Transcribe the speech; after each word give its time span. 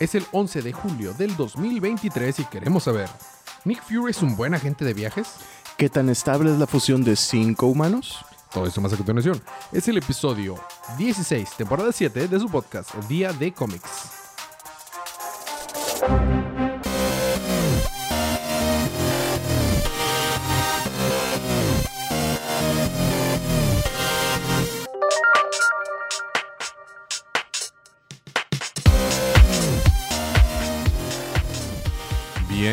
Es 0.00 0.14
el 0.14 0.24
11 0.32 0.62
de 0.62 0.72
julio 0.72 1.12
del 1.12 1.36
2023 1.36 2.38
y 2.38 2.44
queremos 2.46 2.84
saber, 2.84 3.06
¿Nick 3.66 3.82
Fury 3.82 4.12
es 4.12 4.22
un 4.22 4.34
buen 4.34 4.54
agente 4.54 4.82
de 4.82 4.94
viajes? 4.94 5.28
¿Qué 5.76 5.90
tan 5.90 6.08
estable 6.08 6.50
es 6.50 6.58
la 6.58 6.66
fusión 6.66 7.04
de 7.04 7.16
cinco 7.16 7.66
humanos? 7.66 8.24
Todo 8.50 8.66
esto 8.66 8.80
más 8.80 8.94
a 8.94 8.96
continuación. 8.96 9.42
Es 9.72 9.88
el 9.88 9.98
episodio 9.98 10.56
16, 10.96 11.50
temporada 11.50 11.92
7 11.92 12.28
de 12.28 12.40
su 12.40 12.48
podcast, 12.48 12.94
Día 13.08 13.34
de 13.34 13.52
Cómics. 13.52 14.19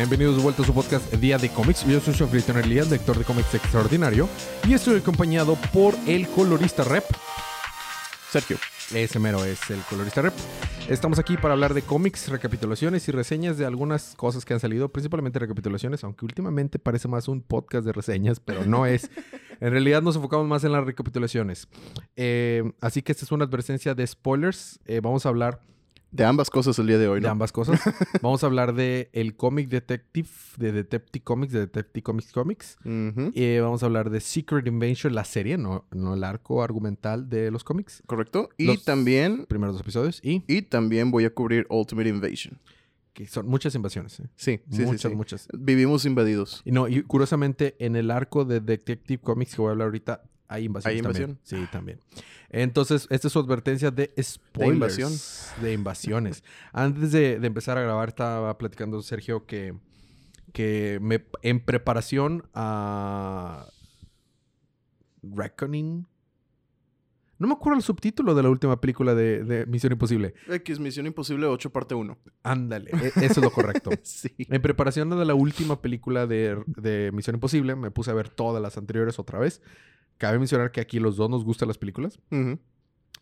Bienvenidos 0.08 0.38
de 0.38 0.42
vuelta 0.42 0.62
a 0.62 0.64
su 0.64 0.72
podcast 0.72 1.12
Día 1.16 1.36
de 1.36 1.50
Cómics. 1.50 1.84
Yo 1.84 2.00
soy 2.00 2.14
su 2.14 2.24
anfitrión 2.24 2.56
Elías, 2.56 2.88
lector 2.88 3.18
de 3.18 3.24
cómics 3.24 3.54
extraordinario, 3.54 4.26
y 4.66 4.72
estoy 4.72 5.00
acompañado 5.00 5.58
por 5.70 5.94
el 6.06 6.26
colorista 6.28 6.82
rep, 6.82 7.04
Sergio. 8.30 8.56
ese 8.94 9.18
mero 9.18 9.44
es 9.44 9.68
el 9.68 9.82
colorista 9.82 10.22
rep. 10.22 10.32
Estamos 10.88 11.18
aquí 11.18 11.36
para 11.36 11.52
hablar 11.52 11.74
de 11.74 11.82
cómics, 11.82 12.30
recapitulaciones 12.30 13.06
y 13.06 13.12
reseñas 13.12 13.58
de 13.58 13.66
algunas 13.66 14.14
cosas 14.14 14.46
que 14.46 14.54
han 14.54 14.60
salido, 14.60 14.88
principalmente 14.88 15.40
recapitulaciones, 15.40 16.02
aunque 16.02 16.24
últimamente 16.24 16.78
parece 16.78 17.06
más 17.06 17.28
un 17.28 17.42
podcast 17.42 17.84
de 17.84 17.92
reseñas, 17.92 18.40
pero 18.40 18.64
no 18.64 18.86
es. 18.86 19.10
En 19.60 19.72
realidad 19.72 20.02
nos 20.02 20.14
enfocamos 20.14 20.46
más 20.46 20.62
en 20.62 20.70
las 20.70 20.84
recapitulaciones. 20.84 21.66
Eh, 22.14 22.62
así 22.80 23.02
que 23.02 23.10
esta 23.10 23.24
es 23.24 23.32
una 23.32 23.44
advertencia 23.44 23.92
de 23.92 24.06
spoilers. 24.06 24.78
Eh, 24.86 25.00
vamos 25.02 25.26
a 25.26 25.30
hablar 25.30 25.60
De 26.10 26.24
ambas 26.24 26.48
cosas 26.48 26.78
el 26.78 26.86
día 26.86 26.96
de 26.98 27.06
hoy, 27.06 27.20
de 27.20 27.26
¿no? 27.26 27.32
ambas 27.32 27.52
cosas. 27.52 27.80
Vamos 28.22 28.42
a 28.42 28.46
hablar 28.46 28.74
de 28.74 29.10
el 29.12 29.36
cómic 29.36 29.68
Detective, 29.68 30.28
de 30.56 30.72
Detective 30.72 31.22
Comics, 31.22 31.52
de 31.52 31.60
Detective 31.60 32.02
Comics 32.02 32.32
Comics. 32.32 32.78
Eh, 32.84 33.60
vamos 33.62 33.82
a 33.82 33.86
hablar 33.86 34.08
de 34.08 34.20
Secret 34.20 34.66
Invasion, 34.66 35.14
la 35.14 35.24
serie, 35.24 35.58
no, 35.58 35.84
no 35.90 36.14
el 36.14 36.24
arco 36.24 36.62
argumental 36.62 37.28
de 37.28 37.50
los 37.50 37.62
cómics. 37.62 38.02
Correcto. 38.06 38.48
Y 38.56 38.66
Los- 38.66 38.84
también, 38.84 39.44
Primeros 39.46 39.74
dos 39.74 39.82
episodios 39.82 40.20
y 40.22 40.42
y 40.48 40.62
también 40.62 41.10
voy 41.10 41.24
a 41.26 41.30
cubrir 41.34 41.66
Ultimate 41.68 42.08
Invasion. 42.08 42.58
que 43.12 43.26
son 43.26 43.46
muchas 43.48 43.74
invasiones. 43.74 44.20
¿eh? 44.20 44.28
Sí, 44.36 44.60
sí, 44.70 44.82
muchas, 44.82 45.00
sí, 45.02 45.08
sí. 45.08 45.14
muchas. 45.14 45.48
Vivimos 45.52 46.04
invadidos. 46.06 46.62
Y 46.64 46.70
no, 46.72 46.88
y 46.88 47.02
curiosamente, 47.02 47.74
en 47.80 47.96
el 47.96 48.10
arco 48.12 48.44
de 48.44 48.60
Detective 48.60 49.20
Comics 49.20 49.54
que 49.56 49.60
voy 49.60 49.68
a 49.68 49.72
hablar 49.72 49.86
ahorita, 49.86 50.22
hay 50.48 50.64
invasión. 50.64 50.94
¿Hay 50.94 51.02
también. 51.02 51.38
Sí, 51.42 51.56
también. 51.70 52.00
Entonces, 52.50 53.06
esta 53.10 53.26
es 53.28 53.32
su 53.32 53.38
advertencia 53.38 53.90
de 53.90 54.12
spoilers. 54.20 54.98
invasión. 54.98 55.62
De 55.62 55.72
invasiones. 55.72 56.42
Antes 56.72 57.12
de, 57.12 57.38
de 57.38 57.46
empezar 57.46 57.76
a 57.78 57.82
grabar, 57.82 58.08
estaba 58.08 58.56
platicando 58.58 59.02
Sergio 59.02 59.44
que, 59.46 59.74
que 60.52 60.98
me, 61.02 61.24
en 61.42 61.60
preparación 61.60 62.48
a 62.54 63.66
Reckoning. 65.22 66.06
No 67.40 67.46
me 67.46 67.54
acuerdo 67.54 67.76
el 67.76 67.84
subtítulo 67.84 68.34
de 68.34 68.42
la 68.42 68.48
última 68.50 68.80
película 68.80 69.14
de, 69.14 69.44
de 69.44 69.64
Misión 69.66 69.92
Imposible. 69.92 70.34
X 70.48 70.80
Misión 70.80 71.06
Imposible 71.06 71.46
8 71.46 71.70
parte 71.70 71.94
1. 71.94 72.18
Ándale, 72.42 72.90
e- 72.90 73.12
eso 73.24 73.24
es 73.26 73.42
lo 73.42 73.52
correcto. 73.52 73.90
sí. 74.02 74.34
En 74.38 74.60
preparación 74.60 75.08
de 75.10 75.24
la 75.24 75.34
última 75.34 75.80
película 75.80 76.26
de, 76.26 76.60
de 76.66 77.12
Misión 77.12 77.36
Imposible, 77.36 77.76
me 77.76 77.92
puse 77.92 78.10
a 78.10 78.14
ver 78.14 78.28
todas 78.28 78.60
las 78.60 78.76
anteriores 78.76 79.20
otra 79.20 79.38
vez. 79.38 79.62
Cabe 80.18 80.38
mencionar 80.38 80.70
que 80.72 80.80
aquí 80.80 80.98
los 81.00 81.16
dos 81.16 81.30
nos 81.30 81.44
gustan 81.44 81.68
las 81.68 81.78
películas. 81.78 82.18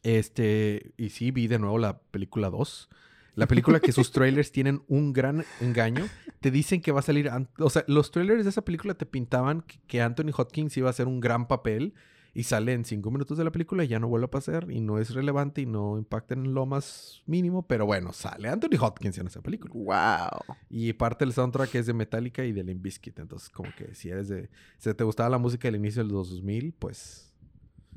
Este, 0.03 0.93
y 0.97 1.11
sí, 1.11 1.31
vi 1.31 1.47
de 1.47 1.59
nuevo 1.59 1.79
la 1.79 1.99
película 1.99 2.51
2. 2.51 2.89
La 3.35 3.47
película 3.47 3.81
que 3.81 3.93
sus 3.93 4.11
trailers 4.13 4.51
tienen 4.53 4.83
un 4.89 5.13
gran 5.13 5.45
engaño. 5.61 6.07
Te 6.41 6.51
dicen 6.51 6.81
que 6.81 6.93
va 6.93 7.01
a 7.01 7.03
salir... 7.03 7.31
O 7.59 7.71
sea, 7.71 7.85
los 7.87 8.11
trailers 8.11 8.45
de 8.45 8.51
esa 8.51 8.65
película 8.65 8.95
te 8.95 9.05
pintaban 9.07 9.63
que- 9.63 9.79
que 9.87 10.01
Anthony 10.01 10.31
Hopkins 10.37 10.77
iba 10.77 10.89
a 10.89 10.91
hacer 10.91 11.07
un 11.07 11.21
gran 11.21 11.49
papel 11.49 11.95
y 12.39 12.43
sale 12.43 12.73
en 12.75 12.85
cinco 12.85 13.11
minutos 13.11 13.39
de 13.39 13.45
la 13.45 13.51
película 13.51 13.83
y 13.83 13.89
ya 13.89 13.99
no 13.99 14.09
vuelve 14.09 14.27
a 14.27 14.31
pasar 14.31 14.71
y 14.71 14.81
no 14.81 14.99
es 14.99 15.15
relevante 15.15 15.63
y 15.63 15.67
no 15.67 15.97
impacta 15.97 16.35
en 16.35 16.53
lo 16.53 16.67
más 16.67 17.23
mínimo. 17.27 17.67
Pero 17.67 17.87
bueno, 17.87 18.13
sale 18.13 18.49
Anthony 18.49 18.77
Hopkins 18.79 19.17
en 19.19 19.27
esa 19.29 19.41
película. 19.41 19.73
Wow. 19.75 20.57
Y 20.69 20.93
parte 20.93 21.25
del 21.25 21.33
soundtrack 21.33 21.75
es 21.77 21.87
de 21.87 21.95
Metallica 21.95 22.45
y 22.45 22.53
de 22.53 22.63
Limp 22.63 22.83
Bizkit. 22.83 23.19
Entonces, 23.21 23.49
como 23.49 23.71
que 23.77 23.95
si 23.95 24.11
eres 24.11 24.29
de... 24.29 24.51
Si 24.79 24.93
te 24.93 25.03
gustaba 25.05 25.31
la 25.31 25.39
música 25.39 25.67
del 25.69 25.77
inicio 25.77 26.05
de 26.05 26.13
los 26.13 26.29
2000, 26.31 26.75
pues... 26.79 27.23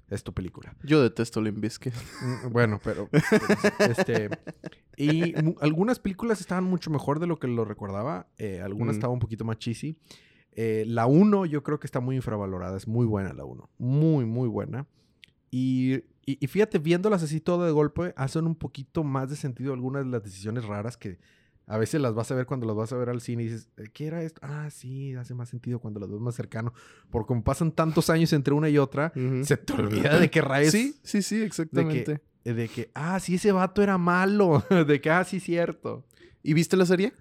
Es 0.10 0.24
tu 0.24 0.34
película. 0.34 0.74
Yo 0.84 1.04
detesto 1.04 1.40
Limp 1.42 1.60
Bizkit. 1.60 1.94
Mm, 1.94 2.52
Bueno, 2.52 2.80
pero... 2.84 3.10
este... 3.80 4.30
Y 4.98 5.34
algunas 5.62 6.00
películas 6.00 6.42
estaban 6.42 6.64
mucho 6.64 6.90
mejor 6.90 7.20
de 7.20 7.28
lo 7.28 7.38
que 7.40 7.48
lo 7.48 7.64
recordaba. 7.66 8.28
eh, 8.38 8.62
algunas 8.62 8.96
Mm. 8.96 8.98
estaban 9.00 9.14
un 9.14 9.20
poquito 9.20 9.46
más 9.46 9.58
cheesy. 9.60 9.98
Eh, 10.54 10.84
la 10.88 11.06
1 11.06 11.46
yo 11.46 11.64
creo 11.64 11.80
que 11.80 11.88
está 11.88 12.00
muy 12.00 12.16
infravalorada. 12.16 12.76
Es 12.78 12.88
muy 12.88 13.06
buena 13.06 13.34
la 13.34 13.46
1. 13.46 13.70
Muy, 13.78 14.26
muy 14.26 14.48
buena. 14.48 14.86
Y, 15.52 15.96
y, 16.26 16.38
y 16.40 16.48
fíjate, 16.48 16.80
viéndolas 16.80 17.24
así 17.24 17.40
todo 17.40 17.66
de 17.66 17.72
golpe, 17.72 18.14
hacen 18.18 18.46
un 18.46 18.56
poquito 18.56 19.04
más 19.04 19.30
de 19.30 19.36
sentido 19.36 19.74
algunas 19.74 20.06
de 20.06 20.12
las 20.12 20.24
decisiones 20.24 20.66
raras 20.66 20.98
que 20.98 21.18
a 21.66 21.78
veces 21.78 22.02
las 22.02 22.16
vas 22.16 22.32
a 22.32 22.36
ver 22.36 22.48
cuando 22.48 22.66
las 22.66 22.76
vas 22.76 22.92
a 22.94 22.98
ver 22.98 23.09
al 23.09 23.22
cine 23.22 23.44
y 23.44 23.46
dices, 23.46 23.70
"Eh, 23.78 23.84
¿qué 23.94 24.08
era 24.08 24.24
esto? 24.24 24.42
Ah, 24.44 24.70
sí, 24.72 25.14
hace 25.14 25.36
más 25.36 25.50
sentido 25.50 25.78
cuando 25.80 26.00
las 26.00 26.09
ves 26.09 26.20
más 26.20 26.34
cercano. 26.36 26.74
Porque 27.12 27.28
como 27.28 27.44
pasan 27.44 27.72
tantos 27.72 28.09
años 28.09 28.34
entre 28.34 28.56
una 28.56 28.70
y 28.70 28.78
otra, 28.80 29.14
Ujú. 29.16 29.44
se 29.46 29.56
te 29.58 29.74
olvida 29.74 30.18
de 30.20 30.30
qué 30.32 30.42
rayos. 30.42 30.72
Sí, 30.72 30.96
sí, 31.04 31.22
sí, 31.22 31.42
exactamente. 31.44 32.22
eh, 32.44 32.54
De 32.54 32.68
que, 32.70 32.90
ah, 32.96 33.20
sí, 33.20 33.36
ese 33.36 33.52
vato 33.52 33.84
era 33.84 33.98
malo. 34.00 34.64
de 34.88 35.00
que, 35.00 35.09
ah, 35.12 35.24
sí, 35.24 35.40
cierto. 35.40 36.06
¿Y 36.42 36.54
viste 36.56 36.76
la 36.76 36.88
serie? 36.88 37.14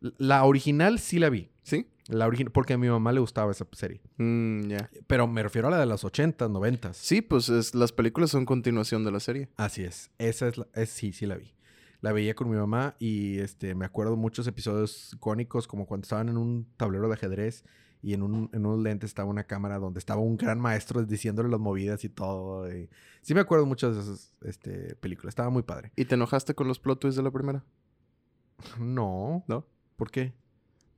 La 0.00 0.44
original 0.44 0.98
sí 0.98 1.18
la 1.20 1.28
vi. 1.28 1.48
Sí. 1.62 1.86
La 2.08 2.26
original, 2.26 2.50
porque 2.52 2.72
a 2.72 2.78
mi 2.78 2.88
mamá 2.88 3.12
le 3.12 3.20
gustaba 3.20 3.52
esa 3.52 3.66
serie. 3.72 4.00
Mm. 4.16 4.62
Pero 5.06 5.26
me 5.26 5.42
refiero 5.42 5.68
a 5.68 5.70
la 5.70 5.78
de 5.78 5.86
los 5.86 6.04
80, 6.04 6.48
90. 6.48 6.94
Sí, 6.94 7.20
pues 7.20 7.48
es- 7.50 7.74
las 7.74 7.92
películas 7.92 8.30
son 8.30 8.46
continuación 8.46 9.04
de 9.04 9.12
la 9.12 9.20
serie. 9.20 9.48
Así 9.56 9.84
es. 9.84 10.10
Esa 10.18 10.48
es 10.48 10.56
la. 10.58 10.66
es- 10.74 10.88
sí, 10.90 11.12
sí 11.12 11.26
la 11.26 11.36
vi. 11.36 11.52
La 12.00 12.12
veía 12.12 12.34
con 12.34 12.48
mi 12.48 12.56
mamá 12.56 12.94
y 12.98 13.38
este, 13.40 13.74
me 13.74 13.84
acuerdo 13.84 14.16
muchos 14.16 14.46
episodios 14.46 15.12
icónicos, 15.14 15.66
como 15.66 15.86
cuando 15.86 16.04
estaban 16.04 16.28
en 16.28 16.36
un 16.38 16.66
tablero 16.76 17.08
de 17.08 17.14
ajedrez 17.14 17.64
y 18.00 18.14
en, 18.14 18.22
un, 18.22 18.48
en 18.52 18.64
unos 18.64 18.78
lentes 18.82 19.10
estaba 19.10 19.28
una 19.28 19.42
cámara 19.44 19.78
donde 19.80 19.98
estaba 19.98 20.20
un 20.20 20.36
gran 20.36 20.60
maestro 20.60 21.04
diciéndole 21.04 21.48
las 21.50 21.58
movidas 21.60 22.04
y 22.04 22.08
todo. 22.08 22.72
y- 22.72 22.88
Sí 23.20 23.34
me 23.34 23.40
acuerdo 23.40 23.66
mucho 23.66 23.92
de 23.92 24.00
esas 24.00 24.32
este, 24.42 24.94
películas. 24.96 25.32
Estaba 25.32 25.50
muy 25.50 25.62
padre. 25.64 25.92
¿Y 25.96 26.04
te 26.06 26.14
enojaste 26.14 26.54
con 26.54 26.68
los 26.68 26.78
plot 26.78 27.00
twists 27.00 27.16
de 27.16 27.22
la 27.24 27.32
primera? 27.32 27.64
No. 28.78 29.44
¿No? 29.46 29.66
¿Por 29.96 30.10
qué? 30.10 30.32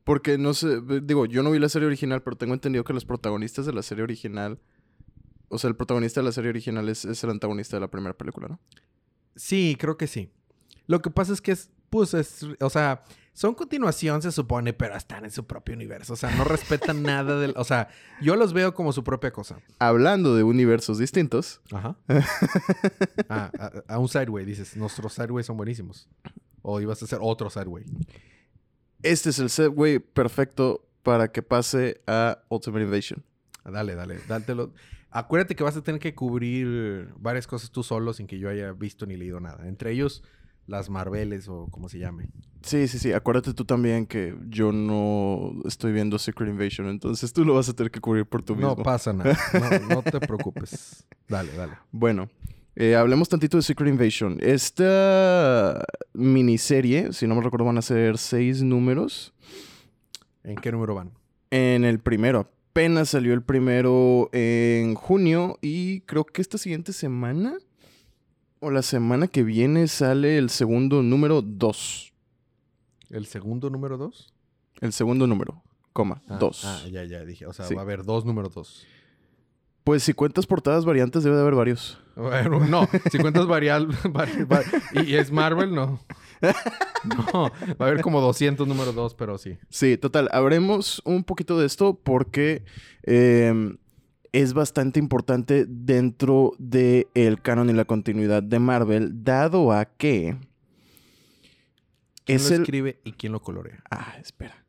Porque 0.04 0.38
no 0.38 0.54
sé, 0.54 0.80
digo, 1.02 1.26
yo 1.26 1.42
no 1.42 1.50
vi 1.50 1.58
la 1.58 1.68
serie 1.68 1.86
original, 1.86 2.22
pero 2.22 2.36
tengo 2.36 2.54
entendido 2.54 2.84
que 2.84 2.92
los 2.92 3.04
protagonistas 3.04 3.66
de 3.66 3.72
la 3.72 3.82
serie 3.82 4.02
original, 4.02 4.58
o 5.48 5.58
sea, 5.58 5.68
el 5.68 5.76
protagonista 5.76 6.20
de 6.20 6.24
la 6.26 6.32
serie 6.32 6.50
original 6.50 6.88
es, 6.88 7.04
es 7.04 7.22
el 7.22 7.30
antagonista 7.30 7.76
de 7.76 7.80
la 7.80 7.88
primera 7.88 8.16
película, 8.16 8.48
¿no? 8.48 8.60
Sí, 9.36 9.76
creo 9.78 9.96
que 9.96 10.06
sí. 10.06 10.30
Lo 10.86 11.00
que 11.00 11.10
pasa 11.10 11.32
es 11.32 11.40
que 11.40 11.52
es, 11.52 11.70
pues, 11.90 12.14
es, 12.14 12.46
o 12.60 12.70
sea, 12.70 13.02
son 13.32 13.54
continuación, 13.54 14.22
se 14.22 14.32
supone, 14.32 14.72
pero 14.72 14.96
están 14.96 15.24
en 15.24 15.30
su 15.30 15.46
propio 15.46 15.74
universo. 15.74 16.14
O 16.14 16.16
sea, 16.16 16.30
no 16.36 16.44
respetan 16.44 17.02
nada 17.04 17.38
del. 17.38 17.54
O 17.56 17.64
sea, 17.64 17.88
yo 18.20 18.36
los 18.36 18.52
veo 18.52 18.74
como 18.74 18.92
su 18.92 19.04
propia 19.04 19.32
cosa. 19.32 19.60
Hablando 19.78 20.34
de 20.34 20.42
universos 20.42 20.98
distintos, 20.98 21.60
Ajá. 21.72 21.96
Ah, 23.28 23.50
a, 23.58 23.94
a 23.94 23.98
un 23.98 24.08
sideway, 24.08 24.44
dices, 24.44 24.76
nuestros 24.76 25.12
sideways 25.14 25.46
son 25.46 25.56
buenísimos. 25.56 26.08
O 26.62 26.80
ibas 26.80 27.00
a 27.00 27.04
hacer 27.04 27.18
otro 27.22 27.48
sideway. 27.48 27.84
Este 29.02 29.30
es 29.30 29.38
el 29.38 29.50
segue 29.50 30.00
perfecto 30.00 30.86
para 31.02 31.32
que 31.32 31.42
pase 31.42 32.00
a 32.06 32.42
Ultimate 32.48 32.84
Invasion. 32.84 33.24
Dale, 33.64 33.94
dale, 33.94 34.18
dátelo. 34.28 34.72
Acuérdate 35.10 35.56
que 35.56 35.64
vas 35.64 35.76
a 35.76 35.82
tener 35.82 36.00
que 36.00 36.14
cubrir 36.14 37.08
varias 37.18 37.46
cosas 37.46 37.70
tú 37.70 37.82
solo 37.82 38.12
sin 38.12 38.26
que 38.26 38.38
yo 38.38 38.48
haya 38.48 38.72
visto 38.72 39.06
ni 39.06 39.16
leído 39.16 39.40
nada. 39.40 39.66
Entre 39.66 39.90
ellos, 39.92 40.22
las 40.66 40.88
Marveles 40.88 41.48
o 41.48 41.66
como 41.70 41.88
se 41.88 41.98
llame. 41.98 42.28
Sí, 42.62 42.86
sí, 42.86 42.98
sí. 42.98 43.12
Acuérdate 43.12 43.54
tú 43.54 43.64
también 43.64 44.06
que 44.06 44.36
yo 44.48 44.70
no 44.72 45.52
estoy 45.66 45.92
viendo 45.92 46.18
Secret 46.18 46.50
Invasion, 46.50 46.88
entonces 46.88 47.32
tú 47.32 47.44
lo 47.44 47.54
vas 47.54 47.68
a 47.68 47.72
tener 47.72 47.90
que 47.90 48.00
cubrir 48.00 48.24
por 48.26 48.42
tú 48.42 48.54
mismo. 48.54 48.76
No 48.76 48.82
pasa 48.82 49.12
nada. 49.12 49.36
No, 49.88 49.96
no 49.96 50.02
te 50.02 50.20
preocupes. 50.20 51.04
Dale, 51.28 51.52
dale. 51.54 51.72
Bueno, 51.90 52.30
eh, 52.76 52.94
hablemos 52.96 53.28
tantito 53.28 53.56
de 53.56 53.62
Secret 53.62 53.88
Invasion. 53.90 54.38
Esta 54.40 55.84
miniserie, 56.14 57.12
si 57.12 57.26
no 57.26 57.34
me 57.34 57.42
recuerdo, 57.42 57.66
van 57.66 57.78
a 57.78 57.82
ser 57.82 58.18
seis 58.18 58.62
números. 58.62 59.32
¿En 60.44 60.56
qué 60.56 60.72
número 60.72 60.94
van? 60.94 61.12
En 61.50 61.84
el 61.84 61.98
primero. 61.98 62.48
Apenas 62.70 63.10
salió 63.10 63.34
el 63.34 63.42
primero 63.42 64.30
en 64.32 64.94
junio 64.94 65.58
y 65.60 66.02
creo 66.02 66.24
que 66.24 66.40
esta 66.40 66.56
siguiente 66.56 66.92
semana 66.92 67.58
o 68.60 68.70
la 68.70 68.82
semana 68.82 69.26
que 69.26 69.42
viene 69.42 69.88
sale 69.88 70.38
el 70.38 70.50
segundo 70.50 71.02
número 71.02 71.42
2. 71.42 72.12
¿El 73.10 73.26
segundo 73.26 73.70
número 73.70 73.98
dos? 73.98 74.32
El 74.80 74.92
segundo 74.92 75.26
número, 75.26 75.64
coma, 75.92 76.22
Ah, 76.28 76.36
2. 76.38 76.64
Ah, 76.64 76.82
ya, 76.92 77.04
ya 77.04 77.24
dije. 77.24 77.44
O 77.46 77.52
sea, 77.52 77.66
Sí. 77.66 77.74
va 77.74 77.80
a 77.80 77.84
haber 77.84 78.04
dos 78.04 78.24
números 78.24 78.54
dos. 78.54 78.86
Pues 79.84 80.02
si 80.02 80.12
cuentas 80.12 80.46
portadas 80.46 80.84
variantes 80.84 81.22
debe 81.24 81.36
de 81.36 81.42
haber 81.42 81.54
varios. 81.54 81.98
Bueno, 82.16 82.60
no. 82.66 82.86
Si 83.10 83.18
cuentas 83.18 83.46
varial... 83.46 83.88
vari- 83.88 84.46
va- 84.52 85.02
y, 85.02 85.14
es 85.14 85.32
Marvel, 85.32 85.74
no. 85.74 86.00
No, 87.32 87.50
va 87.80 87.86
a 87.86 87.88
haber 87.88 88.02
como 88.02 88.20
200 88.20 88.68
número 88.68 88.92
2, 88.92 89.14
pero 89.14 89.38
sí. 89.38 89.56
Sí, 89.70 89.96
total. 89.96 90.28
Habremos 90.32 91.00
un 91.04 91.24
poquito 91.24 91.58
de 91.58 91.66
esto 91.66 91.98
porque 92.02 92.64
eh, 93.04 93.74
es 94.32 94.52
bastante 94.52 94.98
importante 95.00 95.64
dentro 95.66 96.52
del 96.58 97.40
canon 97.42 97.70
y 97.70 97.72
la 97.72 97.86
continuidad 97.86 98.42
de 98.42 98.58
Marvel, 98.58 99.24
dado 99.24 99.72
a 99.72 99.86
que 99.86 100.36
¿Quién 102.24 102.36
es 102.36 102.50
lo 102.50 102.56
el... 102.56 102.62
escribe 102.62 103.00
y 103.04 103.12
quién 103.12 103.32
lo 103.32 103.40
colorea? 103.40 103.82
Ah, 103.90 104.14
espera. 104.20 104.62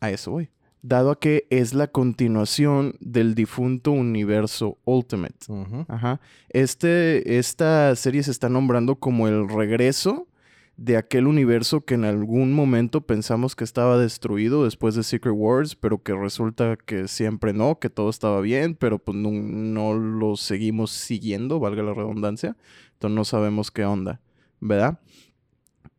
A 0.00 0.10
eso 0.10 0.32
voy. 0.32 0.50
Dado 0.86 1.12
a 1.12 1.18
que 1.18 1.46
es 1.48 1.72
la 1.72 1.86
continuación 1.86 2.96
del 3.00 3.34
difunto 3.34 3.90
universo 3.90 4.76
Ultimate. 4.84 5.46
Ajá. 5.88 6.20
Este, 6.50 7.38
esta 7.38 7.96
serie 7.96 8.22
se 8.22 8.30
está 8.30 8.50
nombrando 8.50 8.96
como 8.96 9.26
el 9.26 9.48
regreso 9.48 10.28
de 10.76 10.98
aquel 10.98 11.26
universo 11.26 11.86
que 11.86 11.94
en 11.94 12.04
algún 12.04 12.52
momento 12.52 13.00
pensamos 13.00 13.56
que 13.56 13.64
estaba 13.64 13.96
destruido 13.96 14.64
después 14.64 14.94
de 14.94 15.04
Secret 15.04 15.34
Wars, 15.34 15.74
pero 15.74 16.02
que 16.02 16.12
resulta 16.12 16.76
que 16.76 17.08
siempre 17.08 17.54
no, 17.54 17.78
que 17.78 17.88
todo 17.88 18.10
estaba 18.10 18.42
bien, 18.42 18.74
pero 18.74 18.98
pues 18.98 19.16
no, 19.16 19.30
no 19.30 19.94
lo 19.94 20.36
seguimos 20.36 20.90
siguiendo, 20.90 21.60
valga 21.60 21.82
la 21.82 21.94
redundancia. 21.94 22.58
Entonces 22.92 23.16
no 23.16 23.24
sabemos 23.24 23.70
qué 23.70 23.86
onda, 23.86 24.20
¿verdad? 24.60 25.00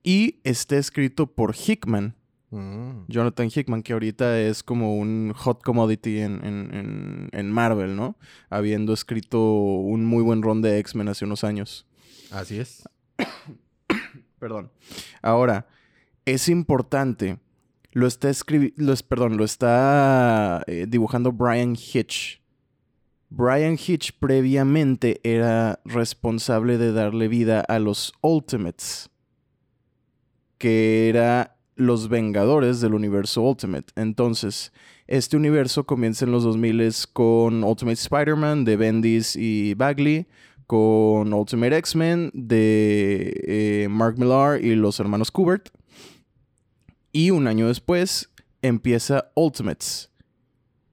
Y 0.03 0.41
está 0.43 0.77
escrito 0.77 1.25
por 1.25 1.55
Hickman, 1.55 2.13
Mm. 2.55 3.05
Jonathan 3.07 3.49
Hickman, 3.53 3.83
que 3.83 3.93
ahorita 3.93 4.39
es 4.39 4.63
como 4.63 4.97
un 4.97 5.33
hot 5.35 5.61
commodity 5.63 6.19
en, 6.19 6.43
en- 6.45 6.73
en- 6.73 7.29
en 7.31 7.51
Marvel, 7.51 7.95
¿no? 7.95 8.17
Habiendo 8.49 8.93
escrito 8.93 9.41
un 9.53 10.05
muy 10.05 10.23
buen 10.23 10.41
ron 10.41 10.61
de 10.61 10.79
X-Men 10.79 11.09
hace 11.09 11.25
unos 11.25 11.43
años. 11.43 11.85
Así 12.31 12.57
es. 12.59 12.87
Perdón. 14.39 14.71
Ahora, 15.21 15.67
es 16.25 16.49
importante. 16.49 17.39
Lo 17.91 18.07
está 18.07 18.29
escribiendo, 18.29 18.93
perdón, 19.07 19.37
lo 19.37 19.45
está 19.45 20.63
eh, 20.67 20.85
dibujando 20.87 21.31
Brian 21.31 21.75
Hitch. 21.75 22.41
Brian 23.29 23.73
Hitch 23.73 24.11
previamente 24.19 25.19
era 25.23 25.79
responsable 25.85 26.77
de 26.77 26.91
darle 26.91 27.27
vida 27.27 27.61
a 27.61 27.79
los 27.79 28.13
Ultimates, 28.21 29.09
que 30.57 31.09
era 31.09 31.54
los 31.75 32.07
Vengadores 32.09 32.79
del 32.81 32.93
universo 32.93 33.41
Ultimate. 33.41 33.91
Entonces, 33.95 34.71
este 35.07 35.37
universo 35.37 35.85
comienza 35.85 36.25
en 36.25 36.31
los 36.31 36.43
2000 36.43 36.93
con 37.13 37.63
Ultimate 37.63 37.99
Spider-Man 37.99 38.65
de 38.65 38.77
Bendis 38.77 39.35
y 39.35 39.73
Bagley, 39.75 40.27
con 40.67 41.33
Ultimate 41.33 41.77
X-Men 41.77 42.31
de 42.33 43.33
eh, 43.45 43.87
Mark 43.89 44.17
Millar 44.17 44.63
y 44.63 44.75
los 44.75 44.99
hermanos 44.99 45.31
Kubert. 45.31 45.69
Y 47.11 47.31
un 47.31 47.47
año 47.47 47.67
después 47.67 48.31
empieza 48.61 49.31
Ultimates, 49.35 50.11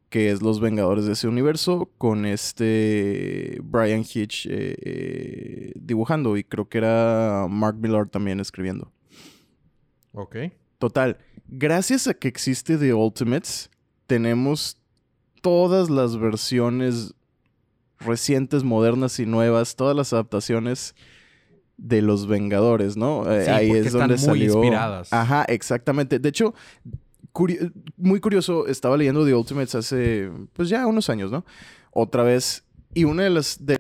que 0.08 0.31
es 0.31 0.43
los 0.43 0.61
Vengadores 0.61 1.06
de 1.06 1.12
ese 1.12 1.26
universo, 1.26 1.90
con 1.96 2.26
este 2.26 3.58
Brian 3.62 4.00
Hitch 4.00 4.46
eh, 4.46 4.76
eh, 4.82 5.73
dibujando 5.75 6.37
y 6.37 6.44
creo 6.44 6.69
que 6.69 6.79
era 6.79 7.46
Mark 7.49 7.76
Millar 7.76 8.08
también 8.08 8.40
escribiendo. 8.40 8.93
Ok. 10.12 10.37
Total, 10.82 11.17
gracias 11.46 12.08
a 12.08 12.14
que 12.14 12.26
existe 12.26 12.76
The 12.76 12.93
Ultimates, 12.93 13.70
tenemos 14.08 14.79
todas 15.40 15.90
las 15.90 16.17
versiones 16.19 17.14
recientes, 18.00 18.64
modernas 18.64 19.20
y 19.20 19.26
nuevas, 19.26 19.76
todas 19.76 19.94
las 19.94 20.12
adaptaciones 20.12 20.96
de 21.76 22.02
los 22.02 22.26
Vengadores, 22.26 22.96
¿no? 22.96 23.31
Eh, 23.31 23.44
Sí, 23.44 23.50
ahí 23.52 23.69
porque 23.69 23.81
es 23.81 23.87
están 23.87 24.00
donde 24.08 24.17
muy 24.17 24.25
salió. 24.25 24.55
inspiradas. 24.55 25.12
Ajá, 25.12 25.44
exactamente. 25.44 26.19
De 26.19 26.29
hecho, 26.29 26.52
muy 27.96 28.19
curioso, 28.19 28.67
estaba 28.67 28.96
leyendo 28.96 29.25
The 29.25 29.37
Ultimates 29.37 29.76
hace, 29.76 30.32
pues 30.52 30.69
ya 30.69 30.84
unos 30.88 31.08
años, 31.11 31.31
¿no? 31.31 31.44
Otra 31.93 32.25
vez. 32.25 32.64
Y 32.93 33.05
una 33.05 33.23
de 33.23 33.31
las, 33.31 33.64
de 33.64 33.79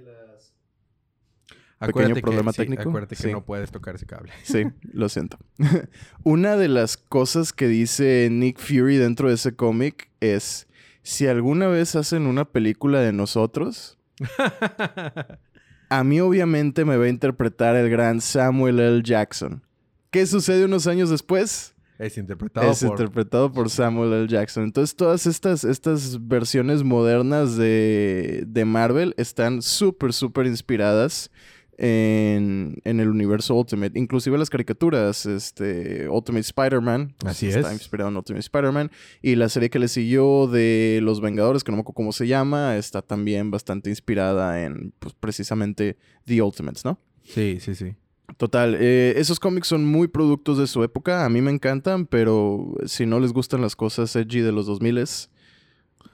Acuérdate 1.88 2.20
problema 2.22 2.52
que, 2.52 2.56
sí, 2.56 2.62
técnico. 2.62 2.88
acuérdate 2.88 3.16
que 3.16 3.22
Sí. 3.22 3.32
no 3.32 3.44
puedes 3.44 3.70
tocar 3.70 3.94
ese 3.94 4.06
cable. 4.06 4.32
Sí, 4.42 4.64
lo 4.92 5.08
siento. 5.08 5.38
Una 6.24 6.56
de 6.56 6.68
las 6.68 6.96
cosas 6.96 7.52
que 7.52 7.68
dice 7.68 8.28
Nick 8.30 8.58
Fury 8.58 8.96
dentro 8.96 9.28
de 9.28 9.34
ese 9.34 9.54
cómic 9.54 10.10
es, 10.20 10.68
si 11.02 11.26
alguna 11.26 11.66
vez 11.68 11.96
hacen 11.96 12.26
una 12.26 12.44
película 12.44 13.00
de 13.00 13.12
nosotros, 13.12 13.98
a 15.88 16.04
mí 16.04 16.20
obviamente 16.20 16.84
me 16.84 16.96
va 16.96 17.04
a 17.04 17.08
interpretar 17.08 17.76
el 17.76 17.90
gran 17.90 18.20
Samuel 18.20 18.80
L. 18.80 19.02
Jackson. 19.02 19.62
¿Qué 20.10 20.26
sucede 20.26 20.64
unos 20.64 20.86
años 20.86 21.10
después? 21.10 21.74
es 21.98 22.18
interpretado 22.18 22.68
es 22.72 22.80
por... 22.82 22.90
interpretado 22.90 23.52
por 23.52 23.70
Samuel 23.70 24.12
L. 24.12 24.28
Jackson. 24.28 24.64
Entonces 24.64 24.96
todas 24.96 25.26
estas, 25.26 25.62
estas 25.62 26.26
versiones 26.26 26.82
modernas 26.82 27.56
de, 27.56 28.42
de 28.46 28.64
Marvel 28.64 29.14
están 29.18 29.62
súper, 29.62 30.12
súper 30.12 30.46
inspiradas 30.46 31.30
en, 31.78 32.76
en 32.84 33.00
el 33.00 33.08
universo 33.08 33.54
Ultimate. 33.54 33.98
Inclusive 33.98 34.38
las 34.38 34.50
caricaturas, 34.50 35.26
este, 35.26 36.08
Ultimate 36.08 36.40
Spider-Man. 36.40 37.14
pues, 37.18 37.32
Así 37.36 37.48
está 37.48 37.68
es. 37.68 37.72
inspirado 37.72 38.10
en 38.10 38.16
Ultimate 38.16 38.40
Spider-Man. 38.40 38.90
Y 39.22 39.34
la 39.36 39.48
serie 39.48 39.70
que 39.70 39.78
le 39.78 39.88
siguió 39.88 40.46
de 40.46 41.00
Los 41.02 41.20
Vengadores, 41.20 41.64
que 41.64 41.72
no 41.72 41.76
me 41.76 41.80
acuerdo 41.82 41.94
cómo 41.96 42.12
se 42.12 42.26
llama, 42.26 42.76
está 42.76 43.02
también 43.02 43.50
bastante 43.50 43.90
inspirada 43.90 44.62
en, 44.64 44.92
pues, 44.98 45.14
precisamente 45.14 45.96
The 46.26 46.42
Ultimates, 46.42 46.84
¿no? 46.84 46.98
Sí, 47.24 47.58
sí, 47.60 47.74
sí. 47.74 47.94
Total, 48.38 48.76
eh, 48.80 49.14
esos 49.16 49.38
cómics 49.38 49.68
son 49.68 49.84
muy 49.84 50.08
productos 50.08 50.56
de 50.56 50.66
su 50.66 50.82
época, 50.82 51.26
a 51.26 51.28
mí 51.28 51.42
me 51.42 51.50
encantan, 51.50 52.06
pero 52.06 52.74
si 52.86 53.04
no 53.04 53.20
les 53.20 53.32
gustan 53.32 53.60
las 53.60 53.76
cosas 53.76 54.16
edgy 54.16 54.40
de 54.40 54.52
los 54.52 54.64
2000 54.66 55.04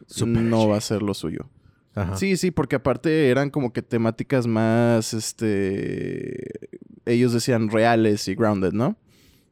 Super 0.06 0.42
no 0.42 0.62
edgy. 0.62 0.70
va 0.70 0.76
a 0.76 0.80
ser 0.80 1.02
lo 1.02 1.14
suyo. 1.14 1.48
Sí, 2.14 2.36
sí, 2.36 2.50
porque 2.50 2.76
aparte 2.76 3.28
eran 3.28 3.50
como 3.50 3.72
que 3.72 3.82
temáticas 3.82 4.46
más, 4.46 5.14
este, 5.14 6.68
ellos 7.06 7.32
decían 7.32 7.70
reales 7.70 8.28
y 8.28 8.36
grounded, 8.36 8.72
¿no? 8.72 8.96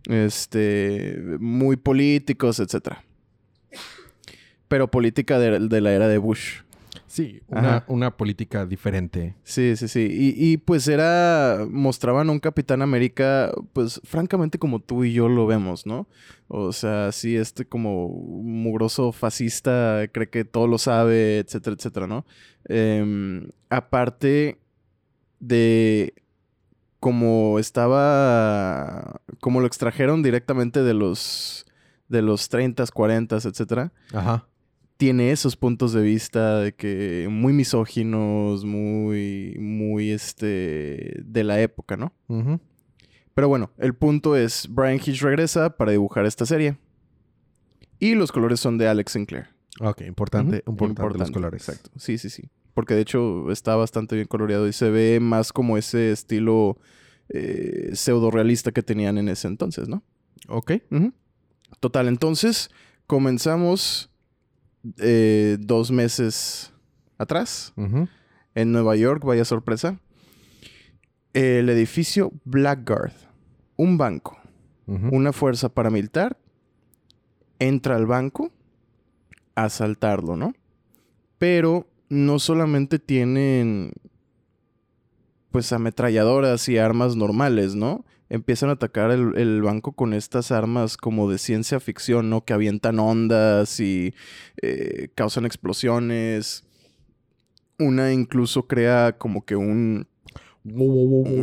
Este, 0.09 1.19
muy 1.41 1.77
políticos, 1.77 2.61
etcétera. 2.61 3.05
Pero 4.69 4.91
política 4.91 5.39
de 5.39 5.81
la 5.81 5.93
era 5.93 6.07
de 6.07 6.19
Bush. 6.19 6.61
Sí, 7.17 7.41
una, 7.89 8.15
política 8.19 8.67
diferente. 8.67 9.37
Sí, 9.43 9.75
sí, 9.77 9.89
sí. 9.89 10.07
Y, 10.11 10.53
y, 10.53 10.59
pues 10.59 10.87
era. 10.87 11.65
Mostraban 11.67 12.29
a 12.29 12.33
un 12.33 12.41
Capitán 12.41 12.83
América, 12.83 13.55
pues 13.73 14.03
francamente 14.05 14.59
como 14.59 14.81
tú 14.81 15.03
y 15.03 15.15
yo 15.15 15.27
lo 15.27 15.47
vemos, 15.47 15.87
¿no? 15.87 16.09
O 16.49 16.75
sea, 16.75 17.13
sí, 17.13 17.35
este 17.35 17.65
como 17.65 18.11
mugroso 18.11 19.13
fascista, 19.13 20.07
cree 20.13 20.29
que 20.29 20.45
todo 20.45 20.67
lo 20.67 20.77
sabe, 20.77 21.39
etcétera, 21.39 21.77
etcétera, 21.77 22.07
¿no? 22.07 22.27
Em, 22.67 23.49
aparte 23.71 24.59
de. 25.41 26.13
Como 27.01 27.59
estaba. 27.59 29.23
Como 29.41 29.63
lo 29.63 29.67
extrajeron 29.67 30.23
directamente 30.23 30.83
de 30.83 30.93
los. 30.93 31.65
De 32.09 32.21
los 32.21 32.51
30s, 32.51 32.93
40s, 32.93 33.49
etcétera 33.49 33.91
Ajá. 34.13 34.47
Tiene 34.97 35.31
esos 35.31 35.57
puntos 35.57 35.93
de 35.93 36.03
vista 36.03 36.61
de 36.61 36.75
que 36.75 37.29
muy 37.31 37.53
misóginos, 37.53 38.65
muy, 38.65 39.57
muy, 39.59 40.11
este, 40.11 41.23
de 41.25 41.45
la 41.45 41.61
época, 41.61 41.97
¿no? 41.97 42.13
Pero 43.35 43.49
bueno, 43.49 43.71
el 43.79 43.95
punto 43.95 44.37
es, 44.37 44.67
Brian 44.71 45.01
Hitch 45.05 45.21
regresa 45.21 45.77
para 45.77 45.93
dibujar 45.93 46.25
esta 46.25 46.47
serie. 46.47 46.79
Y 47.99 48.15
los 48.15 48.33
colores 48.33 48.61
son 48.61 48.79
de 48.79 48.89
Alex 48.89 49.13
Sinclair. 49.13 49.49
Ok, 49.81 50.03
importante, 50.03 50.63
Ujú, 50.67 50.87
importante, 50.87 51.19
los 51.19 51.31
colores. 51.31 51.69
Exacto. 51.69 51.91
Sí, 51.99 52.17
sí, 52.19 52.31
sí. 52.31 52.49
Porque 52.73 52.95
de 52.95 53.03
hecho 53.03 53.51
está 53.51 53.77
bastante 53.77 54.17
bien 54.17 54.27
coloreado 54.27 54.67
y 54.69 54.73
se 54.73 54.91
ve 54.91 55.19
más 55.21 55.53
como 55.53 55.77
ese 55.77 56.13
estilo 56.13 56.79
eh, 57.29 57.91
pseudo 57.95 58.31
realista 58.31 58.73
que 58.73 58.83
tenían 58.83 59.19
en 59.19 59.29
ese 59.29 59.49
entonces, 59.49 59.89
¿no? 59.89 60.03
Ok. 60.49 60.73
Total, 61.81 62.09
entonces 62.09 62.71
comenzamos 63.07 64.11
eh, 64.99 65.57
dos 65.61 65.91
meses 65.91 66.73
atrás 67.19 67.73
en 68.55 68.73
Nueva 68.73 68.97
York, 68.97 69.25
vaya 69.25 69.45
sorpresa. 69.45 70.01
El 71.33 71.69
edificio 71.69 72.33
Blackguard, 72.45 73.13
un 73.77 73.99
banco, 73.99 74.39
una 74.87 75.33
fuerza 75.33 75.69
paramilitar, 75.69 76.39
entra 77.59 77.97
al 77.97 78.07
banco 78.07 78.51
a 79.55 79.65
asaltarlo, 79.65 80.37
¿no? 80.37 80.55
Pero 81.39 81.87
no 82.09 82.39
solamente 82.39 82.99
tienen 82.99 83.93
pues 85.51 85.73
ametralladoras 85.73 86.69
y 86.69 86.79
armas 86.79 87.17
normales, 87.17 87.75
¿no? 87.75 88.05
Empiezan 88.29 88.71
a 88.71 88.73
atacar 88.73 89.11
el, 89.11 89.37
el 89.37 89.63
banco 89.63 89.93
con 89.93 90.13
estas 90.13 90.51
armas 90.51 90.97
como 90.97 91.31
de 91.31 91.39
ciencia 91.39 91.79
ficción, 91.79 92.29
¿no? 92.29 92.45
Que 92.45 92.53
avientan 92.53 92.99
ondas 92.99 93.79
y 93.79 94.15
eh, 94.61 95.09
causan 95.15 95.47
explosiones. 95.47 96.65
Una 97.79 98.13
incluso 98.13 98.67
crea 98.67 99.17
como 99.19 99.45
que 99.45 99.57
un... 99.57 100.09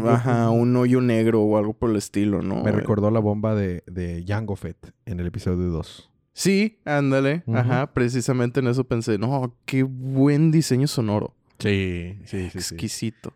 Ajá, 0.05 0.49
un 0.49 0.75
hoyo 0.75 0.99
negro 0.99 1.41
o 1.41 1.57
algo 1.57 1.73
por 1.73 1.89
el 1.91 1.95
estilo, 1.95 2.41
¿no? 2.41 2.61
Me 2.61 2.73
recordó 2.73 3.09
la 3.09 3.21
bomba 3.21 3.55
de, 3.55 3.83
de 3.85 4.25
Jango 4.27 4.57
Fett 4.57 4.93
en 5.05 5.21
el 5.21 5.27
episodio 5.27 5.69
2. 5.69 6.09
Sí, 6.33 6.79
ándale. 6.83 7.43
Ajá, 7.53 7.93
precisamente 7.93 8.59
en 8.59 8.67
eso 8.67 8.83
pensé, 8.83 9.17
no, 9.17 9.55
qué 9.65 9.83
buen 9.83 10.51
diseño 10.51 10.87
sonoro. 10.87 11.35
Sí, 11.59 12.19
sí, 12.25 12.49
sí. 12.49 12.57
Exquisito. 12.57 13.33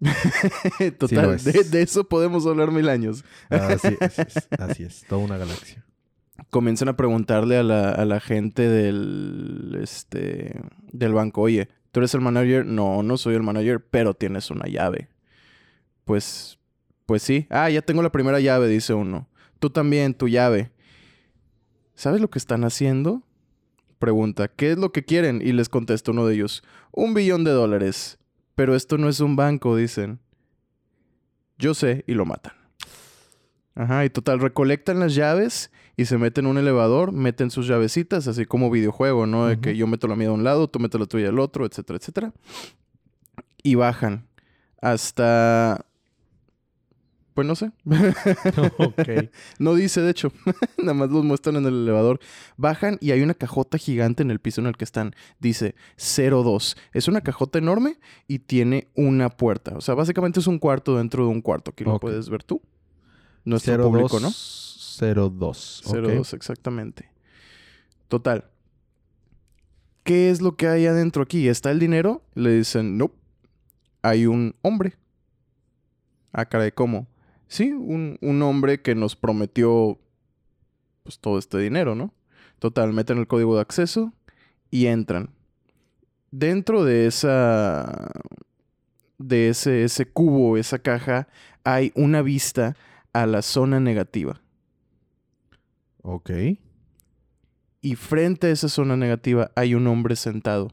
Total, 0.98 1.38
de, 1.42 1.82
eso 1.82 2.04
podemos 2.04 2.46
hablar 2.46 2.70
mil 2.70 2.88
años. 2.88 3.24
así, 3.48 3.96
es, 4.00 4.48
así 4.58 4.82
es, 4.82 5.04
toda 5.08 5.22
una 5.22 5.38
galaxia. 5.38 5.84
Comienzan 6.50 6.88
a 6.88 6.96
preguntarle 6.96 7.56
a 7.56 7.62
la, 7.62 7.90
a 7.90 8.04
la 8.04 8.20
gente 8.20 8.68
del, 8.68 9.78
este, 9.82 10.60
del 10.92 11.14
banco, 11.14 11.40
oye, 11.40 11.68
¿tú 11.92 12.00
eres 12.00 12.14
el 12.14 12.20
manager? 12.20 12.66
No, 12.66 13.02
no 13.02 13.16
soy 13.16 13.34
el 13.34 13.42
manager, 13.42 13.84
pero 13.84 14.14
tienes 14.14 14.50
una 14.50 14.66
llave. 14.66 15.08
Pues, 16.04 16.58
pues 17.06 17.22
sí. 17.22 17.46
Ah, 17.50 17.70
ya 17.70 17.82
tengo 17.82 18.02
la 18.02 18.12
primera 18.12 18.38
llave, 18.38 18.68
dice 18.68 18.92
uno. 18.92 19.28
Tú 19.58 19.70
también, 19.70 20.14
tu 20.14 20.28
llave. 20.28 20.72
¿Sabes 21.94 22.20
lo 22.20 22.28
que 22.28 22.38
están 22.38 22.64
haciendo? 22.64 23.22
Pregunta, 23.98 24.48
¿qué 24.48 24.72
es 24.72 24.78
lo 24.78 24.92
que 24.92 25.04
quieren? 25.04 25.40
Y 25.42 25.52
les 25.52 25.70
contesta 25.70 26.10
uno 26.10 26.26
de 26.26 26.34
ellos, 26.34 26.62
un 26.92 27.14
billón 27.14 27.44
de 27.44 27.52
dólares. 27.52 28.18
Pero 28.56 28.74
esto 28.74 28.98
no 28.98 29.08
es 29.08 29.20
un 29.20 29.36
banco, 29.36 29.76
dicen. 29.76 30.18
Yo 31.58 31.74
sé, 31.74 32.04
y 32.06 32.14
lo 32.14 32.24
matan. 32.24 32.54
Ajá, 33.74 34.04
y 34.06 34.10
total, 34.10 34.40
recolectan 34.40 34.98
las 34.98 35.14
llaves 35.14 35.70
y 35.96 36.06
se 36.06 36.16
meten 36.16 36.46
en 36.46 36.52
un 36.52 36.58
elevador, 36.58 37.12
meten 37.12 37.50
sus 37.50 37.68
llavecitas, 37.68 38.26
así 38.26 38.46
como 38.46 38.70
videojuego, 38.70 39.26
¿no? 39.26 39.46
De 39.46 39.60
que 39.60 39.76
yo 39.76 39.86
meto 39.86 40.08
la 40.08 40.16
mía 40.16 40.28
de 40.28 40.34
un 40.34 40.44
lado, 40.44 40.68
tú 40.68 40.78
metes 40.78 40.98
la 40.98 41.06
tuya 41.06 41.28
al 41.28 41.38
otro, 41.38 41.66
etcétera, 41.66 41.98
etcétera. 41.98 42.32
Y 43.62 43.74
bajan 43.74 44.26
hasta 44.80 45.84
pues 47.36 47.46
no 47.46 47.54
sé. 47.54 47.70
No 49.58 49.74
dice, 49.74 50.00
de 50.00 50.10
hecho. 50.10 50.32
Nada 50.78 50.94
más 50.94 51.10
los 51.10 51.22
muestran 51.22 51.56
en 51.56 51.66
el 51.66 51.82
elevador. 51.82 52.18
Bajan 52.56 52.96
y 53.02 53.10
hay 53.10 53.20
una 53.20 53.34
cajota 53.34 53.76
gigante 53.76 54.22
en 54.22 54.30
el 54.30 54.40
piso 54.40 54.62
en 54.62 54.68
el 54.68 54.76
que 54.78 54.84
están. 54.84 55.14
Dice 55.38 55.74
02. 55.98 56.78
Es 56.94 57.08
una 57.08 57.20
cajota 57.20 57.58
enorme 57.58 57.98
y 58.26 58.38
tiene 58.38 58.88
una 58.94 59.28
puerta. 59.28 59.76
O 59.76 59.82
sea, 59.82 59.94
básicamente 59.94 60.40
es 60.40 60.46
un 60.46 60.58
cuarto 60.58 60.96
dentro 60.96 61.26
de 61.26 61.30
un 61.30 61.42
cuarto. 61.42 61.72
Aquí 61.72 61.84
lo 61.84 62.00
puedes 62.00 62.30
ver 62.30 62.42
tú. 62.42 62.62
Nuestro 63.44 63.82
público, 63.82 64.18
¿no? 64.18 64.30
02. 64.30 65.82
02, 65.84 66.32
exactamente. 66.32 67.10
Total. 68.08 68.46
¿Qué 70.04 70.30
es 70.30 70.40
lo 70.40 70.56
que 70.56 70.68
hay 70.68 70.86
adentro 70.86 71.22
aquí? 71.22 71.48
¿Está 71.48 71.70
el 71.70 71.80
dinero? 71.80 72.22
Le 72.34 72.50
dicen, 72.50 72.96
no. 72.96 73.10
Hay 74.00 74.24
un 74.24 74.54
hombre. 74.62 74.94
Ah, 76.32 76.46
caray, 76.46 76.72
¿cómo? 76.72 77.06
Sí, 77.48 77.72
un, 77.72 78.18
un 78.20 78.42
hombre 78.42 78.82
que 78.82 78.94
nos 78.94 79.16
prometió 79.16 79.98
pues 81.02 81.18
todo 81.20 81.38
este 81.38 81.58
dinero, 81.58 81.94
¿no? 81.94 82.12
Total, 82.58 82.92
meten 82.92 83.18
el 83.18 83.26
código 83.26 83.54
de 83.54 83.60
acceso 83.60 84.12
y 84.70 84.86
entran. 84.86 85.30
Dentro 86.30 86.84
de 86.84 87.06
esa 87.06 88.10
de 89.18 89.48
ese, 89.48 89.84
ese 89.84 90.06
cubo, 90.06 90.56
esa 90.56 90.78
caja, 90.78 91.28
hay 91.64 91.92
una 91.94 92.22
vista 92.22 92.76
a 93.12 93.26
la 93.26 93.42
zona 93.42 93.80
negativa. 93.80 94.40
Ok. 96.02 96.30
Y 97.80 97.94
frente 97.94 98.48
a 98.48 98.50
esa 98.50 98.68
zona 98.68 98.96
negativa 98.96 99.50
hay 99.54 99.74
un 99.74 99.86
hombre 99.86 100.16
sentado. 100.16 100.72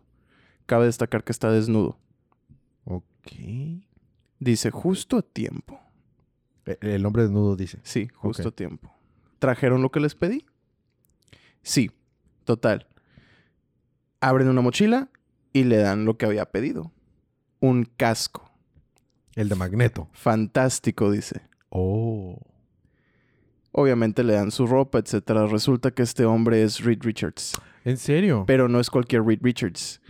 Cabe 0.66 0.86
destacar 0.86 1.24
que 1.24 1.32
está 1.32 1.52
desnudo. 1.52 1.98
Ok. 2.86 3.32
Dice, 4.40 4.72
justo 4.72 5.18
a 5.18 5.22
tiempo. 5.22 5.80
Eh, 6.66 6.78
el 6.82 7.06
hombre 7.06 7.24
desnudo 7.24 7.56
dice. 7.56 7.80
Sí, 7.84 8.10
justo 8.14 8.50
a 8.50 8.52
tiempo. 8.52 8.94
¿Trajeron 9.40 9.82
lo 9.82 9.92
que 9.92 10.00
les 10.00 10.16
pedí? 10.16 10.46
Sí, 11.62 11.92
total. 12.44 12.88
Abren 14.22 14.48
una 14.48 14.62
mochila 14.62 15.10
y 15.52 15.64
le 15.64 15.78
dan 15.78 16.06
lo 16.06 16.18
que 16.18 16.26
había 16.26 16.46
pedido. 16.46 16.92
Un 17.60 17.86
casco. 17.86 18.50
El 19.36 19.50
de 19.50 19.56
Magneto. 19.56 20.10
Fantástico, 20.14 21.12
dice. 21.12 21.42
Oh. 21.70 22.40
Obviamente 23.72 24.24
le 24.24 24.34
dan 24.34 24.52
su 24.52 24.68
ropa, 24.68 25.00
etc. 25.00 25.50
Resulta 25.50 25.92
que 25.92 26.04
este 26.04 26.26
hombre 26.26 26.62
es 26.64 26.84
Reed 26.84 27.02
Richards. 27.02 27.54
¿En 27.84 27.98
serio? 27.98 28.44
Pero 28.46 28.70
no 28.70 28.80
es 28.80 28.90
cualquier 28.90 29.24
Reed 29.24 29.40
Richards. 29.42 30.02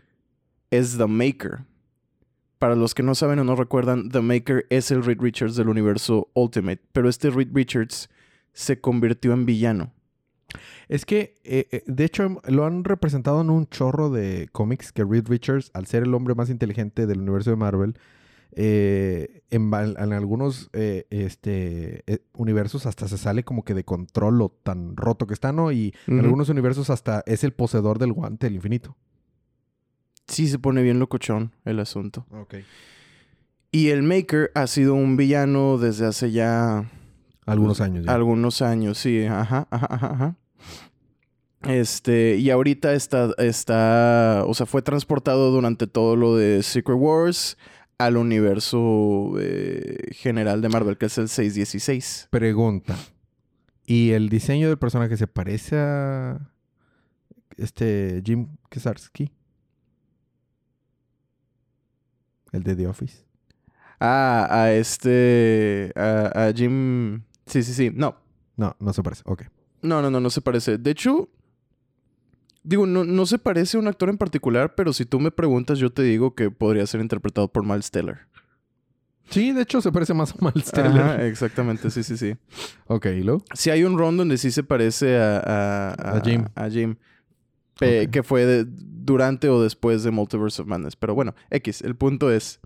Es 0.69 0.97
The 0.97 1.07
Maker. 1.07 1.65
Para 2.63 2.75
los 2.75 2.95
que 2.95 3.03
no 3.03 3.13
saben 3.13 3.39
o 3.39 3.43
no 3.43 3.57
recuerdan, 3.57 4.07
The 4.07 4.21
Maker 4.21 4.67
es 4.69 4.89
el 4.89 5.03
Reed 5.03 5.19
Richards 5.19 5.57
del 5.57 5.67
universo 5.67 6.29
Ultimate, 6.33 6.79
pero 6.93 7.09
este 7.09 7.29
Reed 7.29 7.49
Richards 7.53 8.09
se 8.53 8.79
convirtió 8.79 9.33
en 9.33 9.45
villano. 9.45 9.91
Es 10.87 11.03
que, 11.03 11.35
eh, 11.43 11.67
eh, 11.71 11.83
de 11.85 12.05
hecho, 12.05 12.41
lo 12.47 12.65
han 12.65 12.85
representado 12.85 13.41
en 13.41 13.49
un 13.49 13.67
chorro 13.67 14.09
de 14.09 14.47
cómics 14.53 14.93
que 14.93 15.03
Reed 15.03 15.27
Richards, 15.27 15.71
al 15.73 15.87
ser 15.87 16.03
el 16.03 16.13
hombre 16.13 16.35
más 16.35 16.49
inteligente 16.49 17.05
del 17.05 17.19
universo 17.19 17.49
de 17.49 17.57
Marvel, 17.57 17.97
eh, 18.53 19.41
en, 19.49 19.73
algunos 19.73 20.69
este, 20.71 22.05
universos 22.31 22.85
hasta 22.85 23.09
se 23.09 23.17
sale 23.17 23.43
como 23.43 23.65
que 23.65 23.73
de 23.73 23.83
control 23.83 24.37
lo 24.37 24.47
tan 24.63 24.95
roto 24.95 25.27
que 25.27 25.33
está, 25.33 25.51
¿no? 25.51 25.73
Y 25.73 25.93
en 26.07 26.21
algunos 26.21 26.47
universos 26.47 26.89
hasta 26.89 27.23
es 27.25 27.43
el 27.43 27.51
poseedor 27.51 27.99
del 27.99 28.13
guante 28.13 28.45
del 28.45 28.55
infinito 28.55 28.95
sí 30.27 30.47
se 30.47 30.59
pone 30.59 30.81
bien 30.81 30.99
locochón 30.99 31.53
el 31.65 31.79
asunto. 31.79 32.25
Ok. 32.31 32.55
Y 33.71 33.89
el 33.89 34.03
Maker 34.03 34.51
ha 34.53 34.67
sido 34.67 34.93
un 34.93 35.17
villano 35.17 35.77
desde 35.77 36.05
hace 36.05 36.31
ya... 36.31 36.89
Algunos 37.45 37.81
años. 37.81 38.05
Ya. 38.05 38.13
Algunos 38.13 38.61
años, 38.61 38.99
sí. 38.99 39.25
Ajá, 39.25 39.67
ajá, 39.71 39.87
ajá, 39.89 40.35
Este, 41.63 42.35
y 42.37 42.51
ahorita 42.51 42.93
está, 42.93 43.33
está, 43.39 44.43
o 44.45 44.53
sea, 44.53 44.65
fue 44.65 44.81
transportado 44.81 45.51
durante 45.51 45.87
todo 45.87 46.15
lo 46.15 46.37
de 46.37 46.61
Secret 46.61 46.97
Wars 46.97 47.57
al 47.97 48.17
universo 48.17 49.33
eh, 49.39 50.11
general 50.11 50.61
de 50.61 50.69
Marvel, 50.69 50.97
que 50.97 51.07
es 51.07 51.17
el 51.17 51.27
616. 51.27 52.27
Pregunta. 52.29 52.95
¿Y 53.85 54.11
el 54.11 54.29
diseño 54.29 54.67
del 54.67 54.77
personaje 54.77 55.17
se 55.17 55.27
parece 55.27 55.77
a 55.77 56.51
este 57.57 58.21
Jim 58.25 58.47
Kesarski? 58.69 59.31
El 62.53 62.63
de 62.63 62.75
The 62.75 62.87
Office. 62.87 63.25
Ah, 63.99 64.47
a 64.49 64.71
este. 64.71 65.91
A, 65.95 66.51
Jim. 66.55 67.23
Sí, 67.45 67.63
sí, 67.63 67.73
sí. 67.73 67.91
No. 67.93 68.15
No, 68.55 68.75
no 68.79 68.93
se 68.93 69.03
parece. 69.03 69.23
Ok. 69.25 69.43
No, 69.81 70.01
no, 70.01 70.09
no, 70.09 70.21
no 70.21 70.29
se 70.29 70.41
parece. 70.41 70.77
De 70.77 70.91
hecho. 70.91 71.29
Digo, 72.65 72.85
no, 72.85 73.03
no 73.03 73.25
se 73.25 73.39
parece 73.39 73.75
a 73.75 73.81
un 73.81 73.89
actor 73.89 74.07
en 74.07 74.17
particular, 74.17 74.73
pero 74.73 74.93
si 74.93 75.03
tú 75.03 75.19
me 75.19 75.31
preguntas, 75.31 75.79
yo 75.79 75.91
te 75.91 76.01
digo 76.01 76.33
que 76.33 76.49
podría 76.49 76.87
ser 76.87 77.01
interpretado 77.01 77.49
por 77.49 77.65
Miles 77.65 77.91
Teller. 77.91 78.19
Sí, 79.29 79.51
de 79.51 79.63
hecho 79.63 79.81
se 79.81 79.91
parece 79.91 80.13
más 80.13 80.31
a 80.31 80.35
Miles 80.39 80.71
Teller. 80.71 81.21
exactamente, 81.21 81.89
sí, 81.89 82.03
sí, 82.03 82.15
sí. 82.15 82.37
ok, 82.87 83.07
¿y 83.07 83.23
luego? 83.23 83.43
Sí, 83.53 83.69
hay 83.69 83.83
un 83.83 83.97
ron 83.97 84.15
donde 84.15 84.37
sí 84.37 84.49
se 84.49 84.63
parece 84.63 85.17
a, 85.17 85.89
a, 85.91 86.21
Jim. 86.21 86.45
A 86.55 86.69
Jim. 86.69 86.95
Que 87.79 88.23
fue 88.23 88.65
durante 88.67 89.49
o 89.49 89.61
después 89.61 90.03
de 90.03 90.11
Multiverse 90.11 90.61
of 90.61 90.67
Madness. 90.67 90.95
Pero 90.95 91.15
bueno, 91.15 91.35
X, 91.49 91.81
el 91.81 91.95
punto 91.95 92.31
es. 92.31 92.59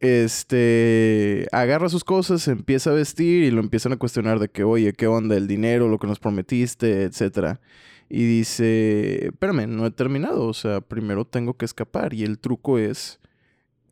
Este 0.00 1.46
agarra 1.52 1.88
sus 1.88 2.02
cosas, 2.02 2.48
empieza 2.48 2.90
a 2.90 2.94
vestir 2.94 3.44
y 3.44 3.52
lo 3.52 3.60
empiezan 3.60 3.92
a 3.92 3.96
cuestionar 3.96 4.40
de 4.40 4.48
que, 4.48 4.64
oye, 4.64 4.92
¿qué 4.94 5.06
onda? 5.06 5.36
El 5.36 5.46
dinero, 5.46 5.86
lo 5.86 6.00
que 6.00 6.08
nos 6.08 6.18
prometiste, 6.18 7.04
etcétera. 7.04 7.60
Y 8.08 8.24
dice, 8.24 9.26
espérame, 9.26 9.68
no 9.68 9.86
he 9.86 9.92
terminado. 9.92 10.48
O 10.48 10.54
sea, 10.54 10.80
primero 10.80 11.24
tengo 11.24 11.56
que 11.56 11.64
escapar. 11.64 12.14
Y 12.14 12.24
el 12.24 12.40
truco 12.40 12.78
es 12.78 13.20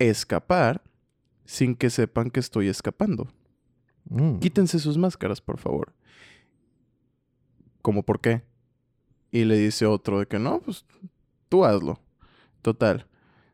escapar 0.00 0.82
sin 1.44 1.76
que 1.76 1.90
sepan 1.90 2.30
que 2.30 2.40
estoy 2.40 2.68
escapando. 2.68 3.28
Mm. 4.08 4.40
Quítense 4.40 4.78
sus 4.78 4.98
máscaras, 4.98 5.40
por 5.40 5.58
favor. 5.58 5.94
¿Cómo 7.82 8.02
por 8.02 8.20
qué? 8.20 8.42
Y 9.30 9.44
le 9.44 9.56
dice 9.56 9.86
otro 9.86 10.18
de 10.18 10.26
que 10.26 10.38
no, 10.38 10.60
pues 10.60 10.84
tú 11.48 11.64
hazlo. 11.64 12.00
Total. 12.62 13.06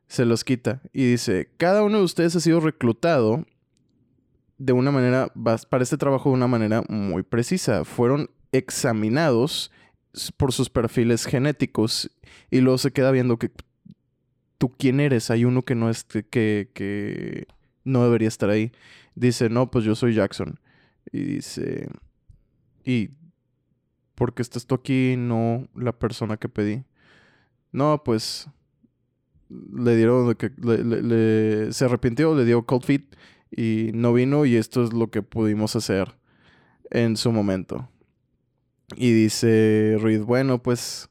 Se 0.09 0.25
los 0.25 0.45
quita 0.45 0.81
y 0.93 1.11
dice, 1.11 1.51
cada 1.57 1.83
uno 1.83 1.99
de 1.99 2.05
ustedes 2.05 2.37
ha 2.37 2.41
sido 2.41 2.61
reclutado 2.61 3.45
de 4.59 4.73
una 4.73 4.91
manera, 4.91 5.33
para 5.69 5.83
este 5.83 5.97
trabajo 5.97 6.31
de 6.31 6.37
una 6.37 6.47
manera 6.47 6.83
muy 6.89 7.23
precisa. 7.23 7.85
Fueron 7.85 8.31
examinados 8.53 9.71
por 10.37 10.53
sus 10.53 10.71
perfiles 10.71 11.27
genéticos 11.27 12.11
y 12.51 12.61
luego 12.61 12.79
se 12.79 12.93
queda 12.93 13.11
viendo 13.11 13.39
que 13.39 13.51
tú 14.59 14.73
quién 14.77 15.01
eres. 15.01 15.31
Hay 15.31 15.45
uno 15.45 15.63
que 15.63 15.75
no 15.75 15.91
es, 15.91 16.05
que, 16.05 16.71
que 16.73 17.47
no 17.85 18.05
debería 18.05 18.29
estar 18.29 18.49
ahí. 18.49 18.73
Dice, 19.15 19.49
no, 19.49 19.71
pues 19.71 19.85
yo 19.85 19.95
soy 19.95 20.15
Jackson. 20.15 20.61
Y 21.13 21.21
dice, 21.21 21.89
y 22.85 23.11
porque 24.17 24.43
estás 24.43 24.67
tú 24.67 24.75
aquí 24.75 25.15
no 25.17 25.69
la 25.77 25.93
persona 25.93 26.37
que 26.37 26.49
pedí. 26.49 26.85
No, 27.71 28.03
pues 28.05 28.49
le 29.49 29.95
dieron 29.95 30.35
que 30.35 30.51
le- 30.61 31.73
se 31.73 31.85
arrepintió, 31.85 32.35
le 32.35 32.45
dio 32.45 32.67
cold 32.67 32.83
feet 32.83 33.05
y 33.51 33.91
no 33.95 34.13
vino 34.13 34.45
y 34.45 34.57
esto 34.57 34.83
es 34.83 34.93
lo 34.93 35.09
que 35.11 35.23
pudimos 35.23 35.77
hacer 35.77 36.17
en 36.91 37.17
su 37.17 37.31
momento. 37.31 37.89
Y 38.97 39.13
dice 39.13 39.97
Reed, 40.01 40.23
bueno, 40.23 40.63
pues 40.63 41.09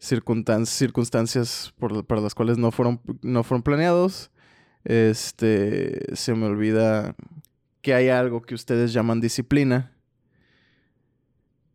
circunstan- 0.00 0.66
circunstancias 0.66 1.72
para 2.08 2.20
las 2.20 2.34
cuales 2.34 2.58
no 2.58 2.70
fueron, 2.72 3.00
no 3.22 3.42
fueron 3.44 3.62
planeados. 3.62 4.30
Este, 4.84 6.16
se 6.16 6.34
me 6.34 6.46
olvida 6.46 7.14
que 7.82 7.94
hay 7.94 8.08
algo 8.08 8.42
que 8.42 8.54
ustedes 8.54 8.92
llaman 8.92 9.20
disciplina. 9.20 9.92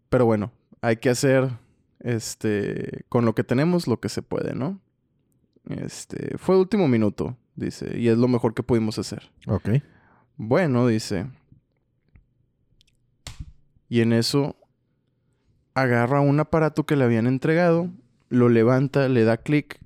Pero 0.10 0.26
bueno, 0.26 0.52
hay 0.82 0.98
que 0.98 1.10
hacer 1.10 1.50
este 2.00 3.06
con 3.10 3.26
lo 3.26 3.34
que 3.36 3.44
tenemos 3.44 3.88
lo 3.88 4.00
que 4.00 4.10
se 4.10 4.22
puede, 4.22 4.54
¿no? 4.56 4.80
Este, 5.68 6.38
fue 6.38 6.58
último 6.60 6.88
minuto, 6.88 7.36
dice, 7.56 7.98
y 8.00 8.08
es 8.10 8.18
lo 8.18 8.28
mejor 8.28 8.54
que 8.54 8.62
pudimos 8.64 9.00
hacer. 9.00 9.32
Ok. 9.48 9.70
Bueno, 10.38 10.86
dice. 10.88 11.28
Y 13.90 14.02
en 14.02 14.14
eso 14.14 14.56
agarra 15.74 16.22
un 16.22 16.40
aparato 16.40 16.86
que 16.86 16.96
le 16.96 17.04
habían 17.04 17.28
entregado, 17.28 17.90
lo 18.30 18.50
levanta, 18.50 19.08
le 19.10 19.24
da 19.24 19.38
clic 19.38 19.80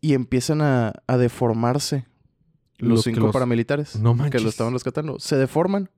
y 0.00 0.14
empiezan 0.14 0.60
a, 0.62 0.92
a 1.06 1.16
deformarse 1.16 2.06
los 2.78 3.02
cinco 3.02 3.20
los- 3.20 3.32
paramilitares 3.32 3.96
No 3.96 4.16
que 4.30 4.40
lo 4.40 4.48
estaban 4.48 4.72
rescatando. 4.72 5.18
Se 5.20 5.36
deforman 5.36 5.90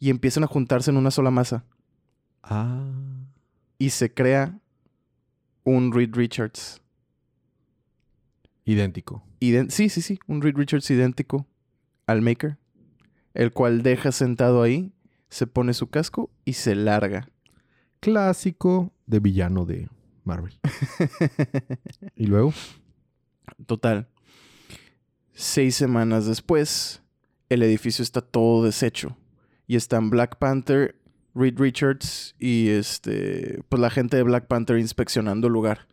y 0.00 0.10
empiezan 0.10 0.42
a 0.42 0.48
juntarse 0.48 0.90
en 0.90 0.96
una 0.96 1.10
sola 1.12 1.30
masa 1.30 1.64
Ah. 2.42 2.90
y 3.78 3.90
se 3.90 4.12
crea 4.12 4.58
un 5.62 5.92
Reed 5.92 6.14
Richards. 6.14 6.80
Idéntico. 8.64 9.22
Sí, 9.68 9.88
sí, 9.88 10.02
sí, 10.02 10.18
un 10.26 10.42
Reed 10.42 10.56
Richards 10.56 10.90
idéntico 10.90 11.46
al 12.06 12.22
Maker, 12.22 12.58
el 13.34 13.52
cual 13.52 13.82
deja 13.82 14.10
sentado 14.12 14.62
ahí, 14.62 14.92
se 15.28 15.46
pone 15.46 15.74
su 15.74 15.88
casco 15.88 16.30
y 16.44 16.54
se 16.54 16.74
larga. 16.74 17.28
Clásico 18.00 18.92
de 19.06 19.20
villano 19.20 19.64
de 19.66 19.88
Marvel. 20.24 20.58
y 22.16 22.26
luego. 22.26 22.52
Total. 23.66 24.08
Seis 25.32 25.74
semanas 25.76 26.26
después, 26.26 27.02
el 27.48 27.62
edificio 27.62 28.02
está 28.02 28.20
todo 28.20 28.64
deshecho. 28.64 29.16
Y 29.70 29.76
están 29.76 30.10
Black 30.10 30.38
Panther, 30.38 30.96
Reed 31.32 31.56
Richards 31.56 32.34
y 32.40 32.70
este. 32.70 33.62
Pues 33.68 33.80
la 33.80 33.88
gente 33.88 34.16
de 34.16 34.24
Black 34.24 34.48
Panther 34.48 34.76
inspeccionando 34.80 35.46
el 35.46 35.52
lugar. 35.52 35.86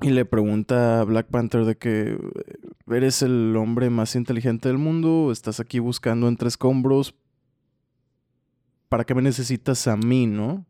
Y 0.00 0.10
le 0.10 0.24
pregunta 0.24 1.00
a 1.00 1.04
Black 1.04 1.26
Panther 1.26 1.64
de 1.64 1.76
que 1.76 2.16
eres 2.86 3.22
el 3.22 3.56
hombre 3.56 3.90
más 3.90 4.14
inteligente 4.14 4.68
del 4.68 4.78
mundo, 4.78 5.32
estás 5.32 5.58
aquí 5.58 5.80
buscando 5.80 6.28
entre 6.28 6.46
escombros. 6.46 7.16
¿Para 8.88 9.02
qué 9.02 9.16
me 9.16 9.22
necesitas 9.22 9.88
a 9.88 9.96
mí, 9.96 10.28
no? 10.28 10.64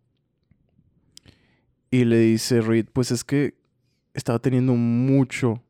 Y 1.90 2.07
le 2.07 2.21
dice 2.21 2.62
Reed, 2.62 2.87
pues 2.90 3.11
es 3.11 3.23
que 3.23 3.55
estaba 4.14 4.38
teniendo 4.38 4.76
mucho 4.76 5.62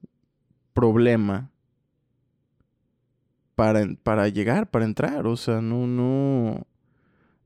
problema 0.73 1.50
para, 3.61 3.87
para 4.02 4.26
llegar, 4.29 4.71
para 4.71 4.87
entrar. 4.87 5.26
O 5.26 5.37
sea, 5.37 5.61
no, 5.61 5.87
no, 5.87 6.67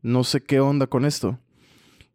no 0.01 0.23
sé 0.23 0.41
qué 0.45 0.61
onda 0.61 0.87
con 0.87 1.05
esto. 1.05 1.41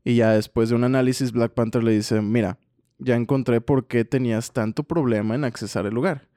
Y 0.05 0.15
ya 0.15 0.31
después 0.31 0.69
de 0.69 0.75
un 0.75 0.85
análisis, 0.85 1.33
Black 1.33 1.51
Panther 1.51 1.83
le 1.83 1.91
dice, 1.91 2.21
mira, 2.21 2.57
ya 2.97 3.17
encontré 3.17 3.59
por 3.59 3.87
qué 3.87 4.05
tenías 4.05 4.53
tanto 4.53 4.83
problema 4.83 5.35
en 5.35 5.43
accesar 5.43 5.85
el 5.85 5.93
lugar. 5.93 6.29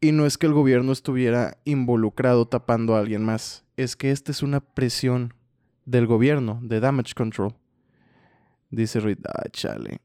Y 0.00 0.12
no 0.12 0.24
es 0.24 0.38
que 0.38 0.46
el 0.46 0.52
gobierno 0.52 0.92
estuviera 0.92 1.58
involucrado 1.64 2.46
tapando 2.46 2.94
a 2.94 3.00
alguien 3.00 3.24
más, 3.24 3.64
es 3.76 3.96
que 3.96 4.12
esta 4.12 4.30
es 4.30 4.44
una 4.44 4.60
presión 4.60 5.34
del 5.84 6.06
gobierno, 6.06 6.60
de 6.62 6.78
damage 6.78 7.14
control. 7.14 7.56
Dice 8.70 9.00
Reed, 9.00 9.18
ah, 9.26 9.48
chale. 9.50 9.98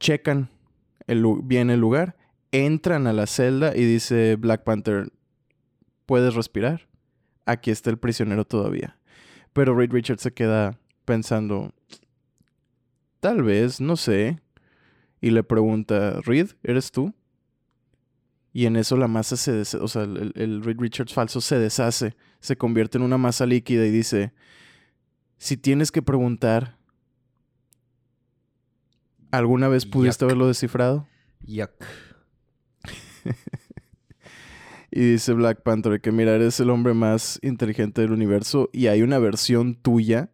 Checan 0.00 0.48
el, 1.06 1.24
bien 1.44 1.70
el 1.70 1.78
lugar, 1.78 2.16
entran 2.54 3.08
a 3.08 3.12
la 3.12 3.26
celda 3.26 3.76
y 3.76 3.84
dice 3.84 4.36
Black 4.36 4.62
Panther, 4.62 5.12
¿puedes 6.06 6.34
respirar? 6.34 6.86
Aquí 7.46 7.72
está 7.72 7.90
el 7.90 7.98
prisionero 7.98 8.44
todavía. 8.44 8.96
Pero 9.52 9.74
Reed 9.74 9.90
Richards 9.90 10.22
se 10.22 10.32
queda 10.32 10.78
pensando, 11.04 11.74
tal 13.18 13.42
vez, 13.42 13.80
no 13.80 13.96
sé. 13.96 14.40
Y 15.20 15.30
le 15.30 15.42
pregunta, 15.42 16.20
Reed, 16.24 16.50
¿eres 16.62 16.92
tú? 16.92 17.12
Y 18.52 18.66
en 18.66 18.76
eso 18.76 18.96
la 18.96 19.08
masa 19.08 19.36
se 19.36 19.50
deshace, 19.50 19.82
o 19.82 19.88
sea, 19.88 20.02
el, 20.02 20.32
el 20.36 20.62
Reed 20.62 20.78
Richards 20.78 21.12
falso 21.12 21.40
se 21.40 21.58
deshace, 21.58 22.14
se 22.38 22.56
convierte 22.56 22.98
en 22.98 23.04
una 23.04 23.18
masa 23.18 23.46
líquida 23.46 23.84
y 23.84 23.90
dice, 23.90 24.32
si 25.38 25.56
tienes 25.56 25.90
que 25.90 26.02
preguntar, 26.02 26.76
¿alguna 29.32 29.66
vez 29.66 29.86
pudiste 29.86 30.22
Yuck. 30.24 30.30
haberlo 30.30 30.46
descifrado? 30.46 31.08
Yuck. 31.40 31.72
Y 34.96 35.00
dice 35.00 35.32
Black 35.32 35.62
Panther 35.62 36.00
que 36.00 36.12
mira, 36.12 36.36
eres 36.36 36.60
el 36.60 36.70
hombre 36.70 36.94
más 36.94 37.40
inteligente 37.42 38.00
del 38.02 38.12
universo 38.12 38.70
y 38.72 38.86
hay 38.86 39.02
una 39.02 39.18
versión 39.18 39.74
tuya 39.74 40.30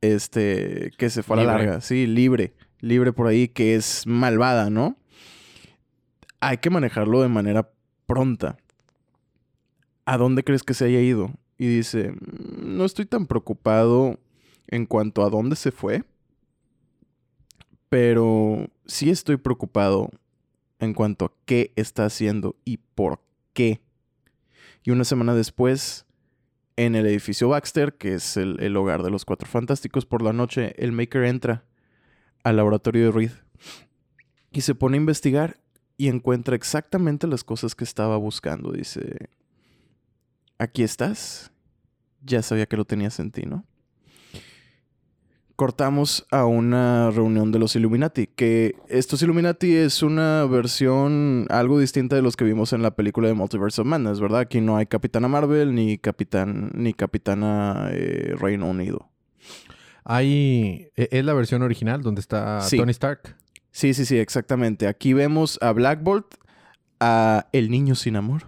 este 0.00 0.90
que 0.98 1.08
se 1.08 1.22
fue 1.22 1.34
a 1.40 1.44
la 1.44 1.52
Libre. 1.52 1.66
larga, 1.66 1.80
sí, 1.80 2.08
libre, 2.08 2.54
libre 2.80 3.12
por 3.12 3.28
ahí 3.28 3.46
que 3.48 3.76
es 3.76 4.04
malvada, 4.06 4.68
¿no? 4.70 4.96
Hay 6.40 6.58
que 6.58 6.70
manejarlo 6.70 7.22
de 7.22 7.28
manera 7.28 7.70
pronta. 8.06 8.56
¿A 10.04 10.16
dónde 10.16 10.42
crees 10.42 10.64
que 10.64 10.74
se 10.74 10.86
haya 10.86 11.00
ido? 11.00 11.30
Y 11.56 11.68
dice, 11.68 12.10
"Mm, 12.10 12.76
no 12.78 12.84
estoy 12.84 13.06
tan 13.06 13.26
preocupado 13.26 14.18
en 14.66 14.86
cuanto 14.86 15.22
a 15.24 15.30
dónde 15.30 15.54
se 15.54 15.70
fue, 15.70 16.02
pero 17.88 18.68
sí 18.86 19.10
estoy 19.10 19.36
preocupado 19.36 20.10
en 20.80 20.94
cuanto 20.94 21.26
a 21.26 21.32
qué 21.44 21.72
está 21.76 22.04
haciendo 22.04 22.56
y 22.64 22.78
por 22.78 23.20
qué. 23.52 23.80
Y 24.84 24.90
una 24.90 25.04
semana 25.04 25.34
después, 25.34 26.06
en 26.76 26.94
el 26.94 27.06
edificio 27.06 27.48
Baxter, 27.48 27.94
que 27.94 28.14
es 28.14 28.36
el, 28.36 28.76
hogar 28.76 29.02
de 29.02 29.10
los 29.10 29.24
Cuatro 29.24 29.48
Fantásticos, 29.48 30.06
por 30.06 30.22
la 30.22 30.32
noche, 30.32 30.74
el 30.78 30.92
Maker 30.92 31.24
entra 31.24 31.64
al 32.44 32.56
laboratorio 32.56 33.06
de 33.06 33.10
Reed 33.10 33.32
y 34.52 34.60
se 34.60 34.74
pone 34.74 34.96
a 34.96 35.00
investigar 35.00 35.60
y 35.96 36.08
encuentra 36.08 36.54
exactamente 36.54 37.26
las 37.26 37.42
cosas 37.42 37.74
que 37.74 37.84
estaba 37.84 38.16
buscando. 38.16 38.72
Dice, 38.72 39.28
aquí 40.58 40.82
estás. 40.82 41.52
Ya 42.22 42.42
sabía 42.42 42.66
que 42.66 42.76
lo 42.76 42.84
tenías 42.84 43.18
en 43.20 43.30
ti, 43.30 43.42
¿no? 43.42 43.64
Cortamos 45.58 46.24
a 46.30 46.44
una 46.44 47.10
reunión 47.10 47.50
de 47.50 47.58
los 47.58 47.74
Illuminati, 47.74 48.28
que 48.28 48.76
estos 48.88 49.20
Illuminati 49.22 49.74
es 49.74 50.04
una 50.04 50.44
versión 50.46 51.46
algo 51.50 51.80
distinta 51.80 52.14
de 52.14 52.22
los 52.22 52.36
que 52.36 52.44
vimos 52.44 52.72
en 52.72 52.80
la 52.80 52.92
película 52.92 53.26
de 53.26 53.34
Multiverse 53.34 53.80
of 53.80 53.86
Madness, 53.88 54.20
¿verdad? 54.20 54.38
Aquí 54.38 54.60
no 54.60 54.76
hay 54.76 54.86
Capitana 54.86 55.26
Marvel 55.26 55.74
ni 55.74 55.98
Capitán 55.98 56.70
ni 56.74 56.94
Capitana 56.94 57.88
eh, 57.90 58.36
Reino 58.38 58.66
Unido. 58.68 59.10
Hay. 60.04 60.90
e- 60.94 61.08
Es 61.10 61.24
la 61.24 61.34
versión 61.34 61.62
original 61.62 62.02
donde 62.02 62.20
está 62.20 62.60
Sí. 62.60 62.76
Tony 62.76 62.92
Stark. 62.92 63.34
Sí, 63.72 63.94
sí, 63.94 64.04
sí, 64.06 64.16
exactamente. 64.16 64.86
Aquí 64.86 65.12
vemos 65.12 65.58
a 65.60 65.72
Black 65.72 66.04
Bolt, 66.04 66.36
a 67.00 67.48
El 67.50 67.68
Niño 67.68 67.96
Sin 67.96 68.14
Amor. 68.14 68.42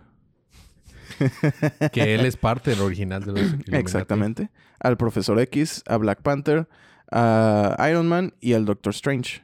Que 1.92 2.14
él 2.14 2.24
es 2.24 2.36
parte 2.36 2.70
del 2.70 2.82
original 2.82 3.24
de 3.24 3.32
los 3.32 3.40
Illuminati. 3.48 3.76
Exactamente. 3.76 4.50
Al 4.78 4.96
Profesor 4.96 5.40
X, 5.40 5.82
a 5.88 5.96
Black 5.96 6.22
Panther, 6.22 6.68
a 7.10 7.76
Iron 7.90 8.08
Man 8.08 8.34
y 8.40 8.52
al 8.52 8.64
Doctor 8.64 8.90
Strange. 8.92 9.42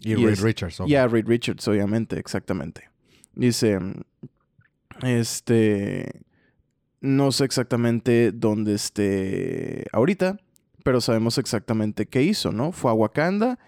Y, 0.00 0.12
Y 0.12 0.14
Reed 0.14 0.28
es- 0.30 0.40
Richards. 0.42 0.80
Y 0.86 0.94
a 0.94 1.06
Reed 1.08 1.26
Richards, 1.26 1.66
obviamente, 1.68 2.18
exactamente. 2.18 2.88
Dice, 3.34 3.78
este, 5.02 6.22
no 7.00 7.32
sé 7.32 7.44
exactamente 7.44 8.32
dónde 8.32 8.74
esté 8.74 9.84
ahorita, 9.92 10.38
pero 10.84 11.00
sabemos 11.00 11.38
exactamente 11.38 12.06
qué 12.06 12.22
hizo, 12.22 12.52
¿no? 12.52 12.72
Fue 12.72 12.90
a 12.90 12.94
Wakanda 12.94 13.58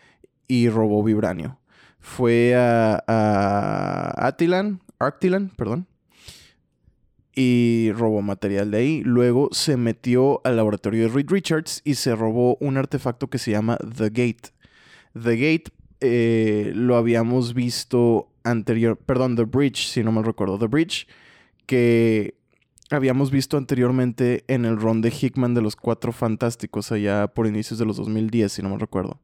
y 0.49 0.69
robó 0.69 1.03
Vibranio. 1.05 1.59
Fue 1.99 2.55
a, 2.57 3.03
a 3.07 4.27
Attilan, 4.27 4.81
Arctilan, 4.99 5.51
perdón, 5.57 5.87
y 7.35 7.93
robó 7.93 8.23
material 8.23 8.71
de 8.71 8.79
ahí. 8.79 9.03
Luego 9.05 9.49
se 9.53 9.77
metió 9.77 10.41
al 10.45 10.57
laboratorio 10.57 11.05
de 11.05 11.09
Reed 11.09 11.31
Richards 11.31 11.83
y 11.85 11.95
se 11.95 12.15
robó 12.15 12.57
un 12.61 12.77
artefacto 12.77 13.29
que 13.29 13.39
se 13.39 13.51
llama 13.51 13.79
The 13.79 14.11
Gate. 14.11 14.51
The 15.15 15.37
Gate 15.37 15.73
eh, 16.01 16.73
lo 16.75 16.97
habíamos 16.97 17.55
visto 17.55 18.29
anterior, 18.45 18.97
perdón, 18.97 19.37
The 19.37 19.45
Bridge, 19.45 19.87
si 19.87 20.03
no 20.03 20.13
mal 20.13 20.25
recuerdo, 20.25 20.59
The 20.59 20.67
Bridge, 20.67 21.07
que 21.67 22.35
habíamos 22.91 23.31
visto 23.31 23.57
anteriormente 23.57 24.45
en 24.49 24.65
el 24.65 24.77
run 24.77 25.01
de 25.01 25.11
Hickman 25.11 25.55
de 25.55 25.63
los 25.63 25.77
Cuatro 25.77 26.13
Fantásticos 26.13 26.91
allá 26.91 27.29
por 27.29 27.47
inicios 27.47 27.79
de 27.79 27.85
los 27.85 27.97
2010, 27.97 28.53
si 28.53 28.63
no 28.63 28.71
mal 28.71 28.81
recuerdo. 28.81 29.21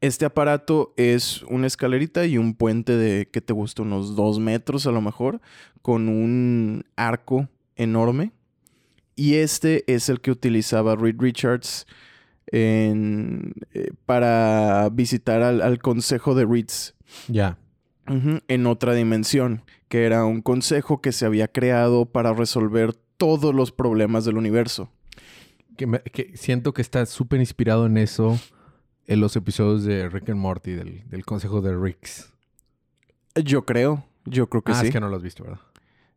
Este 0.00 0.24
aparato 0.24 0.94
es 0.96 1.42
una 1.44 1.66
escalerita 1.66 2.24
y 2.26 2.38
un 2.38 2.54
puente 2.54 2.96
de, 2.96 3.28
que 3.30 3.40
te 3.40 3.52
gusta? 3.52 3.82
Unos 3.82 4.16
dos 4.16 4.38
metros 4.38 4.86
a 4.86 4.92
lo 4.92 5.00
mejor, 5.02 5.40
con 5.82 6.08
un 6.08 6.84
arco 6.96 7.48
enorme. 7.76 8.32
Y 9.14 9.34
este 9.34 9.84
es 9.92 10.08
el 10.08 10.20
que 10.22 10.30
utilizaba 10.30 10.96
Reed 10.96 11.16
Richards 11.18 11.86
en, 12.46 13.52
eh, 13.74 13.90
para 14.06 14.88
visitar 14.90 15.42
al, 15.42 15.60
al 15.60 15.78
consejo 15.80 16.34
de 16.34 16.46
Reeds. 16.46 16.94
Ya. 17.28 17.58
En 18.48 18.66
otra 18.66 18.94
dimensión, 18.94 19.62
que 19.88 20.04
era 20.04 20.24
un 20.24 20.42
consejo 20.42 21.00
que 21.00 21.12
se 21.12 21.26
había 21.26 21.46
creado 21.46 22.06
para 22.06 22.32
resolver 22.32 22.92
todos 23.16 23.54
los 23.54 23.70
problemas 23.70 24.24
del 24.24 24.36
universo. 24.36 24.90
Que, 25.76 25.86
me- 25.86 26.00
que 26.02 26.36
siento 26.36 26.72
que 26.72 26.82
está 26.82 27.06
súper 27.06 27.38
inspirado 27.38 27.86
en 27.86 27.98
eso 27.98 28.40
en 29.06 29.20
los 29.20 29.34
episodios 29.36 29.84
de 29.84 30.08
Rick 30.08 30.30
and 30.30 30.38
Morty, 30.40 30.72
del, 30.72 31.08
del 31.08 31.24
consejo 31.24 31.60
de 31.60 31.76
Ricks. 31.76 32.32
Yo 33.44 33.64
creo, 33.64 34.04
yo 34.24 34.48
creo 34.48 34.62
que 34.62 34.72
ah, 34.72 34.80
sí. 34.80 34.86
es 34.86 34.92
que 34.92 35.00
no 35.00 35.08
lo 35.08 35.16
has 35.16 35.22
visto, 35.22 35.44
¿verdad? 35.44 35.60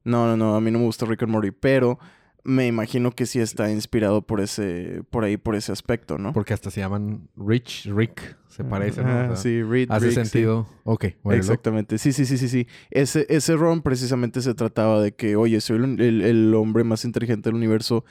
No, 0.04 0.28
no, 0.28 0.36
no, 0.38 0.56
a 0.56 0.62
mí 0.62 0.70
no 0.72 0.80
me 0.80 0.86
gusta 0.86 1.06
Rick 1.06 1.24
and 1.24 1.32
Morty, 1.32 1.52
pero 1.52 1.98
me 2.44 2.68
imagino 2.68 3.12
que 3.12 3.26
sí 3.26 3.40
está 3.40 3.72
inspirado 3.72 4.22
por 4.22 4.42
ese, 4.42 5.02
por 5.10 5.24
ahí, 5.24 5.38
por 5.38 5.56
ese 5.56 5.72
aspecto, 5.72 6.18
¿no? 6.18 6.34
Porque 6.34 6.54
hasta 6.54 6.70
se 6.72 6.82
llaman 6.82 7.30
Rich, 7.38 7.86
Rick, 7.86 8.36
se 8.50 8.66
parecen, 8.66 9.06
¿no? 9.06 9.12
Ah, 9.12 9.24
O 9.32 9.36
sea, 9.36 9.36
sí, 9.38 9.64
Reed, 9.64 9.90
Hace 9.90 10.08
Rick, 10.08 10.16
sí. 10.20 10.26
sentido. 10.26 10.68
Ok, 10.84 11.06
bueno. 11.24 11.40
Exactamente, 11.40 11.98
sí, 11.98 12.12
sí, 12.12 12.26
sí, 12.26 12.38
sí, 12.38 12.50
sí. 12.50 12.68
Ese, 12.92 13.26
ese 13.30 13.56
ron 13.56 13.82
precisamente 13.82 14.42
se 14.42 14.54
trataba 14.56 15.02
de 15.02 15.14
que, 15.16 15.38
oye, 15.38 15.62
soy 15.62 15.78
el, 15.78 16.02
el- 16.02 16.22
el 16.22 16.54
hombre 16.56 16.84
más 16.84 17.06
inteligente 17.06 17.48
del 17.50 17.56
universo. 17.56 18.04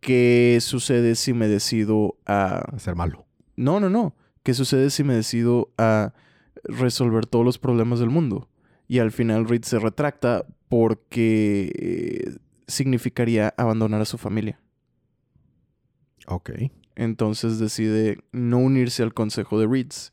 ¿Qué 0.00 0.58
sucede 0.60 1.14
si 1.14 1.32
me 1.32 1.48
decido 1.48 2.16
a... 2.26 2.58
A 2.74 2.78
ser 2.78 2.94
malo. 2.96 3.25
No, 3.56 3.80
no, 3.80 3.90
no. 3.90 4.14
¿Qué 4.42 4.54
sucede 4.54 4.90
si 4.90 5.02
me 5.02 5.14
decido 5.14 5.72
a 5.76 6.12
resolver 6.64 7.26
todos 7.26 7.44
los 7.44 7.58
problemas 7.58 7.98
del 7.98 8.10
mundo? 8.10 8.48
Y 8.86 9.00
al 9.00 9.10
final 9.10 9.48
Reed 9.48 9.64
se 9.64 9.78
retracta 9.78 10.46
porque 10.68 11.72
eh, 11.74 12.38
significaría 12.66 13.54
abandonar 13.56 14.00
a 14.00 14.04
su 14.04 14.18
familia. 14.18 14.60
Ok. 16.26 16.50
Entonces 16.94 17.58
decide 17.58 18.18
no 18.32 18.58
unirse 18.58 19.02
al 19.02 19.14
consejo 19.14 19.58
de 19.58 19.66
Reeds 19.66 20.12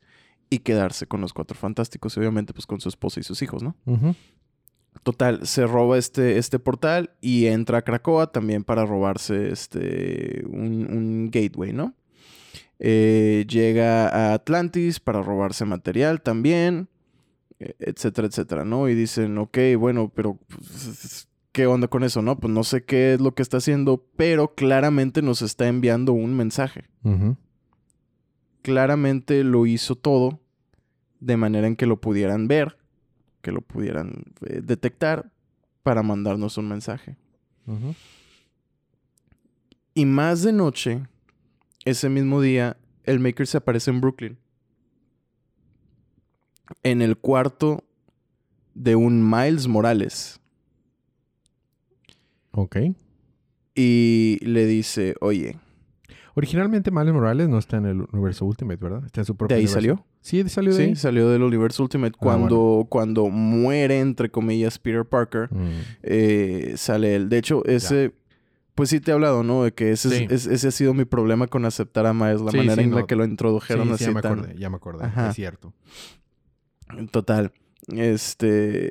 y 0.50 0.58
quedarse 0.60 1.06
con 1.06 1.20
los 1.20 1.32
cuatro 1.32 1.56
fantásticos 1.56 2.16
y 2.16 2.20
obviamente 2.20 2.52
pues 2.52 2.66
con 2.66 2.80
su 2.80 2.88
esposa 2.88 3.20
y 3.20 3.22
sus 3.22 3.42
hijos, 3.42 3.62
¿no? 3.62 3.76
Total, 5.02 5.46
se 5.46 5.66
roba 5.66 5.98
este, 5.98 6.38
este 6.38 6.58
portal 6.58 7.10
y 7.20 7.46
entra 7.46 7.78
a 7.78 7.82
Krakoa 7.82 8.30
también 8.30 8.64
para 8.64 8.86
robarse 8.86 9.50
este, 9.50 10.44
un, 10.46 10.86
un 10.90 11.30
gateway, 11.30 11.72
¿no? 11.72 11.94
Eh, 12.86 13.46
llega 13.48 14.08
a 14.08 14.34
Atlantis 14.34 15.00
para 15.00 15.22
robarse 15.22 15.64
material 15.64 16.20
también, 16.20 16.90
eh, 17.58 17.74
etcétera, 17.78 18.28
etcétera, 18.28 18.66
¿no? 18.66 18.90
Y 18.90 18.94
dicen, 18.94 19.38
ok, 19.38 19.56
bueno, 19.78 20.12
pero 20.14 20.38
pues, 20.48 21.26
¿qué 21.52 21.66
onda 21.66 21.88
con 21.88 22.04
eso, 22.04 22.20
no? 22.20 22.38
Pues 22.38 22.52
no 22.52 22.62
sé 22.62 22.84
qué 22.84 23.14
es 23.14 23.22
lo 23.22 23.34
que 23.34 23.40
está 23.40 23.56
haciendo, 23.56 24.06
pero 24.16 24.54
claramente 24.54 25.22
nos 25.22 25.40
está 25.40 25.66
enviando 25.66 26.12
un 26.12 26.36
mensaje. 26.36 26.84
Claramente 28.60 29.44
lo 29.44 29.64
hizo 29.64 29.96
todo 29.96 30.40
de 31.20 31.38
manera 31.38 31.66
en 31.66 31.76
que 31.76 31.86
lo 31.86 32.02
pudieran 32.02 32.48
ver, 32.48 32.76
que 33.40 33.50
lo 33.50 33.62
pudieran 33.62 34.24
eh, 34.44 34.60
detectar 34.62 35.32
para 35.82 36.02
mandarnos 36.02 36.58
un 36.58 36.68
mensaje. 36.68 37.16
Y 39.94 40.04
más 40.04 40.42
de 40.42 40.52
noche, 40.52 41.06
ese 41.84 42.08
mismo 42.08 42.40
día, 42.40 42.76
el 43.04 43.20
Maker 43.20 43.46
se 43.46 43.58
aparece 43.58 43.90
en 43.90 44.00
Brooklyn. 44.00 44.38
En 46.82 47.02
el 47.02 47.16
cuarto 47.18 47.84
de 48.74 48.96
un 48.96 49.28
Miles 49.28 49.68
Morales. 49.68 50.40
Ok. 52.52 52.76
Y 53.74 54.38
le 54.42 54.66
dice, 54.66 55.14
oye, 55.20 55.58
Originalmente 56.36 56.90
Miles 56.90 57.14
Morales 57.14 57.48
no 57.48 57.58
está 57.58 57.76
en 57.76 57.86
el 57.86 58.00
universo 58.12 58.44
Ultimate, 58.44 58.82
¿verdad? 58.82 59.04
Está 59.06 59.20
en 59.20 59.24
su 59.24 59.36
propio 59.36 59.54
¿de 59.54 59.60
ahí 59.60 59.66
universo. 59.66 59.74
salió? 59.80 60.04
Sí, 60.20 60.48
salió 60.48 60.72
de 60.72 60.76
Sí, 60.76 60.82
ahí. 60.88 60.96
salió 60.96 61.28
del 61.30 61.42
universo 61.44 61.84
Ultimate. 61.84 62.14
Ah, 62.16 62.18
Cuando, 62.20 62.86
cuando 62.88 63.28
muere, 63.28 64.00
entre 64.00 64.28
comillas, 64.30 64.80
Peter 64.80 65.04
Parker, 65.04 65.48
Mm. 65.52 65.68
eh, 66.02 66.72
sale 66.76 67.14
él. 67.14 67.28
De 67.28 67.38
hecho, 67.38 67.64
ese... 67.66 68.14
Pues 68.74 68.90
sí 68.90 68.98
te 69.00 69.10
he 69.10 69.14
hablado, 69.14 69.42
¿no? 69.44 69.62
De 69.64 69.72
que 69.72 69.92
ese, 69.92 70.08
es- 70.08 70.14
Sí. 70.14 70.26
es- 70.30 70.46
ese 70.46 70.68
ha 70.68 70.70
sido 70.72 70.94
mi 70.94 71.04
problema 71.04 71.46
con 71.46 71.64
aceptar 71.64 72.06
a 72.06 72.12
Miles, 72.12 72.40
la 72.40 72.50
Sí, 72.50 72.56
manera 72.56 72.74
sí, 72.76 72.82
en 72.82 72.94
la 72.94 73.06
que 73.06 73.14
lo 73.16 73.24
introdujeron 73.24 73.84
Sí, 73.84 73.88
sí, 73.90 73.94
así 73.94 74.04
ya 74.06 74.10
me 74.12 74.22
tan- 74.22 74.32
acordé, 74.38 74.58
ya 74.58 74.70
me 74.70 74.76
acordé. 74.76 75.04
Ajá. 75.04 75.28
Es 75.30 75.36
cierto. 75.36 75.72
Total. 77.10 77.52
Este 77.88 78.90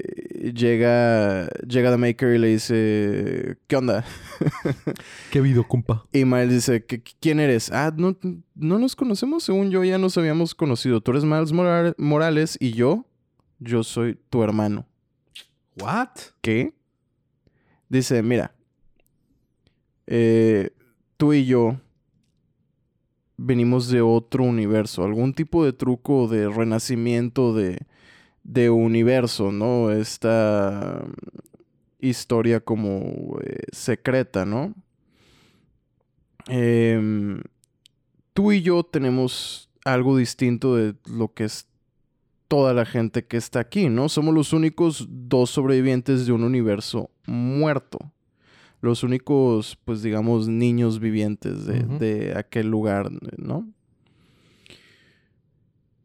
llega 0.53 1.47
llega 1.67 1.89
The 1.91 1.97
Maker 1.97 2.35
y 2.35 2.37
le 2.37 2.47
dice, 2.49 3.57
¿qué 3.67 3.75
onda? 3.75 4.05
¿Qué 5.31 5.41
video, 5.41 5.67
compa? 5.67 6.05
Y 6.13 6.25
Miles 6.25 6.49
dice, 6.51 6.85
"¿Qué- 6.85 7.01
¿quién 7.19 7.39
eres? 7.39 7.71
Ah, 7.71 7.91
no, 7.95 8.15
no 8.55 8.77
nos 8.79 8.95
conocemos, 8.95 9.43
según 9.43 9.71
yo 9.71 9.83
ya 9.83 9.97
nos 9.97 10.15
habíamos 10.17 10.53
conocido. 10.53 11.01
Tú 11.01 11.11
eres 11.11 11.23
Miles 11.23 11.51
Mora- 11.51 11.95
Morales 11.97 12.55
y 12.59 12.73
yo, 12.73 13.05
yo 13.59 13.83
soy 13.83 14.15
tu 14.29 14.43
hermano. 14.43 14.85
¿What? 15.79 16.09
¿Qué? 16.41 16.73
Dice, 17.89 18.21
mira, 18.21 18.53
eh, 20.07 20.71
tú 21.17 21.33
y 21.33 21.45
yo 21.45 21.79
venimos 23.37 23.89
de 23.89 24.01
otro 24.01 24.43
universo, 24.43 25.03
algún 25.03 25.33
tipo 25.33 25.65
de 25.65 25.73
truco 25.73 26.27
de 26.27 26.49
renacimiento 26.49 27.53
de, 27.53 27.79
de 28.43 28.69
universo, 28.69 29.51
¿no? 29.51 29.91
Esta 29.91 31.05
historia 31.99 32.59
como 32.59 33.39
eh, 33.43 33.63
secreta, 33.71 34.45
¿no? 34.45 34.73
Em, 36.47 37.41
tú 38.33 38.51
y 38.51 38.61
yo 38.61 38.83
tenemos 38.83 39.69
algo 39.85 40.17
distinto 40.17 40.75
de 40.75 40.95
lo 41.05 41.33
que 41.33 41.45
es 41.45 41.67
toda 42.47 42.73
la 42.73 42.85
gente 42.85 43.25
que 43.25 43.37
está 43.37 43.59
aquí, 43.59 43.89
¿no? 43.89 44.09
Somos 44.09 44.33
los 44.33 44.53
únicos 44.53 45.07
dos 45.09 45.49
sobrevivientes 45.49 46.25
de 46.25 46.33
un 46.33 46.43
universo 46.43 47.09
muerto. 47.25 47.99
Los 48.83 49.01
únicos, 49.01 49.79
pues 49.85 50.01
digamos, 50.01 50.49
niños 50.49 50.99
vivientes 50.99 51.65
de, 51.65 52.33
aquel 52.35 52.67
lugar, 52.67 53.09
¿no? 53.37 53.65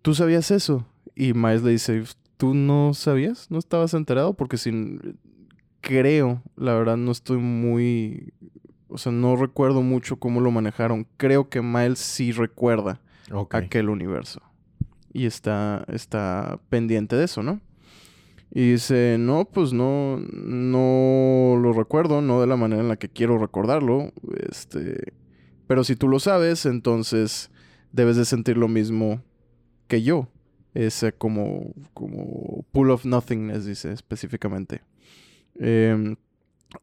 ¿Tú 0.01 0.15
sabías 0.15 0.53
eso? 0.53 0.87
Y 1.17 1.33
Miles 1.33 1.65
le 1.65 1.73
dice, 1.73 2.05
¿tú 2.37 2.55
no 2.55 2.95
sabías? 2.95 3.51
¿No 3.51 3.59
estabas 3.59 3.95
enterado? 3.95 4.35
Porque 4.35 4.59
sin... 4.59 5.19
Creo, 5.81 6.41
la 6.55 6.73
verdad 6.75 6.97
no 6.97 7.11
estoy 7.11 7.39
muy... 7.39 8.33
O 8.87 8.97
sea, 8.97 9.11
no 9.11 9.35
recuerdo 9.35 9.83
mucho 9.83 10.15
cómo 10.21 10.41
lo 10.41 10.53
manejaron. 10.53 11.05
Creo 11.17 11.49
que 11.49 11.61
Miles 11.61 11.99
sí 11.99 12.31
recuerda 12.31 13.01
aquel 13.51 13.89
universo. 13.89 14.41
Y 15.13 15.27
está, 15.27 15.85
está 15.89 16.61
pendiente 16.69 17.17
de 17.17 17.25
eso, 17.25 17.43
¿no? 17.43 17.61
Y 18.51 18.73
dice, 18.73 19.17
no, 19.19 19.45
pues 19.45 19.73
no, 19.73 20.19
no 20.19 21.59
lo 21.61 21.73
recuerdo, 21.73 22.23
no 22.23 22.41
de 22.41 22.47
la 22.47 22.57
manera 22.57 22.81
en 22.81 22.89
la 22.89 22.97
que 22.97 23.09
quiero 23.09 23.39
recordarlo. 23.39 24.13
Este, 24.49 25.13
pero 25.67 25.85
si 25.85 25.97
tú 25.97 26.09
lo 26.09 26.19
sabes, 26.19 26.65
entonces 26.65 27.51
debes 27.93 28.17
de 28.17 28.25
sentir 28.25 28.57
lo 28.57 28.69
mismo 28.69 29.23
que 29.87 30.03
yo. 30.03 30.29
Ese 30.75 31.13
como, 31.13 31.75
como 31.93 32.65
pool 32.73 32.91
of 32.91 33.05
nothingness, 33.05 33.67
dice 33.67 33.93
específicamente. 33.93 34.83
Em, 35.59 36.17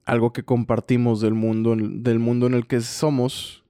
algo 0.06 0.34
que 0.34 0.44
compartimos 0.44 1.22
del 1.22 1.34
mundo, 1.34 1.76
del 1.78 2.20
mundo 2.20 2.48
en 2.48 2.54
el 2.54 2.68
que 2.68 2.82
somos 2.82 3.64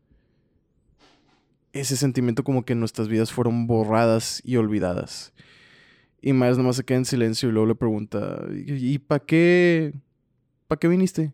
ese 1.73 1.97
sentimiento 1.97 2.43
como 2.43 2.63
que 2.63 2.73
nuestras 2.73 3.09
vidas 3.09 3.33
fueron 3.33 3.67
borradas 3.67 4.41
y 4.45 4.55
olvidadas. 4.55 5.33
Y 6.21 6.33
Miles 6.33 6.57
nomás 6.57 6.75
se 6.75 6.83
queda 6.83 6.97
en 6.97 7.05
silencio 7.05 7.49
y 7.49 7.51
luego 7.51 7.67
le 7.67 7.75
pregunta, 7.75 8.43
¿y, 8.51 8.97
para 8.99 9.23
qué? 9.23 9.93
¿Para 10.67 10.79
qué 10.79 10.87
viniste? 10.87 11.33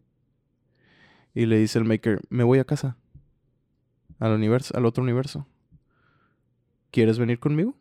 Y 1.33 1.45
le 1.45 1.57
dice 1.59 1.79
el 1.79 1.85
Maker, 1.85 2.19
me 2.29 2.43
voy 2.43 2.59
a 2.59 2.65
casa. 2.65 2.97
Al 4.19 4.33
universo, 4.33 4.75
al 4.77 4.85
otro 4.85 5.03
universo. 5.03 5.47
¿Quieres 6.91 7.17
venir 7.17 7.39
conmigo? 7.39 7.75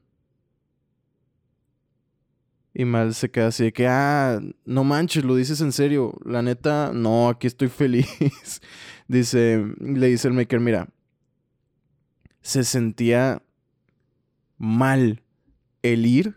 Y 2.73 2.85
Miles 2.85 3.17
se 3.17 3.31
queda 3.31 3.49
así 3.49 3.65
de 3.65 3.73
que, 3.73 3.89
ah, 3.89 4.41
no 4.65 4.85
manches, 4.85 5.25
lo 5.25 5.35
dices 5.35 5.61
en 5.61 5.73
serio. 5.73 6.17
La 6.25 6.43
neta, 6.43 6.93
no, 6.95 7.29
aquí 7.29 7.49
estoy 7.49 7.69
feliz. 7.69 8.63
dice, 9.09 9.67
le 9.81 10.07
dice 10.07 10.29
el 10.29 10.35
Maker, 10.35 10.61
mira, 10.61 10.89
se 12.41 12.65
sentía 12.65 13.43
mal 14.57 15.23
el 15.83 16.07
ir 16.07 16.37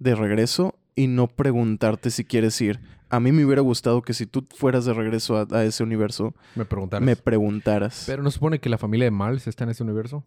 de 0.00 0.16
regreso 0.16 0.74
y 0.96 1.06
no 1.06 1.28
preguntarte 1.28 2.10
si 2.10 2.24
quieres 2.24 2.60
ir. 2.60 2.80
A 3.08 3.20
mí 3.20 3.30
me 3.32 3.44
hubiera 3.44 3.62
gustado 3.62 4.02
que 4.02 4.14
si 4.14 4.26
tú 4.26 4.46
fueras 4.56 4.84
de 4.84 4.92
regreso 4.94 5.36
a, 5.36 5.46
a 5.50 5.64
ese 5.64 5.82
universo, 5.84 6.34
Me 6.56 6.64
preguntaron. 6.64 7.04
me 7.06 7.14
preguntaras. 7.16 8.04
Pero 8.06 8.22
no 8.22 8.30
supone 8.32 8.58
que 8.60 8.68
la 8.68 8.78
familia 8.78 9.04
de 9.06 9.10
Miles 9.12 9.46
está 9.46 9.64
en 9.64 9.70
ese 9.70 9.82
universo. 9.84 10.24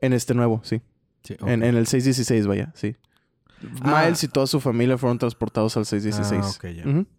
En 0.00 0.12
este 0.12 0.34
nuevo, 0.34 0.60
sí. 0.64 0.82
Sí, 1.22 1.36
En, 1.40 1.62
en 1.62 1.76
el 1.76 1.86
616, 1.86 2.46
vaya, 2.46 2.72
sí. 2.74 2.96
Ah. 3.80 4.02
Miles 4.04 4.22
y 4.24 4.28
toda 4.28 4.46
su 4.46 4.60
familia 4.60 4.98
fueron 4.98 5.18
transportados 5.18 5.76
al 5.76 5.86
616. 5.86 6.60
Ah, 6.62 6.70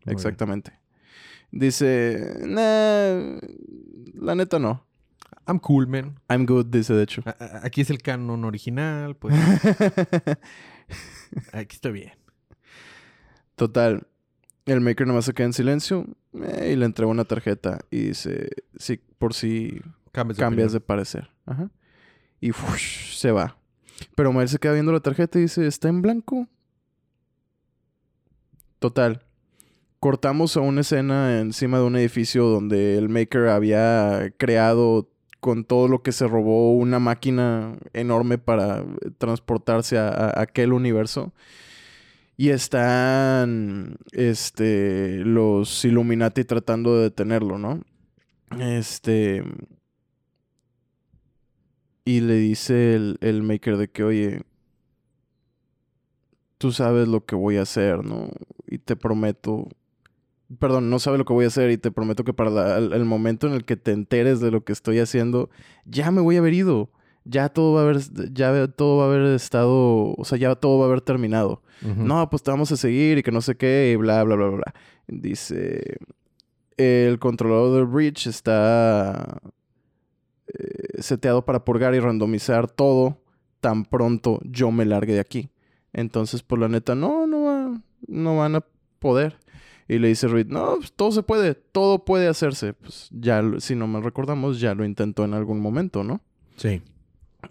ya. 0.06 0.12
Exactamente. 0.12 0.74
Dice, 1.52 2.36
nah, 2.42 3.40
la 4.22 4.36
neta 4.36 4.60
no. 4.60 4.86
I'm 5.48 5.60
cool, 5.60 5.88
man. 5.88 6.20
I'm 6.30 6.46
good, 6.46 6.66
dice 6.68 6.94
de 6.94 7.04
hecho. 7.04 7.22
A- 7.26 7.62
Aquí 7.64 7.82
es 7.82 7.90
el 7.90 8.02
canon 8.02 8.44
original, 8.46 9.16
pues. 9.16 9.36
Aquí 11.54 11.76
estoy 11.76 11.92
bien. 11.92 12.12
Total. 13.56 14.08
El 14.66 14.82
maker 14.82 15.06
nomás 15.06 15.26
se 15.26 15.34
queda 15.34 15.46
en 15.48 15.54
silencio 15.54 16.06
eh, 16.34 16.72
y 16.74 16.76
le 16.76 16.86
entrega 16.86 17.12
una 17.12 17.26
tarjeta 17.26 17.80
y 17.92 18.08
dice, 18.08 18.50
sí, 18.78 19.00
por 19.20 19.34
si 19.36 19.80
Cambias 20.12 20.38
de 20.38 20.44
cambias 20.44 20.72
de 20.74 20.80
parecer. 20.80 21.30
Ajá. 21.46 21.70
Y 22.42 22.52
¡fush! 22.52 23.14
se 23.16 23.32
va. 23.32 23.58
Pero 24.16 24.34
Miles 24.34 24.52
se 24.52 24.58
queda 24.60 24.74
viendo 24.74 24.92
la 24.92 25.00
tarjeta 25.00 25.38
y 25.38 25.44
dice, 25.44 25.68
¿está 25.68 25.88
en 25.88 26.02
blanco? 26.02 26.48
Total. 28.80 29.24
Cortamos 30.00 30.58
a 30.58 30.62
una 30.62 30.82
escena 30.82 31.40
encima 31.40 31.78
de 31.80 31.84
un 31.86 31.96
edificio 31.96 32.46
donde 32.46 32.98
el 32.98 33.10
Maker 33.10 33.48
había 33.48 34.32
creado 34.38 35.10
con 35.46 35.64
todo 35.64 35.88
lo 35.88 36.02
que 36.02 36.12
se 36.12 36.28
robó 36.28 36.76
una 36.76 36.98
máquina 36.98 37.78
enorme 37.94 38.40
para 38.40 38.84
transportarse 39.20 39.96
a, 40.00 40.42
aquel 40.42 40.74
universo. 40.74 41.34
Y 42.36 42.50
están 42.50 43.98
este, 44.12 45.20
los 45.20 45.86
Illuminati 45.86 46.46
tratando 46.46 46.98
de 46.98 47.04
detenerlo, 47.04 47.60
¿no? 47.60 47.84
Este. 48.60 49.44
Y 52.06 52.22
le 52.22 52.38
dice 52.38 52.96
el, 52.96 53.20
el 53.22 53.44
maker 53.44 53.78
de 53.78 53.88
que, 53.88 54.04
oye, 54.04 54.42
tú 56.58 56.72
sabes 56.72 57.08
lo 57.08 57.24
que 57.24 57.36
voy 57.36 57.58
a 57.58 57.62
hacer, 57.62 58.04
¿no? 58.04 58.32
Y 58.66 58.80
te 58.80 58.96
prometo. 58.96 59.68
Perdón, 60.60 60.90
no 60.90 61.00
sabes 61.00 61.18
lo 61.18 61.26
que 61.26 61.34
voy 61.34 61.46
a 61.46 61.48
hacer 61.48 61.72
y 61.72 61.78
te 61.78 61.90
prometo 61.92 62.24
que 62.24 62.34
para 62.34 62.50
la- 62.52 62.78
el, 62.78 62.94
el 62.94 63.06
momento 63.06 63.48
en 63.48 63.54
el 63.54 63.66
que 63.66 63.78
te 63.78 63.92
enteres 63.92 64.40
de 64.40 64.52
lo 64.52 64.64
que 64.64 64.74
estoy 64.74 65.00
haciendo, 65.00 65.50
ya 65.86 66.12
me 66.12 66.22
voy 66.22 66.36
a 66.36 66.40
haber 66.40 66.54
ido. 66.54 66.90
Ya 67.28 67.50
todo 67.50 67.74
va 67.74 67.82
a 67.82 67.84
haber, 67.86 67.98
ya 68.34 68.68
todo 68.68 68.98
va 68.98 69.06
a 69.06 69.08
haber 69.08 69.34
estado, 69.34 70.14
o 70.16 70.24
sea, 70.26 70.38
ya 70.38 70.54
todo 70.54 70.78
va 70.78 70.86
a 70.86 70.88
haber 70.90 71.02
terminado. 71.02 71.64
No, 72.08 72.30
pues 72.30 72.44
te 72.44 72.52
vamos 72.52 72.72
a 72.72 72.78
seguir 72.78 73.18
y 73.18 73.24
que 73.24 73.32
no 73.32 73.42
sé 73.42 73.56
qué, 73.56 73.90
y 73.92 73.96
bla, 73.96 74.24
bla, 74.24 74.36
bla, 74.36 74.46
bla. 74.48 74.56
bla. 74.58 74.74
Dice, 75.08 75.98
el 76.78 77.18
controlador 77.18 77.76
del 77.78 77.86
bridge 77.88 78.28
está 78.28 79.40
eh, 80.48 81.02
seteado 81.02 81.44
para 81.46 81.66
purgar 81.66 81.96
y 81.96 82.00
randomizar 82.00 82.70
todo 82.70 83.18
tan 83.60 83.86
pronto 83.86 84.40
yo 84.44 84.70
me 84.72 84.86
largue 84.86 85.14
de 85.14 85.20
aquí. 85.20 85.50
Entonces, 85.94 86.44
por 86.44 86.60
la 86.60 86.68
neta, 86.68 86.94
no, 86.94 87.26
no, 87.26 87.42
va- 87.44 87.82
no 88.08 88.38
van 88.38 88.56
a 88.58 88.66
poder. 89.00 89.38
Y 89.88 90.00
le 90.00 90.08
dice 90.08 90.28
Reed, 90.28 90.48
no, 90.48 90.78
pues, 90.78 90.94
todo 90.94 91.12
se 91.12 91.22
puede, 91.22 91.54
todo 91.54 92.06
puede 92.06 92.28
hacerse. 92.28 92.74
Pues 92.74 93.10
ya, 93.12 93.44
si 93.60 93.76
no 93.76 93.88
mal 93.88 94.04
recordamos, 94.04 94.60
ya 94.60 94.74
lo 94.74 94.84
intentó 94.84 95.26
en 95.26 95.34
algún 95.34 95.60
momento, 95.60 96.04
¿no? 96.04 96.22
Sí. 96.56 96.82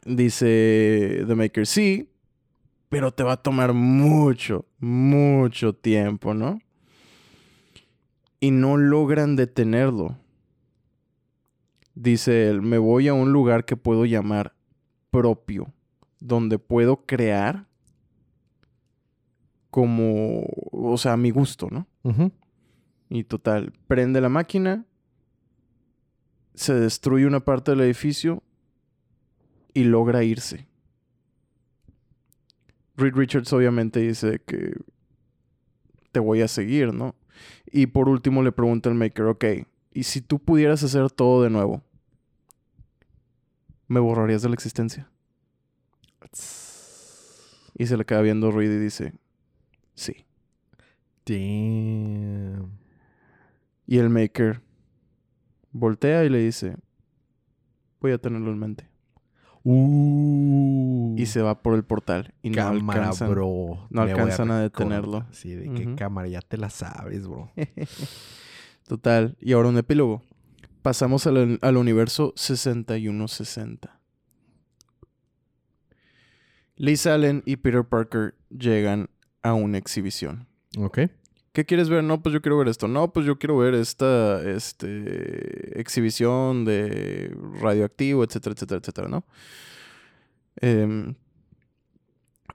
Dice 0.04 1.22
The 1.26 1.34
Maker, 1.34 1.66
sí, 1.66 2.10
pero 2.88 3.12
te 3.12 3.22
va 3.22 3.32
a 3.32 3.42
tomar 3.42 3.72
mucho, 3.72 4.66
mucho 4.78 5.74
tiempo, 5.74 6.34
¿no? 6.34 6.60
Y 8.40 8.50
no 8.50 8.76
logran 8.76 9.36
detenerlo. 9.36 10.16
Dice 11.94 12.48
él, 12.48 12.60
me 12.60 12.78
voy 12.78 13.06
a 13.06 13.14
un 13.14 13.32
lugar 13.32 13.64
que 13.64 13.76
puedo 13.76 14.04
llamar 14.04 14.54
propio, 15.10 15.72
donde 16.18 16.58
puedo 16.58 17.06
crear 17.06 17.66
como, 19.70 20.42
o 20.72 20.96
sea, 20.98 21.12
a 21.12 21.16
mi 21.16 21.30
gusto, 21.30 21.68
¿no? 21.70 21.86
Y 23.08 23.24
total, 23.24 23.72
prende 23.86 24.20
la 24.20 24.28
máquina, 24.28 24.84
se 26.54 26.74
destruye 26.74 27.26
una 27.26 27.40
parte 27.40 27.70
del 27.72 27.80
edificio 27.80 28.42
y 29.72 29.84
logra 29.84 30.22
irse. 30.22 30.66
Reed 32.96 33.14
Richards 33.14 33.52
obviamente 33.52 34.00
dice 34.00 34.40
que 34.46 34.74
te 36.12 36.20
voy 36.20 36.42
a 36.42 36.48
seguir, 36.48 36.94
¿no? 36.94 37.14
Y 37.66 37.86
por 37.86 38.08
último 38.08 38.42
le 38.42 38.52
pregunta 38.52 38.88
al 38.88 38.94
Maker, 38.94 39.26
ok, 39.26 39.44
¿y 39.92 40.04
si 40.04 40.20
tú 40.20 40.38
pudieras 40.38 40.82
hacer 40.84 41.10
todo 41.10 41.42
de 41.42 41.50
nuevo? 41.50 41.82
¿Me 43.88 43.98
borrarías 44.00 44.42
de 44.42 44.48
la 44.48 44.54
existencia? 44.54 45.10
Y 47.76 47.86
se 47.86 47.96
le 47.96 48.04
queda 48.04 48.20
viendo 48.20 48.52
Reed 48.52 48.70
y 48.70 48.78
dice, 48.78 49.14
sí. 49.94 50.24
Damn. 51.26 52.78
Y 53.86 53.98
el 53.98 54.10
Maker 54.10 54.60
voltea 55.72 56.24
y 56.24 56.30
le 56.30 56.38
dice, 56.38 56.76
voy 58.00 58.12
a 58.12 58.18
tenerlo 58.18 58.50
en 58.50 58.58
mente. 58.58 58.88
Uh. 59.62 61.14
Y 61.16 61.26
se 61.26 61.40
va 61.40 61.62
por 61.62 61.74
el 61.74 61.84
portal 61.84 62.34
y 62.42 62.50
no 62.50 62.56
cámara, 62.56 63.00
alcanzan. 63.00 63.30
bro. 63.30 63.86
no 63.88 64.02
alcanzan 64.02 64.50
a 64.50 64.62
recordar. 64.62 65.02
detenerlo. 65.02 65.26
Sí, 65.32 65.54
de 65.54 65.72
qué 65.72 65.94
cámara, 65.94 66.28
ya 66.28 66.42
te 66.42 66.58
la 66.58 66.68
sabes, 66.68 67.26
bro. 67.26 67.50
Total. 68.86 69.36
Y 69.40 69.52
ahora 69.52 69.70
un 69.70 69.78
epílogo. 69.78 70.22
Pasamos 70.82 71.26
al, 71.26 71.58
al 71.62 71.76
universo 71.78 72.34
6160. 72.36 74.00
Liz 76.76 77.06
Allen 77.06 77.42
y 77.46 77.56
Peter 77.56 77.84
Parker 77.84 78.34
llegan 78.50 79.08
a 79.42 79.54
una 79.54 79.78
exhibición. 79.78 80.46
Ok. 80.78 80.98
¿Qué 81.52 81.64
quieres 81.64 81.88
ver? 81.88 82.02
No, 82.02 82.20
pues 82.20 82.32
yo 82.32 82.42
quiero 82.42 82.58
ver 82.58 82.66
esto. 82.66 82.88
No, 82.88 83.12
pues 83.12 83.26
yo 83.26 83.38
quiero 83.38 83.56
ver 83.56 83.74
esta 83.74 84.42
este, 84.42 85.78
exhibición 85.80 86.64
de 86.64 87.32
radioactivo, 87.60 88.24
etcétera, 88.24 88.54
etcétera, 88.54 88.80
etcétera, 88.80 89.08
¿no? 89.08 89.24
Em, 90.56 91.14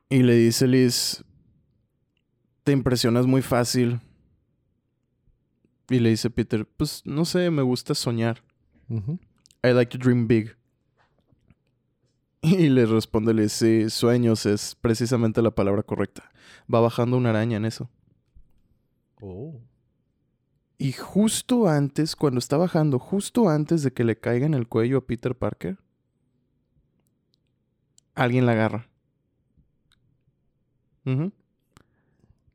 y 0.09 0.21
le 0.21 0.35
dice 0.35 0.67
Liz, 0.67 1.23
te 2.65 2.73
impresionas 2.73 3.25
muy 3.25 3.41
fácil. 3.41 4.01
Y 5.89 5.99
le 5.99 6.09
dice 6.09 6.29
Peter, 6.29 6.67
pues 6.67 7.01
no 7.05 7.23
sé, 7.23 7.49
me 7.51 7.61
gusta 7.61 7.95
soñar. 7.95 8.43
I 8.89 9.69
like 9.69 9.97
to 9.97 9.97
dream 9.97 10.27
big. 10.27 10.55
Y 12.41 12.69
le 12.69 12.85
responde, 12.85 13.33
le 13.33 13.43
dice, 13.43 13.89
sueños 13.89 14.45
es 14.45 14.75
precisamente 14.79 15.41
la 15.41 15.51
palabra 15.51 15.83
correcta. 15.83 16.31
Va 16.73 16.79
bajando 16.79 17.17
una 17.17 17.31
araña 17.31 17.57
en 17.57 17.65
eso. 17.65 17.89
Oh. 19.19 19.59
Y 20.77 20.93
justo 20.93 21.67
antes, 21.67 22.15
cuando 22.15 22.39
está 22.39 22.55
bajando, 22.55 22.99
justo 22.99 23.49
antes 23.49 23.83
de 23.83 23.91
que 23.91 24.05
le 24.05 24.17
caiga 24.17 24.45
en 24.45 24.53
el 24.53 24.67
cuello 24.67 24.99
a 24.99 25.05
Peter 25.05 25.35
Parker, 25.35 25.77
alguien 28.15 28.45
la 28.45 28.53
agarra. 28.53 28.87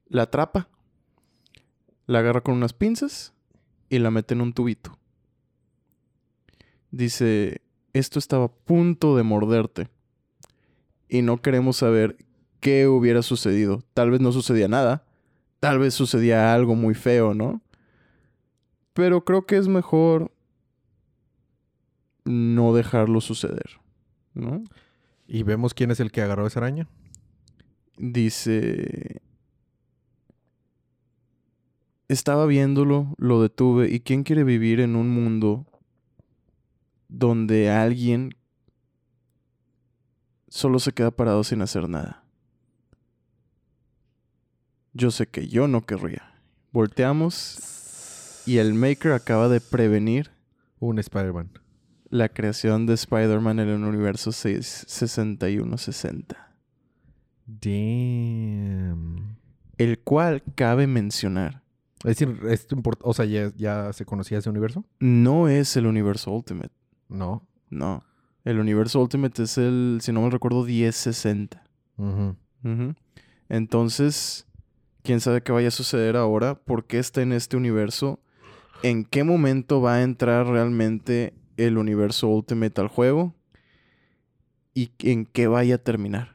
La 0.09 0.23
atrapa, 0.23 0.69
la 2.07 2.21
agarra 2.21 2.41
con 2.41 2.55
unas 2.55 2.73
pinzas 2.73 3.35
y 3.89 3.99
la 3.99 4.13
mete 4.13 4.35
en 4.35 4.43
un 4.43 4.53
tubito. 4.53 4.97
Dice, 6.93 7.63
esto 7.93 8.21
estaba 8.21 8.45
a 8.45 8.53
punto 8.53 9.17
de 9.17 9.25
morderte 9.25 9.89
y 11.09 11.23
no 11.23 11.43
queremos 11.43 11.79
saber 11.79 12.17
qué 12.61 12.87
hubiera 12.87 13.23
sucedido. 13.23 13.83
Tal 13.93 14.13
vez 14.13 14.21
no 14.21 14.31
sucedía 14.31 14.69
nada, 14.69 15.05
tal 15.65 15.79
vez 15.79 15.95
sucedía 15.95 16.53
algo 16.53 16.75
muy 16.75 16.95
feo, 16.95 17.33
¿no? 17.33 17.63
Pero 18.93 19.25
creo 19.25 19.47
que 19.47 19.57
es 19.57 19.67
mejor 19.67 20.31
no 22.27 22.75
dejarlo 22.75 23.23
suceder, 23.23 23.81
¿no? 24.35 24.63
¿Y 25.27 25.43
vemos 25.43 25.73
quién 25.73 25.91
es 25.91 26.01
el 26.01 26.13
que 26.13 26.21
agarró 26.21 26.47
esa 26.47 26.61
araña? 26.61 26.87
Dice... 27.97 29.23
Estaba 32.09 32.45
viéndolo, 32.45 33.15
lo 33.17 33.41
detuve, 33.41 33.89
¿y 33.89 34.01
quién 34.01 34.23
quiere 34.23 34.45
vivir 34.45 34.81
en 34.81 34.97
un 34.97 35.09
mundo 35.09 35.65
donde 37.09 37.71
alguien 37.71 38.35
solo 40.49 40.79
se 40.79 40.93
queda 40.93 41.11
parado 41.11 41.43
sin 41.43 41.63
hacer 41.63 41.89
nada? 41.89 42.24
Yo 44.95 45.11
sé 45.11 45.27
que 45.27 45.49
yo 45.49 45.67
no 45.69 45.85
querría. 45.85 46.23
Volteamos 46.73 48.43
y 48.47 48.59
el 48.59 48.75
Maker 48.75 49.13
acaba 49.13 49.49
de 49.49 49.61
prevenir 49.61 50.31
Un 50.79 50.99
Spider-Man. 50.99 51.51
la 52.11 52.29
creación 52.29 52.87
de 52.87 52.95
Spider-Man 52.95 53.59
en 53.61 53.69
el 53.69 53.83
universo 53.85 54.31
6 54.33 54.85
6160, 54.87 56.53
Damn. 58.05 59.37
el 59.79 59.99
cual 60.01 60.43
cabe 60.55 60.87
mencionar 60.87 61.63
Es 62.05 62.19
decir, 62.19 62.39
es 62.49 62.67
o 63.03 63.15
sea, 63.15 63.25
¿ya, 63.25 63.53
ya 63.57 63.93
se 63.93 64.05
conocía 64.05 64.39
ese 64.39 64.51
universo? 64.51 64.85
no 65.01 65.49
es 65.49 65.77
el 65.77 65.87
universo 65.87 66.31
Ultimate, 66.33 66.73
No. 67.09 67.47
no. 67.71 68.05
El 68.45 68.59
universo 68.61 69.01
Ultimate 69.01 69.43
es 69.45 69.57
el, 69.57 69.99
si 70.03 70.13
no 70.13 70.21
me 70.21 70.29
recuerdo, 70.29 70.65
1060. 70.65 71.63
Ujú. 71.97 72.37
Ujú. 72.63 72.95
Entonces, 73.49 74.47
quién 75.05 75.21
sabe 75.21 75.43
qué 75.43 75.53
vaya 75.53 75.69
a 75.69 75.71
suceder 75.71 76.17
ahora, 76.17 76.57
por 76.57 76.87
qué 76.87 76.99
está 76.99 77.23
en 77.23 77.33
este 77.33 77.57
universo, 77.57 78.21
en 78.83 79.05
qué 79.05 79.23
momento 79.23 79.81
va 79.81 79.97
a 79.97 80.03
entrar 80.03 80.47
realmente 80.47 81.35
el 81.57 81.79
universo 81.79 82.27
Ultimate 82.29 82.81
al 82.81 82.89
juego 82.89 83.35
y 84.73 84.91
en 85.01 85.27
qué 85.27 85.47
vaya 85.47 85.77
a 85.77 85.79
terminar. 85.79 86.35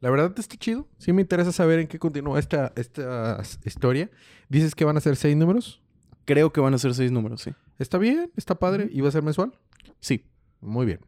La 0.00 0.10
verdad 0.10 0.32
está 0.38 0.56
chido. 0.56 0.86
Sí 0.98 1.12
me 1.12 1.22
interesa 1.22 1.52
saber 1.52 1.80
en 1.80 1.88
qué 1.88 1.98
continúa 1.98 2.38
esta, 2.38 2.72
esta 2.76 3.42
historia. 3.64 4.08
Dices 4.48 4.74
que 4.74 4.84
van 4.84 4.96
a 4.96 5.00
ser 5.00 5.16
seis 5.16 5.36
números. 5.36 5.82
Creo 6.24 6.52
que 6.52 6.60
van 6.60 6.74
a 6.74 6.78
ser 6.78 6.94
seis 6.94 7.10
números, 7.10 7.42
sí. 7.42 7.50
Está 7.78 7.98
bien, 7.98 8.30
está 8.36 8.54
padre. 8.54 8.88
¿Y 8.92 9.00
va 9.00 9.08
a 9.08 9.12
ser 9.12 9.22
mensual? 9.22 9.52
Sí, 10.00 10.24
Muy 10.60 10.86
bien. 10.86 11.00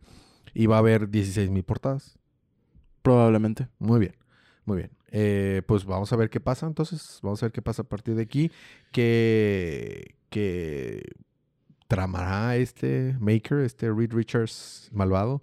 Y 0.55 0.67
va 0.67 0.77
a 0.77 0.79
haber 0.81 1.09
16 1.09 1.51
mil 1.51 1.63
portadas. 1.63 2.19
probablemente. 3.03 3.69
Muy 3.79 4.01
bien, 4.01 4.17
muy 4.65 4.79
bien. 4.79 4.98
Eh, 5.11 5.63
pues 5.67 5.85
vamos 5.85 6.13
a 6.13 6.17
ver 6.17 6.31
qué 6.31 6.41
pasa 6.41 6.67
entonces. 6.67 7.19
Vamos 7.23 7.43
a 7.43 7.47
ver 7.47 7.53
qué 7.53 7.63
pasa 7.63 7.83
a 7.83 7.89
partir 7.89 8.15
de 8.15 8.23
aquí. 8.23 8.51
¿Qué, 8.93 10.15
qué 10.31 11.03
tramará 11.87 12.57
este 12.57 13.17
Maker, 13.21 13.59
este 13.61 13.93
Reed 13.93 14.13
Richards 14.13 14.89
malvado? 14.93 15.43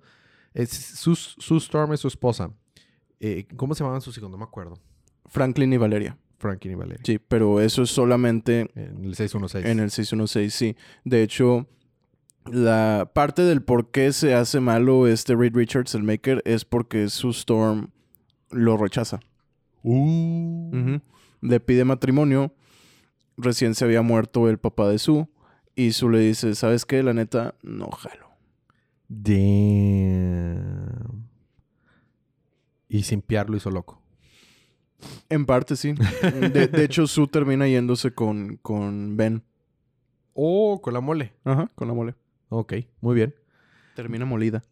Es, 0.54 1.06
Storm 1.08 1.94
es 1.94 2.00
su 2.00 2.08
esposa. 2.08 2.52
Eh, 3.20 3.46
¿Cómo 3.56 3.74
se 3.76 3.80
llamaban 3.84 4.02
sus 4.02 4.18
hijos? 4.18 4.30
No 4.30 4.38
me 4.38 4.44
acuerdo. 4.44 4.76
Franklin 5.26 5.74
y 5.74 5.78
Valeria. 5.78 6.18
Franklin 6.38 6.74
y 6.74 6.76
Valeria. 6.76 7.02
Sí, 7.04 7.20
pero 7.20 7.60
eso 7.60 7.84
es 7.84 7.90
solamente 7.90 8.70
En 8.76 9.06
el 9.06 9.16
616. 9.16 9.66
en 9.66 9.80
el 9.80 9.90
616, 9.90 10.54
sí. 10.54 10.76
De 11.04 11.24
hecho, 11.24 11.68
la 12.46 13.12
parte 13.14 13.42
del 13.42 13.64
por 13.64 13.90
qué 13.92 14.14
se 14.14 14.36
hace 14.36 14.60
malo 14.60 15.08
este 15.08 15.36
Reed 15.36 15.56
Richards, 15.56 15.96
el 15.96 16.04
Maker, 16.04 16.42
es 16.46 16.66
porque 16.66 17.10
su 17.10 17.30
Storm 17.30 17.90
lo 18.52 18.78
rechaza. 18.78 19.20
Uh. 19.86 21.00
Le 21.42 21.60
pide 21.60 21.86
matrimonio. 21.86 22.52
Recién 23.38 23.76
se 23.76 23.86
había 23.86 24.02
muerto 24.02 24.50
el 24.50 24.58
papá 24.58 24.90
de 24.90 24.98
Sue. 24.98 25.28
Y 25.76 25.92
Sue 25.92 26.12
le 26.12 26.20
dice, 26.20 26.56
¿sabes 26.56 26.86
qué? 26.86 27.04
La 27.04 27.14
neta, 27.14 27.56
no 27.62 27.92
jalo. 27.92 28.30
Damn. 29.08 30.56
Y 32.90 33.04
sin 33.04 33.22
piar 33.22 33.50
lo 33.50 33.58
hizo 33.58 33.70
loco. 33.70 34.02
En 35.30 35.46
parte 35.46 35.76
sí. 35.76 35.94
De, 36.54 36.68
de 36.68 36.84
hecho, 36.84 37.06
Sue 37.06 37.28
termina 37.28 37.68
yéndose 37.68 38.12
con, 38.12 38.58
con 38.58 39.18
Ben. 39.18 39.44
Oh, 40.34 40.82
con 40.82 40.94
la 40.94 41.02
mole. 41.02 41.34
Ajá, 41.44 41.70
con 41.76 41.88
la 41.88 41.94
mole. 41.94 42.16
Ok, 42.50 42.74
muy 43.02 43.16
bien. 43.16 43.36
Termina 43.96 44.26
molida. 44.26 44.64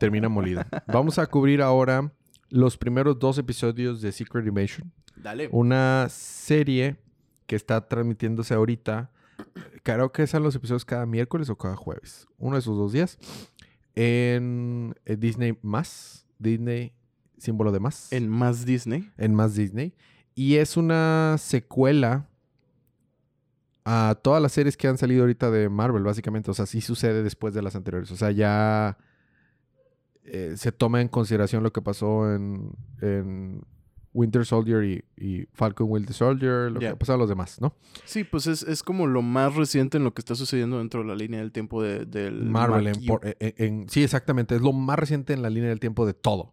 Termina 0.00 0.28
molida. 0.28 0.66
Vamos 0.86 1.18
a 1.18 1.26
cubrir 1.26 1.62
ahora 1.62 2.12
los 2.52 2.76
primeros 2.76 3.18
dos 3.18 3.38
episodios 3.38 4.02
de 4.02 4.12
Secret 4.12 4.46
Invasion. 4.46 4.92
Dale. 5.16 5.48
Una 5.52 6.06
serie 6.10 6.96
que 7.46 7.56
está 7.56 7.88
transmitiéndose 7.88 8.52
ahorita. 8.52 9.10
Creo 9.82 10.12
que 10.12 10.26
son 10.26 10.42
los 10.42 10.54
episodios 10.54 10.84
cada 10.84 11.06
miércoles 11.06 11.48
o 11.48 11.56
cada 11.56 11.76
jueves. 11.76 12.26
Uno 12.38 12.56
de 12.56 12.60
esos 12.60 12.76
dos 12.76 12.92
días. 12.92 13.18
En 13.94 14.94
eh, 15.06 15.16
Disney 15.16 15.58
más. 15.62 16.26
Disney, 16.38 16.92
símbolo 17.38 17.72
de 17.72 17.80
más. 17.80 18.12
En 18.12 18.28
más 18.28 18.66
Disney. 18.66 19.10
en 19.16 19.34
más 19.34 19.54
Disney. 19.54 19.94
Y 20.34 20.56
es 20.56 20.76
una 20.76 21.36
secuela 21.38 22.28
a 23.84 24.18
todas 24.22 24.42
las 24.42 24.52
series 24.52 24.76
que 24.76 24.88
han 24.88 24.98
salido 24.98 25.22
ahorita 25.22 25.50
de 25.50 25.70
Marvel, 25.70 26.02
básicamente. 26.02 26.50
O 26.50 26.54
sea, 26.54 26.66
sí 26.66 26.82
sucede 26.82 27.22
después 27.22 27.54
de 27.54 27.62
las 27.62 27.76
anteriores. 27.76 28.10
O 28.10 28.16
sea, 28.16 28.30
ya 28.30 28.98
eh, 30.24 30.54
se 30.56 30.72
toma 30.72 31.00
en 31.00 31.08
consideración 31.08 31.62
lo 31.62 31.72
que 31.72 31.82
pasó 31.82 32.32
en, 32.34 32.72
en 33.00 33.62
Winter 34.14 34.44
Soldier 34.44 34.84
y, 34.84 35.04
y 35.16 35.46
Falcon 35.54 35.86
Winter 35.90 36.14
Soldier, 36.14 36.70
lo 36.70 36.80
que 36.80 36.86
ha 36.92 36.98
pasado 36.98 37.16
a 37.16 37.18
los 37.20 37.28
demás, 37.30 37.60
¿no? 37.62 37.74
Sí, 38.04 38.24
pues 38.24 38.46
es, 38.46 38.62
es 38.62 38.82
como 38.82 39.06
lo 39.06 39.22
más 39.22 39.54
reciente 39.56 39.96
en 39.96 40.04
lo 40.04 40.12
que 40.12 40.20
está 40.20 40.34
sucediendo 40.34 40.78
dentro 40.78 41.00
de 41.00 41.06
la 41.08 41.14
línea 41.14 41.40
del 41.40 41.50
tiempo 41.50 41.82
de, 41.82 42.04
del 42.04 42.44
Marvel. 42.44 42.88
En, 42.88 43.06
por- 43.06 43.26
eh, 43.26 43.36
en- 43.40 43.54
en- 43.82 43.88
sí, 43.88 44.04
exactamente. 44.04 44.54
Es 44.54 44.60
lo 44.60 44.74
más 44.74 44.98
reciente 44.98 45.32
en 45.32 45.40
la 45.40 45.48
línea 45.48 45.70
del 45.70 45.80
tiempo 45.80 46.04
de 46.06 46.12
todo. 46.12 46.52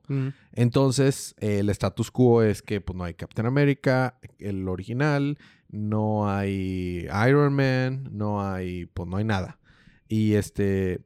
Entonces, 0.53 1.35
eh, 1.39 1.59
el 1.59 1.69
status 1.69 2.11
quo 2.11 2.43
es 2.43 2.61
que 2.61 2.81
pues, 2.81 2.97
no 2.97 3.03
hay 3.03 3.13
Captain 3.13 3.45
America, 3.45 4.19
el 4.39 4.67
original, 4.67 5.37
no 5.69 6.29
hay 6.29 7.07
Iron 7.27 7.53
Man, 7.53 8.09
no 8.11 8.41
hay, 8.41 8.85
pues 8.87 9.07
no 9.07 9.17
hay 9.17 9.25
nada. 9.25 9.59
Y 10.07 10.33
este, 10.33 11.01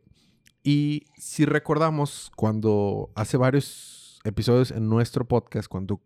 y 0.64 1.08
si 1.18 1.46
recordamos 1.46 2.32
cuando 2.36 3.12
hace 3.16 3.38
varios 3.38 4.22
episodios 4.24 4.72
en 4.72 4.88
nuestro 4.88 5.28
podcast, 5.28 5.68
cuando 5.68 6.02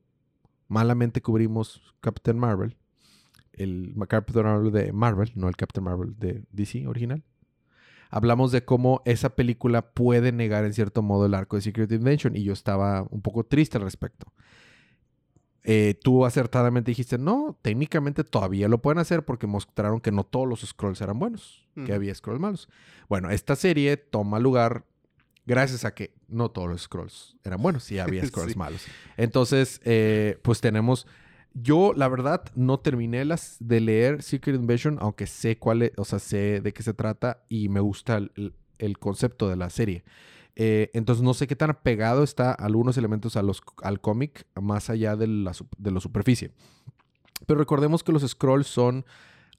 malamente 0.67 1.21
cubrimos 1.21 1.81
Captain 2.01 2.39
Marvel, 2.39 2.75
el 3.53 3.93
Captain 4.07 4.45
Marvel 4.45 4.71
de 4.71 4.91
Marvel, 4.91 5.31
no 5.35 5.47
el 5.47 5.55
Captain 5.55 5.83
Marvel 5.83 6.15
de 6.17 6.43
DC 6.51 6.87
original. 6.87 7.23
Hablamos 8.09 8.51
de 8.51 8.63
cómo 8.63 9.01
esa 9.05 9.35
película 9.35 9.91
puede 9.91 10.31
negar 10.31 10.63
en 10.65 10.73
cierto 10.73 11.01
modo 11.01 11.25
el 11.25 11.33
arco 11.33 11.57
de 11.57 11.61
Secret 11.61 11.91
Invasion 11.91 12.35
y 12.35 12.43
yo 12.43 12.53
estaba 12.53 13.05
un 13.09 13.21
poco 13.21 13.43
triste 13.43 13.77
al 13.77 13.83
respecto. 13.83 14.31
Eh, 15.69 15.99
tú 16.01 16.25
acertadamente 16.25 16.91
dijiste, 16.91 17.17
no, 17.17 17.59
técnicamente 17.61 18.23
todavía 18.23 18.69
lo 18.69 18.81
pueden 18.81 18.99
hacer 18.99 19.25
porque 19.25 19.47
mostraron 19.47 19.99
que 19.99 20.13
no 20.13 20.23
todos 20.23 20.47
los 20.47 20.61
scrolls 20.61 21.01
eran 21.01 21.19
buenos, 21.19 21.67
que 21.85 21.91
había 21.93 22.15
scrolls 22.15 22.39
malos. 22.39 22.69
Bueno, 23.09 23.29
esta 23.29 23.55
serie 23.57 23.97
toma 23.97 24.39
lugar 24.39 24.85
gracias 25.45 25.83
a 25.83 25.93
que 25.93 26.13
no 26.29 26.49
todos 26.51 26.69
los 26.69 26.81
scrolls 26.83 27.35
eran 27.43 27.61
buenos 27.61 27.91
y 27.91 27.99
había 27.99 28.25
scrolls 28.27 28.53
Sí. 28.53 28.57
malos. 28.57 28.85
Entonces, 29.17 29.81
eh, 29.83 30.39
pues 30.41 30.61
tenemos... 30.61 31.05
Yo, 31.53 31.91
la 31.95 32.07
verdad, 32.07 32.43
no 32.55 32.79
terminé 32.79 33.25
las 33.25 33.57
de 33.59 33.81
leer 33.81 34.21
Secret 34.23 34.55
Invasion, 34.55 34.97
aunque 35.01 35.25
sé 35.27 35.57
cuál 35.57 35.81
es, 35.81 35.91
o 35.97 36.05
sea, 36.05 36.19
sé 36.19 36.61
de 36.61 36.71
qué 36.71 36.83
se 36.83 36.93
trata 36.93 37.43
y 37.49 37.67
me 37.67 37.79
gusta 37.79 38.17
el, 38.17 38.53
el 38.77 38.99
concepto 38.99 39.49
de 39.49 39.55
la 39.55 39.69
serie. 39.71 40.03
Eh, 40.59 40.89
entonces 40.95 41.23
no 41.23 41.35
sé 41.35 41.45
qué 41.45 41.55
tan 41.55 41.69
apegado 41.69 42.23
está 42.23 42.51
algunos 42.51 42.97
elementos 42.97 43.37
a 43.37 43.43
los, 43.43 43.61
al 43.83 44.01
cómic, 44.01 44.47
más 44.59 44.89
allá 44.89 45.15
de 45.15 45.27
la, 45.27 45.51
sup- 45.53 45.69
de 45.77 45.91
la 45.91 45.99
superficie. 45.99 46.49
Pero 47.45 47.59
recordemos 47.59 48.03
que 48.03 48.11
los 48.11 48.27
scrolls 48.27 48.65
son 48.65 49.05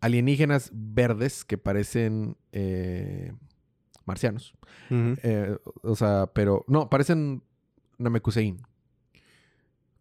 alienígenas 0.01 0.71
verdes 0.75 1.45
que 1.45 1.57
parecen 1.57 2.37
eh, 2.51 3.33
marcianos. 4.07 4.55
Eh, 4.91 5.57
o 5.83 5.95
sea, 5.95 6.27
pero 6.35 6.65
no, 6.67 6.91
parecen 6.91 7.43
Namekusein. 7.99 8.59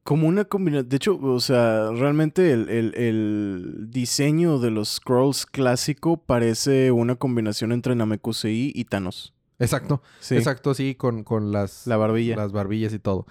Como 0.03 0.27
una 0.27 0.45
combinación. 0.45 0.87
De 0.89 0.95
hecho, 0.95 1.19
o 1.21 1.39
sea, 1.41 1.91
realmente 1.91 2.53
el, 2.53 2.69
el- 2.69 2.95
el 2.95 3.87
diseño 3.91 4.57
de 4.57 4.71
los 4.71 4.89
scrolls 4.95 5.45
clásico 5.45 6.17
parece 6.17 6.91
una 6.91 7.15
combinación 7.17 7.71
entre 7.71 7.93
Namekusei 7.95 8.71
y 8.73 8.85
Thanos. 8.85 9.33
Exacto, 9.59 10.01
Sí. 10.19 10.35
exacto, 10.35 10.73
sí, 10.73 10.95
con, 10.95 11.23
con 11.23 11.51
las, 11.51 11.87
La 11.87 11.97
barbilla. 11.97 12.35
las 12.35 12.51
barbillas 12.51 12.93
y 12.93 12.99
todo. 12.99 13.25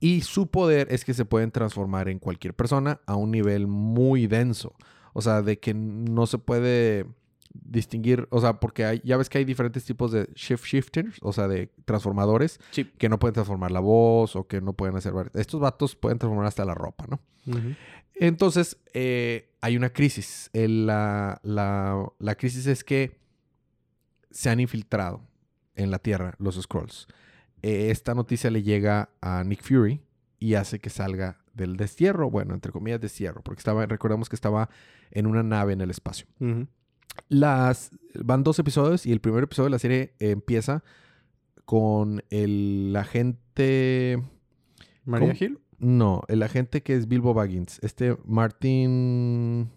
Y 0.00 0.22
su 0.22 0.48
poder 0.48 0.88
es 0.90 1.04
que 1.04 1.14
se 1.14 1.24
pueden 1.24 1.50
transformar 1.50 2.08
en 2.08 2.18
cualquier 2.18 2.54
persona 2.54 3.00
a 3.06 3.14
un 3.16 3.30
nivel 3.30 3.66
muy 3.66 4.26
denso. 4.26 4.74
O 5.12 5.22
sea, 5.22 5.42
de 5.42 5.58
que 5.58 5.74
no 5.74 6.26
se 6.26 6.38
puede 6.38 7.06
distinguir, 7.54 8.26
o 8.30 8.40
sea, 8.40 8.58
porque 8.60 8.84
hay, 8.84 9.00
ya 9.04 9.16
ves 9.18 9.28
que 9.28 9.38
hay 9.38 9.44
diferentes 9.44 9.84
tipos 9.84 10.10
de 10.10 10.26
shift 10.34 10.64
shifters, 10.64 11.18
o 11.20 11.32
sea, 11.32 11.48
de 11.48 11.70
transformadores 11.84 12.58
que 12.98 13.08
no 13.10 13.18
pueden 13.18 13.34
transformar 13.34 13.70
la 13.70 13.80
voz 13.80 14.34
o 14.36 14.46
que 14.48 14.60
no 14.62 14.72
pueden 14.72 14.96
hacer... 14.96 15.12
Estos 15.34 15.60
vatos 15.60 15.94
pueden 15.94 16.18
transformar 16.18 16.46
hasta 16.46 16.64
la 16.64 16.74
ropa, 16.74 17.06
¿no? 17.08 17.20
Entonces, 18.14 18.78
eh, 18.94 19.50
hay 19.60 19.76
una 19.76 19.90
crisis. 19.92 20.48
El- 20.52 20.86
la, 20.86 21.40
la- 21.42 22.06
la 22.18 22.34
crisis 22.36 22.66
es 22.66 22.84
que 22.84 23.18
se 24.30 24.48
han 24.50 24.60
infiltrado 24.60 25.20
en 25.74 25.90
la 25.90 25.98
Tierra 25.98 26.34
los 26.38 26.60
Scrolls. 26.60 27.06
Eh, 27.62 27.90
esta 27.90 28.14
noticia 28.14 28.50
le 28.50 28.62
llega 28.62 29.10
a 29.20 29.44
Nick 29.44 29.62
Fury 29.62 30.02
y 30.38 30.54
hace 30.54 30.80
que 30.80 30.90
salga 30.90 31.38
del 31.54 31.76
destierro, 31.76 32.30
bueno, 32.30 32.54
entre 32.54 32.72
comillas 32.72 33.00
destierro, 33.00 33.42
porque 33.42 33.60
estaba, 33.60 33.86
recordemos 33.86 34.28
que 34.28 34.36
estaba 34.36 34.68
en 35.10 35.26
una 35.26 35.42
nave 35.42 35.72
en 35.72 35.80
el 35.80 35.90
espacio. 35.90 36.26
Las 37.28 37.90
van 38.14 38.42
dos 38.42 38.58
episodios 38.58 39.06
y 39.06 39.12
el 39.12 39.20
primer 39.20 39.44
episodio 39.44 39.66
de 39.66 39.70
la 39.70 39.78
serie 39.78 40.14
empieza 40.18 40.82
con 41.64 42.24
el 42.30 42.94
agente 42.98 44.22
¿María 45.04 45.28
¿Cómo? 45.28 45.38
Hill? 45.38 45.58
no, 45.78 46.22
el 46.28 46.42
agente 46.42 46.82
que 46.82 46.94
es 46.94 47.06
Bilbo 47.08 47.34
Baggins, 47.34 47.78
este 47.82 48.16
Martin 48.24 49.70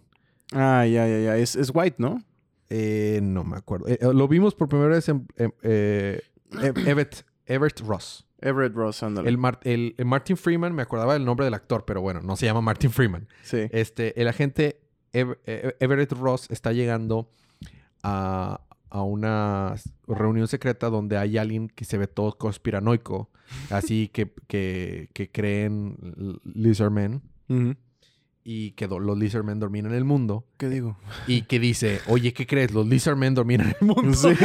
Ah, 0.52 0.86
ya, 0.86 1.06
ya, 1.08 1.18
ya. 1.20 1.36
Es, 1.36 1.56
es 1.56 1.70
White, 1.74 1.96
¿no? 1.98 2.22
Eh, 2.70 3.20
no 3.22 3.44
me 3.44 3.56
acuerdo. 3.56 3.88
Eh, 3.88 3.98
eh, 4.00 4.12
lo 4.14 4.28
vimos 4.28 4.54
por 4.54 4.68
primera 4.68 4.90
vez 4.90 5.08
en 5.08 5.26
eh, 5.62 6.20
Ev- 6.52 6.86
Everett, 6.88 7.24
Everett 7.46 7.80
Ross. 7.80 8.26
Everett 8.40 8.74
Ross, 8.74 9.02
ándale. 9.02 9.28
El, 9.28 9.38
Mar- 9.38 9.60
el- 9.64 9.94
el 9.98 10.04
Martin 10.04 10.36
Freeman, 10.36 10.74
me 10.74 10.82
acordaba 10.82 11.14
del 11.14 11.24
nombre 11.24 11.44
del 11.44 11.54
actor, 11.54 11.84
pero 11.86 12.00
bueno, 12.02 12.20
no 12.22 12.36
se 12.36 12.46
llama 12.46 12.60
Martin 12.60 12.90
Freeman. 12.90 13.28
Sí. 13.42 13.66
Este, 13.70 14.20
el 14.20 14.28
agente 14.28 14.80
Ev- 15.12 15.38
Everett 15.44 16.12
Ross 16.12 16.46
está 16.50 16.72
llegando 16.72 17.30
a, 18.02 18.60
a 18.90 19.02
una 19.02 19.74
reunión 20.06 20.48
secreta 20.48 20.90
donde 20.90 21.16
hay 21.16 21.38
alguien 21.38 21.68
que 21.68 21.84
se 21.84 21.96
ve 21.98 22.06
todo 22.06 22.36
conspiranoico, 22.36 23.30
así 23.70 24.08
que, 24.12 24.32
que, 24.46 25.08
que 25.14 25.30
creen 25.30 25.96
l- 26.16 26.38
Lizardmen 26.44 27.22
y 28.48 28.70
que 28.72 28.86
los 28.86 29.18
Lizardmen 29.18 29.58
dominan 29.58 29.92
el 29.92 30.04
mundo 30.04 30.46
¿Qué 30.56 30.68
digo? 30.68 30.96
y 31.26 31.42
que 31.42 31.58
dice, 31.58 32.00
oye, 32.06 32.32
¿qué 32.32 32.46
crees? 32.46 32.72
Los 32.72 32.86
Lizardmen 32.86 33.34
dominan 33.34 33.74
el 33.80 33.86
mundo. 33.86 34.14
Sí. 34.14 34.28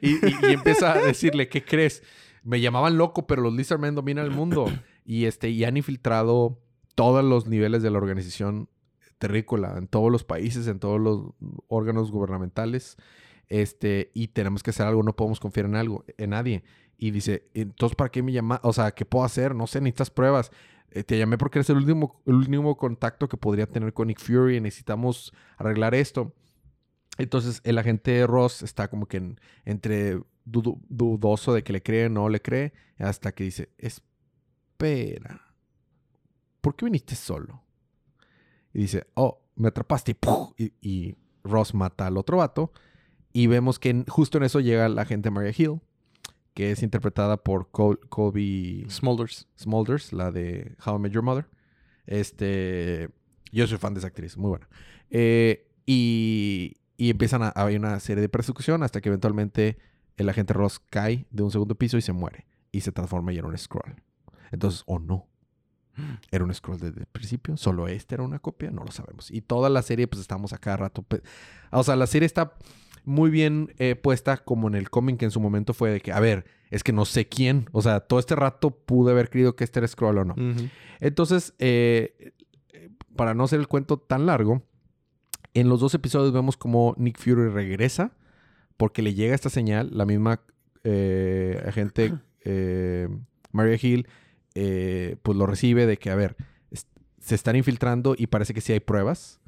y, 0.00 0.10
y- 0.26 0.34
y 0.42 0.52
empieza 0.52 0.92
a 0.92 0.98
decirle, 0.98 1.48
¿qué 1.48 1.64
crees? 1.64 2.02
Me 2.42 2.60
llamaban 2.60 2.98
loco, 2.98 3.26
pero 3.26 3.42
los 3.42 3.54
Lizardmen 3.54 3.94
dominan 3.94 4.24
el 4.24 4.30
mundo. 4.30 4.66
Y, 5.04 5.24
este, 5.26 5.50
y 5.50 5.64
han 5.64 5.76
infiltrado 5.76 6.58
todos 6.94 7.24
los 7.24 7.46
niveles 7.46 7.82
de 7.82 7.90
la 7.90 7.98
organización 7.98 8.68
terrícola, 9.18 9.76
en 9.78 9.86
todos 9.86 10.10
los 10.10 10.24
países, 10.24 10.66
en 10.66 10.78
todos 10.78 11.00
los 11.00 11.20
órganos 11.68 12.10
gubernamentales. 12.10 12.96
Este, 13.48 14.10
y 14.14 14.28
tenemos 14.28 14.62
que 14.62 14.70
hacer 14.70 14.86
algo, 14.86 15.02
no 15.02 15.14
podemos 15.14 15.40
confiar 15.40 15.66
en 15.66 15.76
algo, 15.76 16.04
en 16.18 16.30
nadie. 16.30 16.64
Y 16.96 17.10
dice, 17.10 17.48
entonces, 17.54 17.96
¿para 17.96 18.10
qué 18.10 18.22
me 18.22 18.32
llama? 18.32 18.60
O 18.62 18.72
sea, 18.72 18.90
¿qué 18.92 19.04
puedo 19.04 19.24
hacer? 19.24 19.54
No 19.54 19.66
sé, 19.66 19.80
necesitas 19.80 20.10
pruebas. 20.10 20.50
Eh, 20.94 21.02
te 21.04 21.18
llamé 21.18 21.36
porque 21.36 21.58
eres 21.58 21.68
el 21.70 21.76
último, 21.78 22.22
contacto 22.78 23.28
que 23.28 23.36
podría 23.36 23.66
tener 23.66 23.92
con 23.92 24.06
Nick 24.08 24.20
Fury. 24.20 24.60
Necesitamos 24.60 25.32
arreglar 25.58 25.94
esto. 25.94 26.32
Entonces 27.18 27.60
el 27.64 27.78
agente 27.78 28.26
Ross 28.26 28.62
está 28.62 28.88
como 28.88 29.06
que 29.06 29.18
en- 29.18 29.40
entre 29.64 30.20
dudo- 30.44 30.80
dudoso 30.88 31.52
de 31.52 31.62
que 31.64 31.72
le 31.72 31.82
cree 31.82 32.06
o 32.06 32.08
no 32.10 32.28
le 32.28 32.40
cree, 32.40 32.72
hasta 32.98 33.32
que 33.32 33.44
dice, 33.44 33.70
espera, 33.78 35.40
¿por 36.60 36.76
qué 36.76 36.84
viniste 36.86 37.14
solo? 37.14 37.62
Y 38.72 38.80
dice, 38.82 39.06
oh, 39.14 39.40
me 39.56 39.68
atrapaste 39.68 40.16
y, 40.56 40.64
y, 40.64 40.72
y 40.80 41.16
Ross 41.44 41.74
mata 41.74 42.06
al 42.06 42.16
otro 42.16 42.38
vato. 42.38 42.72
Y 43.32 43.48
vemos 43.48 43.78
que 43.78 44.04
justo 44.08 44.38
en 44.38 44.44
eso 44.44 44.60
llega 44.60 44.88
la 44.88 45.02
agente 45.02 45.30
Maria 45.30 45.52
Hill, 45.56 45.80
que 46.54 46.70
es 46.70 46.82
interpretada 46.82 47.36
por 47.36 47.70
Col- 47.70 48.00
Colby 48.08 48.86
Smulders. 48.88 49.48
Smulders, 49.58 50.12
la 50.12 50.30
de 50.30 50.76
How 50.84 50.96
I 50.96 51.00
Met 51.00 51.12
Your 51.12 51.22
Mother. 51.24 51.46
Este, 52.06 53.10
yo 53.52 53.66
soy 53.66 53.78
fan 53.78 53.94
de 53.94 53.98
esa 53.98 54.08
actriz, 54.08 54.36
muy 54.36 54.50
buena. 54.50 54.68
Eh, 55.10 55.66
y, 55.86 56.76
y 56.96 57.10
empiezan 57.10 57.42
a 57.42 57.48
haber 57.48 57.78
una 57.78 57.98
serie 58.00 58.20
de 58.22 58.28
persecución 58.28 58.82
hasta 58.82 59.00
que 59.00 59.08
eventualmente 59.08 59.78
el 60.16 60.28
agente 60.28 60.52
Ross 60.54 60.80
cae 60.90 61.26
de 61.30 61.42
un 61.42 61.50
segundo 61.50 61.74
piso 61.74 61.96
y 61.96 62.02
se 62.02 62.12
muere. 62.12 62.46
Y 62.72 62.80
se 62.82 62.92
transforma 62.92 63.32
era 63.32 63.46
un 63.46 63.56
scroll. 63.58 63.94
Entonces, 64.50 64.82
o 64.86 64.98
no. 64.98 65.26
Era 66.32 66.42
un 66.44 66.52
scroll 66.52 66.78
desde 66.80 67.00
el 67.00 67.06
principio. 67.06 67.56
Solo 67.56 67.86
este 67.86 68.16
era 68.16 68.24
una 68.24 68.40
copia. 68.40 68.70
No 68.72 68.82
lo 68.84 68.90
sabemos. 68.90 69.30
Y 69.30 69.40
toda 69.42 69.70
la 69.70 69.80
serie, 69.82 70.08
pues 70.08 70.20
estamos 70.20 70.52
a 70.52 70.58
cada 70.58 70.76
rato. 70.78 71.04
O 71.70 71.84
sea, 71.84 71.94
la 71.94 72.08
serie 72.08 72.26
está 72.26 72.54
muy 73.04 73.30
bien 73.30 73.74
eh, 73.78 73.94
puesta 73.94 74.38
como 74.38 74.68
en 74.68 74.74
el 74.74 74.90
cómic 74.90 75.18
que 75.18 75.24
en 75.24 75.30
su 75.30 75.40
momento 75.40 75.74
fue 75.74 75.90
de 75.90 76.00
que, 76.00 76.12
a 76.12 76.20
ver, 76.20 76.44
es 76.70 76.82
que 76.82 76.92
no 76.92 77.04
sé 77.04 77.28
quién. 77.28 77.68
O 77.72 77.82
sea, 77.82 78.00
todo 78.00 78.18
este 78.18 78.34
rato 78.34 78.70
pude 78.70 79.12
haber 79.12 79.30
creído 79.30 79.56
que 79.56 79.64
este 79.64 79.80
era 79.80 79.88
scroll 79.88 80.18
o 80.18 80.24
no. 80.24 80.34
Entonces, 81.00 81.54
eh, 81.58 82.32
eh, 82.72 82.90
para 83.16 83.34
no 83.34 83.44
hacer 83.44 83.60
el 83.60 83.68
cuento 83.68 83.98
tan 83.98 84.26
largo, 84.26 84.62
en 85.54 85.68
los 85.68 85.80
dos 85.80 85.94
episodios 85.94 86.32
vemos 86.32 86.56
como 86.56 86.94
Nick 86.98 87.18
Fury 87.18 87.48
regresa 87.48 88.12
porque 88.76 89.02
le 89.02 89.14
llega 89.14 89.34
esta 89.34 89.50
señal, 89.50 89.90
la 89.92 90.04
misma 90.04 90.40
eh, 90.82 91.62
agente 91.66 92.14
eh, 92.44 93.08
Maria 93.52 93.78
Hill, 93.80 94.08
eh, 94.54 95.16
pues 95.22 95.38
lo 95.38 95.46
recibe 95.46 95.86
de 95.86 95.96
que, 95.96 96.10
a 96.10 96.14
ver, 96.14 96.36
se 97.20 97.34
están 97.34 97.56
infiltrando 97.56 98.14
y 98.18 98.26
parece 98.26 98.52
que 98.52 98.60
sí 98.60 98.72
hay 98.72 98.80
pruebas. 98.80 99.40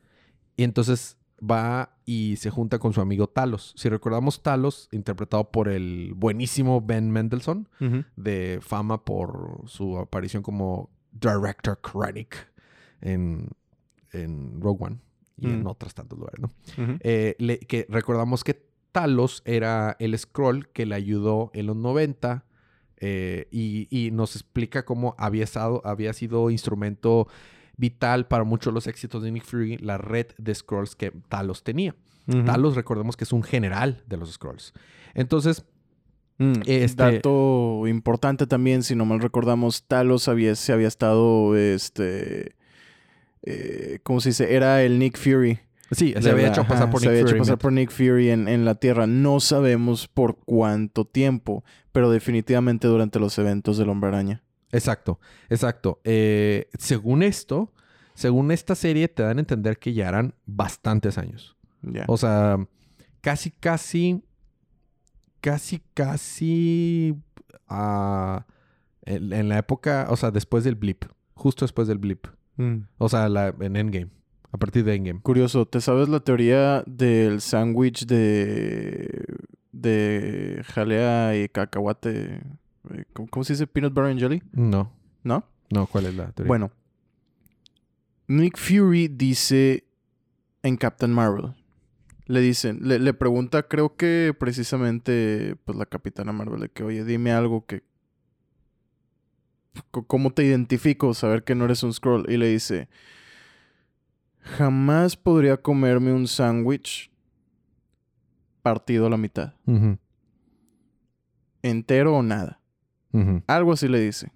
Y 0.57 0.63
entonces 0.63 1.19
va 1.43 1.97
y 2.05 2.37
se 2.37 2.51
junta 2.51 2.79
con 2.79 2.93
su 2.93 3.01
amigo 3.01 3.27
Talos. 3.29 3.75
Si 3.77 3.89
recordamos 3.89 4.43
Talos, 4.43 4.89
interpretado 4.93 5.51
por 5.51 5.69
el 5.69 6.13
buenísimo 6.15 6.81
Ben 6.81 7.11
Mendelssohn, 7.11 7.69
de 8.17 8.59
fama 8.63 9.05
por 9.05 9.63
su 9.67 9.99
aparición 9.99 10.43
como 10.43 10.91
Director 11.13 11.79
Krennic 11.81 12.51
en, 13.01 13.49
en 14.13 14.61
Rogue 14.61 14.85
One 14.85 14.97
y 15.39 15.47
en 15.49 15.67
otros 15.67 15.93
tantos 15.95 16.19
lugares. 16.19 16.41
Eh, 17.03 17.35
le- 17.39 17.59
que 17.61 17.87
recordamos 17.91 18.43
que 18.45 18.65
Talos 18.93 19.43
era 19.45 19.95
el 19.99 20.19
scroll 20.19 20.69
que 20.71 20.87
le 20.87 20.95
ayudó 20.95 21.51
en 21.53 21.67
los 21.67 21.77
90 21.77 22.47
eh, 22.99 23.47
y, 23.51 23.89
y 23.91 24.11
nos 24.11 24.37
explica 24.37 24.87
cómo 24.87 25.15
había, 25.19 25.45
estado, 25.45 25.83
había 25.85 26.15
sido 26.15 26.49
instrumento 26.49 27.29
vital 27.77 28.27
para 28.27 28.45
muchos 28.45 28.73
de 28.73 28.75
los 28.75 28.87
éxitos 28.87 29.23
de 29.23 29.31
Nick 29.33 29.45
Fury, 29.45 29.77
la 29.79 29.99
red 29.99 30.27
de 30.39 30.55
scrolls 30.55 30.97
que 30.97 31.13
Talos 31.29 31.63
tenía. 31.65 31.95
Talos, 32.45 32.75
recordemos 32.75 33.17
que 33.17 33.23
es 33.25 33.33
un 33.33 33.43
general 33.45 34.03
de 34.07 34.17
los 34.17 34.33
scrolls. 34.33 34.73
Entonces, 35.15 35.65
Mm, 36.39 36.53
Este- 36.67 37.03
Dato 37.03 37.87
importante 37.87 38.47
también, 38.47 38.83
si 38.83 38.95
no 38.95 39.07
mal 39.07 39.21
recordamos, 39.21 39.85
Talos 39.85 40.29
había, 40.29 40.55
se 40.55 40.71
había 40.75 40.87
estado, 40.89 41.57
este, 41.57 42.55
eh, 43.43 44.01
¿cómo 44.03 44.21
se 44.21 44.31
dice? 44.31 44.55
Era 44.55 44.83
el 44.83 44.99
Nick 44.99 45.17
Fury. 45.17 45.61
sí, 45.93 46.15
se 46.21 46.31
había 46.31 46.45
la- 46.49 46.49
hecho 46.53 46.63
pasar 46.65 46.83
ajá, 46.85 46.91
por 46.91 47.01
se 47.01 47.07
Nick 47.07 47.11
había 47.11 47.21
hecho 47.23 47.29
Fury. 47.31 47.39
pasar 47.41 47.59
por 47.59 47.73
Nick 47.73 47.91
Fury 47.91 48.29
en, 48.31 48.49
en 48.49 48.67
la 48.67 48.75
Tierra. 48.75 49.07
No 49.07 49.41
sabemos 49.41 50.09
por 50.09 50.37
cuánto 50.45 51.07
tiempo, 51.07 51.65
pero 51.93 52.11
definitivamente 52.11 52.87
durante 52.87 53.19
los 53.19 53.39
eventos 53.39 53.79
del 53.79 53.89
Hombre 53.89 54.09
Araña. 54.09 54.43
Exacto, 54.73 55.21
exacto. 55.49 56.01
Eh, 56.05 56.69
según 56.79 57.23
esto, 57.23 57.73
según 58.15 58.51
esta 58.51 58.75
serie, 58.75 59.09
te 59.09 59.23
dan 59.23 59.39
a 59.39 59.41
entender 59.41 59.79
que 59.79 59.93
ya 59.95 60.09
eran 60.09 60.35
bastantes 60.47 61.19
años. 61.19 61.57
Ya. 61.83 62.05
O 62.09 62.17
sea, 62.17 62.59
casi, 63.21 63.51
casi, 63.51 64.23
casi, 65.41 65.81
casi 65.95 67.15
ah, 67.69 68.45
en, 69.03 69.33
en 69.33 69.49
la 69.49 69.59
época, 69.59 70.07
o 70.11 70.17
sea, 70.17 70.31
después 70.31 70.65
del 70.65 70.75
blip, 70.75 71.05
justo 71.35 71.65
después 71.65 71.87
del 71.89 71.99
blip. 71.99 72.27
Mm. 72.57 72.79
O 72.99 73.09
sea, 73.09 73.29
la- 73.29 73.55
en 73.61 73.77
Endgame, 73.77 74.11
a 74.51 74.59
partir 74.59 74.85
de 74.85 74.95
Endgame. 74.95 75.21
Curioso, 75.21 75.67
¿te 75.67 75.81
sabes 75.81 76.09
la 76.09 76.21
teoría 76.21 76.83
del 76.87 77.41
sándwich 77.41 78.07
de, 78.07 79.25
de 79.73 80.63
jalea 80.67 81.37
y 81.37 81.49
cacahuate? 81.49 82.41
Eh, 82.93 83.05
¿Cómo, 83.13 83.29
cómo 83.29 83.45
se 83.45 83.53
dice? 83.55 83.67
Peanut 83.67 83.93
butter 83.93 84.11
and 84.11 84.21
jelly? 84.21 84.43
No, 84.53 84.93
¿No? 85.25 85.45
no, 85.71 85.87
¿cuál 85.87 86.07
es 86.07 86.15
la 86.15 86.31
teoría? 86.33 86.49
Bueno, 86.49 86.71
Nick 88.29 88.57
Fury 88.59 89.09
dice 89.09 89.85
en 90.63 90.77
Captain 90.77 91.13
Marvel. 91.13 91.55
Le 92.27 92.41
dicen, 92.41 92.81
le, 92.83 92.99
le 92.99 93.15
pregunta, 93.15 93.63
creo 93.69 93.97
que 93.97 94.35
precisamente, 94.37 95.55
pues 95.65 95.79
la 95.79 95.87
Capitana 95.87 96.33
Marvel, 96.33 96.61
de 96.61 96.69
que, 96.69 96.83
oye, 96.83 97.05
dime 97.05 97.33
algo 97.33 97.67
que. 97.67 97.85
¿Cómo 99.91 100.31
te 100.33 100.43
identifico? 100.45 101.13
Saber 101.15 101.45
que 101.45 101.55
no 101.55 101.67
eres 101.67 101.83
un 101.83 101.93
scroll. 101.93 102.25
Y 102.29 102.37
le 102.37 102.49
dice: 102.49 102.89
Jamás 104.41 105.17
podría 105.17 105.57
comerme 105.59 106.13
un 106.13 106.27
sándwich 106.27 107.13
partido 108.63 109.07
a 109.07 109.11
la 109.11 109.17
mitad. 109.19 109.55
Entero 111.63 112.17
o 112.17 112.23
nada. 112.23 112.61
Algo 113.47 113.73
así 113.73 113.89
le 113.89 114.01
dice. 114.01 114.31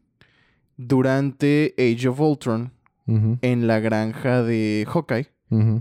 Durante 0.76 1.74
Age 1.78 2.09
of 2.09 2.20
Ultron, 2.20 2.72
en 3.07 3.66
la 3.66 3.81
granja 3.81 4.43
de 4.43 4.87
Hawkeye, 4.89 5.28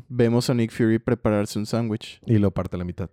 vemos 0.09 0.49
a 0.49 0.53
Nick 0.53 0.71
Fury 0.71 0.99
prepararse 0.99 1.59
un 1.59 1.65
sándwich. 1.65 2.21
Y 2.25 2.37
lo 2.37 2.51
parte 2.51 2.75
a 2.75 2.79
la 2.79 2.85
mitad. 2.85 3.09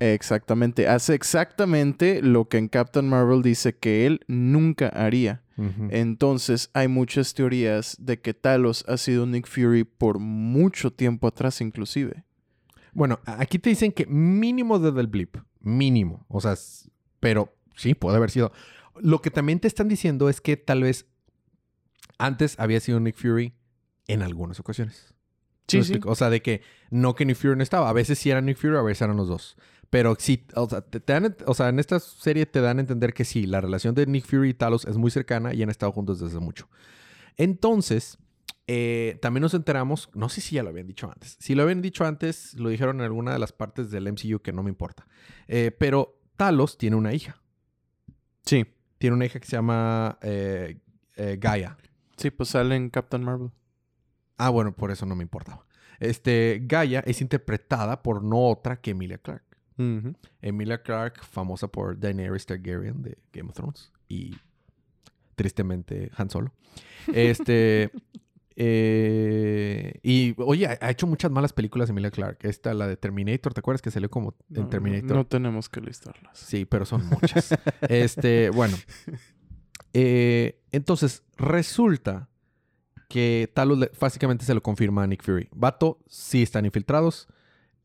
Exactamente. 0.00 0.86
Hace 0.86 1.14
exactamente 1.14 2.22
lo 2.22 2.48
que 2.48 2.58
en 2.58 2.68
Captain 2.68 3.08
Marvel 3.08 3.42
dice 3.42 3.76
que 3.76 4.06
él 4.06 4.20
nunca 4.28 4.88
haría. 4.88 5.42
Entonces, 5.90 6.70
hay 6.72 6.86
muchas 6.86 7.34
teorías 7.34 7.96
de 7.98 8.20
que 8.20 8.32
Talos 8.32 8.84
ha 8.86 8.96
sido 8.96 9.26
Nick 9.26 9.48
Fury 9.48 9.82
por 9.82 10.20
mucho 10.20 10.92
tiempo 10.92 11.26
atrás, 11.26 11.60
inclusive. 11.60 12.22
Bueno, 12.92 13.18
aquí 13.24 13.58
te 13.58 13.70
dicen 13.70 13.90
que 13.90 14.06
mínimo 14.06 14.78
desde 14.78 15.00
el 15.00 15.08
blip. 15.08 15.36
Mínimo. 15.60 16.24
O 16.28 16.40
sea, 16.40 16.54
pero 17.18 17.52
sí, 17.74 17.94
puede 17.94 18.16
haber 18.16 18.30
sido. 18.30 18.52
Lo 19.00 19.20
que 19.20 19.30
también 19.30 19.60
te 19.60 19.68
están 19.68 19.88
diciendo 19.88 20.28
es 20.28 20.40
que 20.40 20.56
tal 20.56 20.82
vez 20.82 21.06
antes 22.18 22.58
había 22.58 22.80
sido 22.80 23.00
Nick 23.00 23.16
Fury 23.16 23.54
en 24.06 24.22
algunas 24.22 24.60
ocasiones. 24.60 25.14
Sí, 25.68 25.78
¿Me 25.78 25.84
sí. 25.84 26.00
O 26.04 26.14
sea, 26.14 26.30
de 26.30 26.42
que 26.42 26.62
no 26.90 27.14
que 27.14 27.24
Nick 27.24 27.36
Fury 27.36 27.56
no 27.56 27.62
estaba. 27.62 27.88
A 27.88 27.92
veces 27.92 28.18
sí 28.18 28.30
era 28.30 28.40
Nick 28.40 28.56
Fury, 28.56 28.76
a 28.76 28.82
veces 28.82 29.02
eran 29.02 29.16
los 29.16 29.28
dos. 29.28 29.56
Pero 29.90 30.16
sí, 30.18 30.46
o 30.54 30.68
sea, 30.68 30.82
te, 30.82 31.00
te 31.00 31.12
dan, 31.12 31.36
o 31.46 31.54
sea, 31.54 31.68
en 31.68 31.78
esta 31.78 31.98
serie 32.00 32.46
te 32.46 32.60
dan 32.60 32.78
a 32.78 32.80
entender 32.80 33.14
que 33.14 33.24
sí, 33.24 33.46
la 33.46 33.60
relación 33.60 33.94
de 33.94 34.06
Nick 34.06 34.26
Fury 34.26 34.50
y 34.50 34.54
Talos 34.54 34.84
es 34.84 34.96
muy 34.96 35.10
cercana 35.10 35.54
y 35.54 35.62
han 35.62 35.70
estado 35.70 35.92
juntos 35.92 36.20
desde 36.20 36.40
mucho. 36.40 36.68
Entonces, 37.36 38.18
eh, 38.66 39.18
también 39.22 39.42
nos 39.42 39.54
enteramos, 39.54 40.10
no 40.12 40.28
sé 40.28 40.42
si 40.42 40.56
ya 40.56 40.62
lo 40.62 40.68
habían 40.68 40.86
dicho 40.86 41.10
antes. 41.10 41.36
Si 41.40 41.54
lo 41.54 41.62
habían 41.62 41.80
dicho 41.80 42.04
antes, 42.04 42.52
lo 42.54 42.68
dijeron 42.68 42.96
en 42.98 43.04
alguna 43.04 43.32
de 43.32 43.38
las 43.38 43.52
partes 43.52 43.90
del 43.90 44.12
MCU 44.12 44.40
que 44.40 44.52
no 44.52 44.62
me 44.62 44.68
importa. 44.68 45.06
Eh, 45.46 45.70
pero 45.76 46.20
Talos 46.36 46.76
tiene 46.76 46.96
una 46.96 47.14
hija. 47.14 47.40
Sí. 48.44 48.66
Tiene 48.98 49.16
una 49.16 49.26
hija 49.26 49.40
que 49.40 49.46
se 49.46 49.56
llama 49.56 50.18
eh, 50.22 50.78
eh, 51.16 51.36
Gaia. 51.40 51.76
Sí, 52.16 52.30
pues 52.30 52.50
sale 52.50 52.76
en 52.76 52.90
Captain 52.90 53.22
Marvel. 53.22 53.50
Ah, 54.36 54.50
bueno, 54.50 54.74
por 54.74 54.90
eso 54.90 55.06
no 55.06 55.14
me 55.14 55.22
importaba. 55.22 55.66
Este, 56.00 56.60
Gaia 56.64 57.00
es 57.06 57.20
interpretada 57.20 58.02
por 58.02 58.22
no 58.22 58.48
otra 58.48 58.80
que 58.80 58.90
Emilia 58.90 59.18
Clarke. 59.18 59.56
Ujú. 59.78 60.14
Emilia 60.42 60.82
Clarke, 60.82 61.20
famosa 61.22 61.68
por 61.68 61.98
Daenerys 61.98 62.46
Targaryen 62.46 63.02
de 63.02 63.18
Game 63.32 63.48
of 63.48 63.54
Thrones. 63.54 63.92
Y 64.08 64.36
tristemente 65.36 66.10
Han 66.16 66.30
Solo. 66.30 66.52
Este. 67.12 67.90
eh, 68.60 70.00
y 70.02 70.34
oye, 70.38 70.66
ha 70.66 70.90
hecho 70.90 71.06
muchas 71.06 71.30
malas 71.30 71.52
películas 71.52 71.90
Emilia 71.90 72.10
Clarke. 72.10 72.44
Esta, 72.48 72.74
la 72.74 72.88
de 72.88 72.96
Terminator, 72.96 73.54
¿te 73.54 73.60
acuerdas 73.60 73.80
que 73.80 73.92
salió 73.92 74.10
como 74.10 74.34
en 74.52 74.68
Terminator? 74.68 75.16
No 75.16 75.26
tenemos 75.26 75.68
que 75.68 75.80
listarlas. 75.80 76.36
Sí, 76.36 76.64
pero 76.64 76.84
son 76.84 77.06
muchas. 77.08 77.56
este, 77.88 78.50
bueno. 78.50 78.76
Eh, 79.94 80.60
entonces, 80.72 81.22
resulta 81.36 82.28
que 83.08 83.48
Talos 83.54 83.78
básicamente 84.00 84.44
se 84.44 84.54
lo 84.54 84.60
confirma 84.60 85.04
a 85.04 85.06
Nick 85.06 85.22
Fury. 85.22 85.48
Vato, 85.52 86.00
sí 86.08 86.42
están 86.42 86.64
infiltrados. 86.64 87.28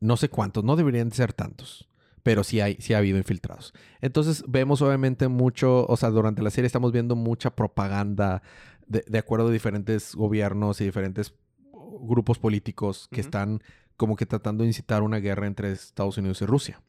No 0.00 0.16
sé 0.16 0.28
cuántos, 0.28 0.64
no 0.64 0.74
deberían 0.74 1.08
de 1.08 1.14
ser 1.14 1.32
tantos. 1.32 1.88
Pero 2.24 2.42
sí, 2.42 2.60
hay, 2.60 2.78
sí 2.80 2.94
ha 2.94 2.98
habido 2.98 3.18
infiltrados. 3.18 3.74
Entonces 4.00 4.42
vemos 4.48 4.82
obviamente 4.82 5.28
mucho, 5.28 5.86
o 5.86 5.96
sea, 5.96 6.10
durante 6.10 6.42
la 6.42 6.50
serie 6.50 6.66
estamos 6.66 6.90
viendo 6.90 7.14
mucha 7.14 7.54
propaganda 7.54 8.42
de, 8.86 9.04
de 9.06 9.18
acuerdo 9.18 9.48
a 9.48 9.52
diferentes 9.52 10.14
gobiernos 10.14 10.80
y 10.80 10.84
diferentes 10.84 11.34
grupos 11.72 12.38
políticos 12.38 13.08
que 13.10 13.20
están 13.20 13.62
como 13.96 14.16
que 14.16 14.26
tratando 14.26 14.62
de 14.62 14.68
incitar 14.68 15.02
una 15.02 15.18
guerra 15.18 15.46
entre 15.46 15.72
Estados 15.72 16.18
Unidos 16.18 16.42
y 16.42 16.46
Rusia. 16.46 16.80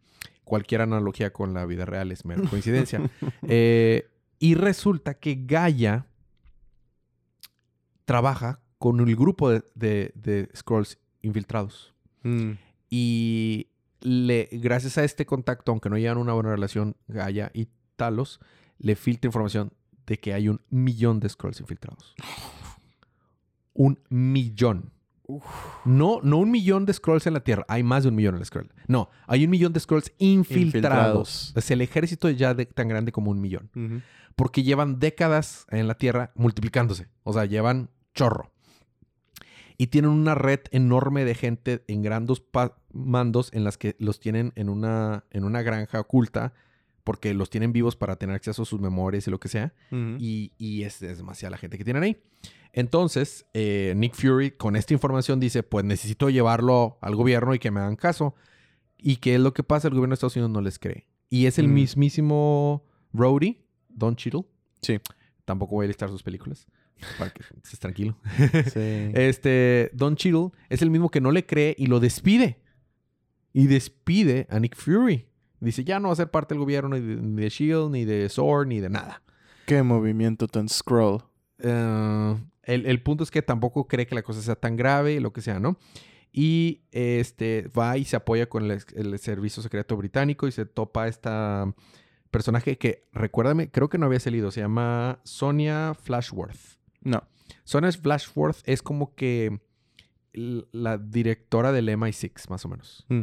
Cualquier 0.43 0.81
analogía 0.81 1.33
con 1.33 1.53
la 1.53 1.65
vida 1.65 1.85
real 1.85 2.11
es 2.11 2.25
mera 2.25 2.41
coincidencia. 2.49 3.01
Eh, 3.43 4.09
y 4.39 4.55
resulta 4.55 5.15
que 5.15 5.39
Gaia 5.45 6.07
trabaja 8.05 8.59
con 8.77 8.99
el 8.99 9.15
grupo 9.15 9.49
de, 9.49 9.63
de, 9.73 10.11
de 10.15 10.49
Scrolls 10.55 10.99
infiltrados. 11.21 11.93
Mm. 12.23 12.51
Y 12.89 13.69
le, 14.01 14.49
gracias 14.51 14.97
a 14.97 15.03
este 15.03 15.25
contacto, 15.25 15.71
aunque 15.71 15.89
no 15.89 15.97
llevan 15.97 16.17
una 16.17 16.33
buena 16.33 16.51
relación, 16.51 16.95
Gaia 17.07 17.51
y 17.53 17.69
Talos, 17.95 18.39
le 18.77 18.95
filtra 18.95 19.27
información 19.27 19.73
de 20.07 20.19
que 20.19 20.33
hay 20.33 20.49
un 20.49 20.61
millón 20.69 21.19
de 21.19 21.29
Scrolls 21.29 21.59
infiltrados. 21.59 22.15
Un 23.73 23.99
millón. 24.09 24.91
No, 25.85 26.19
no 26.21 26.37
un 26.37 26.51
millón 26.51 26.85
de 26.85 26.93
Scrolls 26.93 27.25
en 27.25 27.33
la 27.33 27.39
Tierra. 27.39 27.65
Hay 27.67 27.81
más 27.83 28.03
de 28.03 28.09
un 28.09 28.15
millón 28.15 28.35
en 28.35 28.39
la 28.39 28.45
Scroll. 28.45 28.71
No, 28.87 29.09
hay 29.27 29.43
un 29.43 29.49
millón 29.49 29.73
de 29.73 29.79
Scrolls 29.79 30.11
infiltrados. 30.19 30.65
Infiltrados. 30.65 31.53
Es 31.55 31.71
el 31.71 31.81
ejército 31.81 32.29
ya 32.29 32.53
de- 32.53 32.67
tan 32.67 32.87
grande 32.87 33.11
como 33.11 33.31
un 33.31 33.41
millón. 33.41 33.69
Porque 34.35 34.63
llevan 34.63 34.99
décadas 34.99 35.65
en 35.71 35.87
la 35.87 35.95
Tierra 35.95 36.31
multiplicándose. 36.35 37.07
O 37.23 37.33
sea, 37.33 37.45
llevan 37.45 37.89
chorro. 38.13 38.51
Y 39.77 39.87
tienen 39.87 40.11
una 40.11 40.35
red 40.35 40.59
enorme 40.71 41.25
de 41.25 41.35
gente 41.35 41.83
en 41.87 42.01
grandes 42.01 42.41
mandos 42.93 43.49
en 43.51 43.63
las 43.63 43.77
que 43.77 43.95
los 43.99 44.19
tienen 44.19 44.53
en 44.55 44.69
una, 44.69 45.25
en 45.31 45.43
una 45.43 45.63
granja 45.63 45.99
oculta 45.99 46.53
porque 47.05 47.33
los 47.33 47.49
tienen 47.49 47.71
vivos 47.71 47.95
para 47.95 48.17
tener 48.17 48.35
acceso 48.35 48.63
a 48.63 48.65
sus 48.65 48.81
memorias 48.81 49.25
y 49.27 49.31
lo 49.31 49.39
que 49.39 49.47
sea. 49.47 49.73
Y, 50.19 50.51
y 50.57 50.83
es, 50.83 51.01
es 51.01 51.17
demasiada 51.19 51.51
la 51.51 51.57
gente 51.57 51.77
que 51.77 51.85
tienen 51.85 52.03
ahí. 52.03 52.17
Entonces, 52.73 53.45
eh, 53.53 53.93
Nick 53.95 54.15
Fury 54.15 54.51
con 54.51 54.75
esta 54.75 54.93
información 54.93 55.39
dice, 55.39 55.63
pues 55.63 55.85
necesito 55.85 56.29
llevarlo 56.29 56.97
al 57.01 57.15
gobierno 57.15 57.55
y 57.55 57.59
que 57.59 57.71
me 57.71 57.79
hagan 57.79 57.95
caso. 57.95 58.35
¿Y 58.97 59.17
qué 59.17 59.35
es 59.35 59.39
lo 59.39 59.53
que 59.53 59.63
pasa? 59.63 59.87
El 59.87 59.93
gobierno 59.93 60.11
de 60.11 60.15
Estados 60.15 60.35
Unidos 60.35 60.51
no 60.51 60.59
les 60.61 60.77
cree. 60.79 61.07
Y 61.29 61.45
es 61.45 61.57
el 61.59 61.67
Mm. 61.69 61.73
mismísimo 61.73 62.83
Rhodey, 63.13 63.63
Don 63.87 64.15
Cheadle. 64.15 64.43
Sí. 64.81 64.99
Tampoco 65.45 65.75
voy 65.75 65.85
a 65.85 65.87
listar 65.87 66.09
sus 66.09 66.23
películas. 66.23 66.67
Para 67.19 67.31
que 67.31 67.43
estés 67.63 67.79
tranquilo. 67.79 68.17
Sí. 68.73 68.79
Este, 69.13 69.89
Don 69.93 70.15
Cheadle 70.15 70.49
es 70.69 70.81
el 70.81 70.89
mismo 70.89 71.09
que 71.09 71.21
no 71.21 71.31
le 71.31 71.45
cree 71.45 71.75
y 71.77 71.85
lo 71.85 71.99
despide. 71.99 72.59
Y 73.53 73.67
despide 73.67 74.47
a 74.49 74.59
Nick 74.59 74.75
Fury. 74.75 75.27
Dice, 75.65 75.83
ya 75.83 75.99
no 75.99 76.09
va 76.09 76.13
a 76.13 76.17
ser 76.17 76.31
parte 76.31 76.53
del 76.53 76.59
gobierno 76.59 76.89
ni 76.89 77.01
de, 77.01 77.15
ni 77.15 77.41
de 77.41 77.47
S.H.I.E.L.D., 77.47 77.89
ni 77.89 78.05
de 78.05 78.29
SWORD, 78.29 78.67
ni 78.67 78.79
de 78.79 78.89
nada. 78.89 79.21
Qué 79.65 79.83
movimiento 79.83 80.47
tan 80.47 80.69
scroll. 80.69 81.23
Eh, 81.59 82.35
el, 82.63 82.85
el 82.85 83.01
punto 83.01 83.23
es 83.23 83.31
que 83.31 83.41
tampoco 83.41 83.87
cree 83.87 84.07
que 84.07 84.15
la 84.15 84.23
cosa 84.23 84.41
sea 84.41 84.55
tan 84.55 84.75
grave, 84.75 85.19
lo 85.19 85.33
que 85.33 85.41
sea, 85.41 85.59
¿no? 85.59 85.77
Y 86.31 86.81
este 86.91 87.69
va 87.77 87.97
y 87.97 88.05
se 88.05 88.15
apoya 88.17 88.47
con 88.47 88.69
el, 88.69 88.83
el 88.95 89.19
servicio 89.19 89.63
secreto 89.63 89.95
británico 89.95 90.47
y 90.47 90.51
se 90.51 90.65
topa 90.65 91.03
a 91.03 91.07
esta 91.07 91.73
personaje 92.35 92.77
que, 92.77 93.05
recuérdame, 93.13 93.71
creo 93.71 93.89
que 93.89 93.97
no 93.97 94.07
había 94.07 94.19
salido, 94.19 94.51
se 94.51 94.59
llama 94.59 95.19
Sonia 95.23 95.93
Flashworth. 95.93 96.77
No. 97.01 97.23
Sonia 97.63 97.89
Flashworth 97.93 98.57
es 98.65 98.81
como 98.81 99.15
que 99.15 99.61
la 100.33 100.97
directora 100.97 101.71
del 101.71 101.87
MI6, 101.87 102.49
más 102.49 102.65
o 102.65 102.67
menos. 102.67 103.05
Mm. 103.07 103.21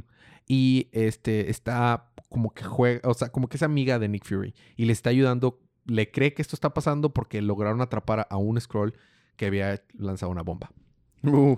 Y 0.48 0.88
este 0.92 1.50
está 1.50 2.10
como 2.28 2.52
que 2.52 2.64
juega, 2.64 3.08
o 3.08 3.14
sea, 3.14 3.30
como 3.30 3.48
que 3.48 3.56
es 3.56 3.62
amiga 3.62 3.98
de 3.98 4.08
Nick 4.08 4.24
Fury 4.26 4.54
y 4.76 4.84
le 4.86 4.92
está 4.92 5.10
ayudando. 5.10 5.60
Le 5.84 6.10
cree 6.10 6.32
que 6.34 6.42
esto 6.42 6.54
está 6.56 6.72
pasando 6.74 7.12
porque 7.12 7.42
lograron 7.42 7.80
atrapar 7.80 8.26
a 8.30 8.36
un 8.36 8.60
scroll 8.60 8.94
que 9.36 9.46
había 9.46 9.82
lanzado 9.94 10.30
una 10.30 10.42
bomba. 10.42 10.70
Uh, 11.24 11.56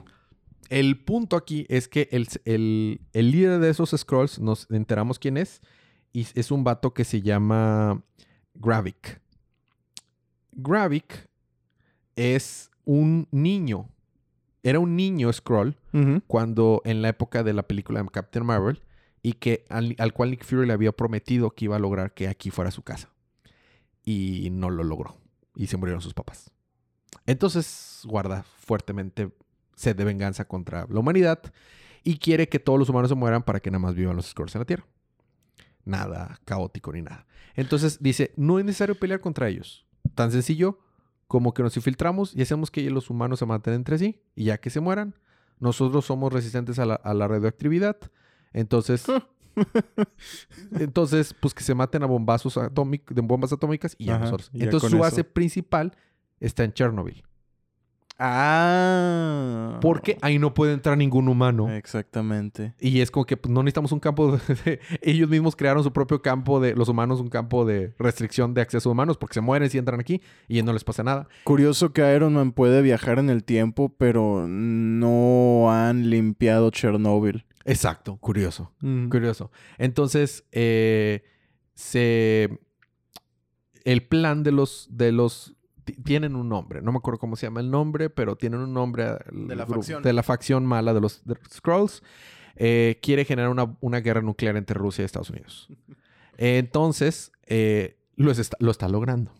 El 0.70 1.05
punto 1.05 1.37
aquí 1.37 1.66
es 1.68 1.89
que 1.89 2.09
el, 2.11 2.26
el- 2.47 3.01
el 3.12 3.30
líder 3.30 3.61
de 3.61 3.68
esos 3.70 3.91
scrolls, 3.91 4.39
nos 4.39 4.70
enteramos 4.70 5.18
quién 5.18 5.37
es, 5.37 5.61
y 6.12 6.26
es 6.35 6.51
un 6.51 6.64
vato 6.64 6.95
que 6.95 7.05
se 7.05 7.20
llama 7.20 8.03
Gravik. 8.55 9.20
Gravik 10.53 11.28
es 12.16 12.70
un 12.85 13.26
niño. 13.30 13.89
Era 14.64 14.80
un 14.80 14.96
niño 14.96 15.32
scroll 15.32 15.76
cuando 16.26 16.82
en 16.84 17.02
la 17.02 17.10
época 17.10 17.44
de 17.44 17.52
la 17.52 17.62
película 17.64 18.02
de 18.02 18.08
Captain 18.08 18.44
Marvel 18.44 18.82
y 19.22 19.34
que 19.34 19.64
al, 19.68 19.94
al 19.98 20.12
cual 20.12 20.30
Nick 20.30 20.44
Fury 20.44 20.66
le 20.66 20.72
había 20.72 20.90
prometido 20.90 21.50
que 21.50 21.66
iba 21.66 21.76
a 21.76 21.78
lograr 21.78 22.14
que 22.14 22.28
aquí 22.28 22.50
fuera 22.50 22.70
su 22.70 22.82
casa. 22.82 23.10
Y 24.04 24.48
no 24.50 24.70
lo 24.70 24.82
logró. 24.82 25.16
Y 25.54 25.66
se 25.66 25.76
murieron 25.76 26.00
sus 26.00 26.14
papás. 26.14 26.50
Entonces 27.26 28.02
guarda 28.04 28.42
fuertemente 28.42 29.30
sed 29.76 29.96
de 29.96 30.04
venganza 30.04 30.46
contra 30.46 30.86
la 30.88 31.00
humanidad 31.00 31.40
y 32.02 32.18
quiere 32.18 32.48
que 32.48 32.58
todos 32.58 32.78
los 32.78 32.88
humanos 32.88 33.10
se 33.10 33.14
mueran 33.14 33.42
para 33.42 33.60
que 33.60 33.70
nada 33.70 33.80
más 33.80 33.94
vivan 33.94 34.16
los 34.16 34.26
Skrulls 34.26 34.54
en 34.54 34.60
la 34.60 34.66
Tierra. 34.66 34.86
Nada 35.84 36.40
caótico 36.44 36.92
ni 36.92 37.02
nada. 37.02 37.26
Entonces 37.54 37.98
dice, 38.02 38.32
no 38.36 38.58
es 38.58 38.64
necesario 38.64 38.94
pelear 38.94 39.20
contra 39.20 39.48
ellos. 39.48 39.86
Tan 40.14 40.32
sencillo 40.32 40.78
como 41.26 41.54
que 41.54 41.62
nos 41.62 41.76
infiltramos 41.76 42.34
y 42.34 42.42
hacemos 42.42 42.70
que 42.70 42.88
los 42.90 43.10
humanos 43.10 43.38
se 43.38 43.46
maten 43.46 43.74
entre 43.74 43.98
sí 43.98 44.20
y 44.34 44.44
ya 44.44 44.58
que 44.58 44.70
se 44.70 44.80
mueran, 44.80 45.14
nosotros 45.58 46.04
somos 46.04 46.32
resistentes 46.32 46.78
a 46.78 46.86
la, 46.86 46.94
a 46.94 47.14
la 47.14 47.28
radioactividad. 47.28 47.96
Entonces, 48.52 49.06
entonces, 50.72 51.34
pues 51.40 51.54
que 51.54 51.62
se 51.62 51.74
maten 51.74 52.02
a 52.02 52.06
bombazos 52.06 52.56
atómicos, 52.56 53.14
de 53.14 53.22
bombas 53.22 53.52
atómicas 53.52 53.94
y 53.98 54.06
ya 54.06 54.16
Ajá, 54.16 54.24
nosotros. 54.24 54.50
ya 54.52 54.64
Entonces 54.64 54.90
su 54.90 54.98
base 54.98 55.20
eso. 55.22 55.30
principal 55.30 55.96
está 56.40 56.64
en 56.64 56.72
Chernobyl. 56.72 57.24
Ah. 58.18 59.78
Porque 59.80 60.18
ahí 60.22 60.38
no 60.38 60.54
puede 60.54 60.72
entrar 60.72 60.96
ningún 60.96 61.28
humano. 61.28 61.70
Exactamente. 61.70 62.74
Y 62.78 63.00
es 63.00 63.10
como 63.10 63.26
que 63.26 63.36
pues, 63.36 63.52
no 63.52 63.62
necesitamos 63.62 63.92
un 63.92 64.00
campo 64.00 64.38
de, 64.64 64.80
Ellos 65.02 65.28
mismos 65.28 65.56
crearon 65.56 65.82
su 65.82 65.92
propio 65.92 66.22
campo 66.22 66.60
de... 66.60 66.74
Los 66.74 66.88
humanos 66.88 67.20
un 67.20 67.28
campo 67.28 67.64
de 67.64 67.94
restricción 67.98 68.54
de 68.54 68.60
acceso 68.60 68.88
a 68.88 68.92
humanos 68.92 69.16
porque 69.16 69.34
se 69.34 69.40
mueren 69.40 69.68
si 69.68 69.78
entran 69.78 70.00
aquí 70.00 70.20
y 70.48 70.62
no 70.62 70.72
les 70.72 70.84
pasa 70.84 71.02
nada. 71.02 71.28
Curioso 71.44 71.92
que 71.92 72.14
Iron 72.14 72.34
Man 72.34 72.52
puede 72.52 72.82
viajar 72.82 73.18
en 73.18 73.30
el 73.30 73.42
tiempo, 73.42 73.94
pero 73.98 74.46
no 74.48 75.72
han 75.72 76.08
limpiado 76.10 76.70
Chernobyl. 76.70 77.46
Exacto. 77.64 78.16
Curioso. 78.18 78.72
Mm. 78.80 79.08
Curioso. 79.08 79.50
Entonces, 79.78 80.44
eh, 80.52 81.24
se... 81.74 82.60
El 83.84 84.06
plan 84.06 84.42
de 84.44 84.52
los... 84.52 84.88
De 84.90 85.10
los 85.10 85.56
tienen 85.85 86.37
un 86.37 86.49
nombre. 86.49 86.82
No 86.82 86.93
me 86.93 86.99
acuerdo 86.99 87.18
cómo 87.18 87.37
se 87.37 87.47
llama 87.47 87.61
el 87.61 87.70
nombre, 87.70 88.11
pero 88.11 88.37
tienen 88.37 88.61
un 88.61 88.72
nombre... 88.72 89.16
De 89.32 89.57
la 89.57 89.66
facción. 89.66 90.03
De 90.03 90.12
la 90.12 90.22
facción 90.22 90.66
mala 90.66 90.95
de 90.95 91.01
los 91.01 91.24
de 91.24 91.37
Skrulls. 91.53 92.03
Eh, 92.57 92.99
quiere 93.03 93.24
generar 93.24 93.51
una, 93.51 93.76
una 93.80 94.01
guerra 94.01 94.22
nuclear 94.22 94.57
entre 94.57 94.74
Rusia 94.74 95.03
y 95.03 95.07
Estados 95.07 95.30
Unidos. 95.30 95.68
Entonces, 96.37 97.32
eh, 97.47 97.99
lo, 98.16 98.30
está, 98.30 98.57
lo 98.61 98.70
está 98.70 98.89
logrando. 98.89 99.32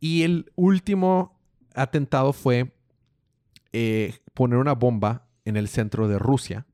Y 0.00 0.22
el 0.22 0.52
último 0.56 1.38
atentado 1.74 2.32
fue 2.32 2.72
eh, 3.72 4.14
poner 4.34 4.58
una 4.58 4.74
bomba 4.74 5.26
en 5.44 5.56
el 5.56 5.68
centro 5.68 6.08
de 6.08 6.18
Rusia 6.18 6.66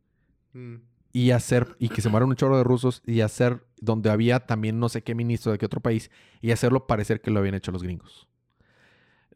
Mm. 0.53 0.77
y 1.15 1.31
hacer, 1.31 1.77
y 1.79 1.89
que 1.89 2.01
se 2.03 2.09
mueran 2.09 2.29
un 2.29 2.37
chorro 2.37 2.57
de 2.57 2.65
rusos 2.65 3.03
y 3.07 3.21
hacer 3.21 3.67
donde 3.81 4.11
había 4.11 4.41
también 4.41 4.79
no 4.79 4.89
sé 4.89 5.03
qué 5.03 5.15
ministro 5.15 5.53
de 5.53 5.59
qué 5.59 5.67
otro 5.67 5.81
país 5.81 6.11
y 6.41 6.51
hacerlo 6.53 6.87
parecer 6.87 7.21
que 7.21 7.31
lo 7.31 7.41
habían 7.41 7.55
hecho 7.55 7.73
los 7.73 7.83
gringos. 7.83 8.29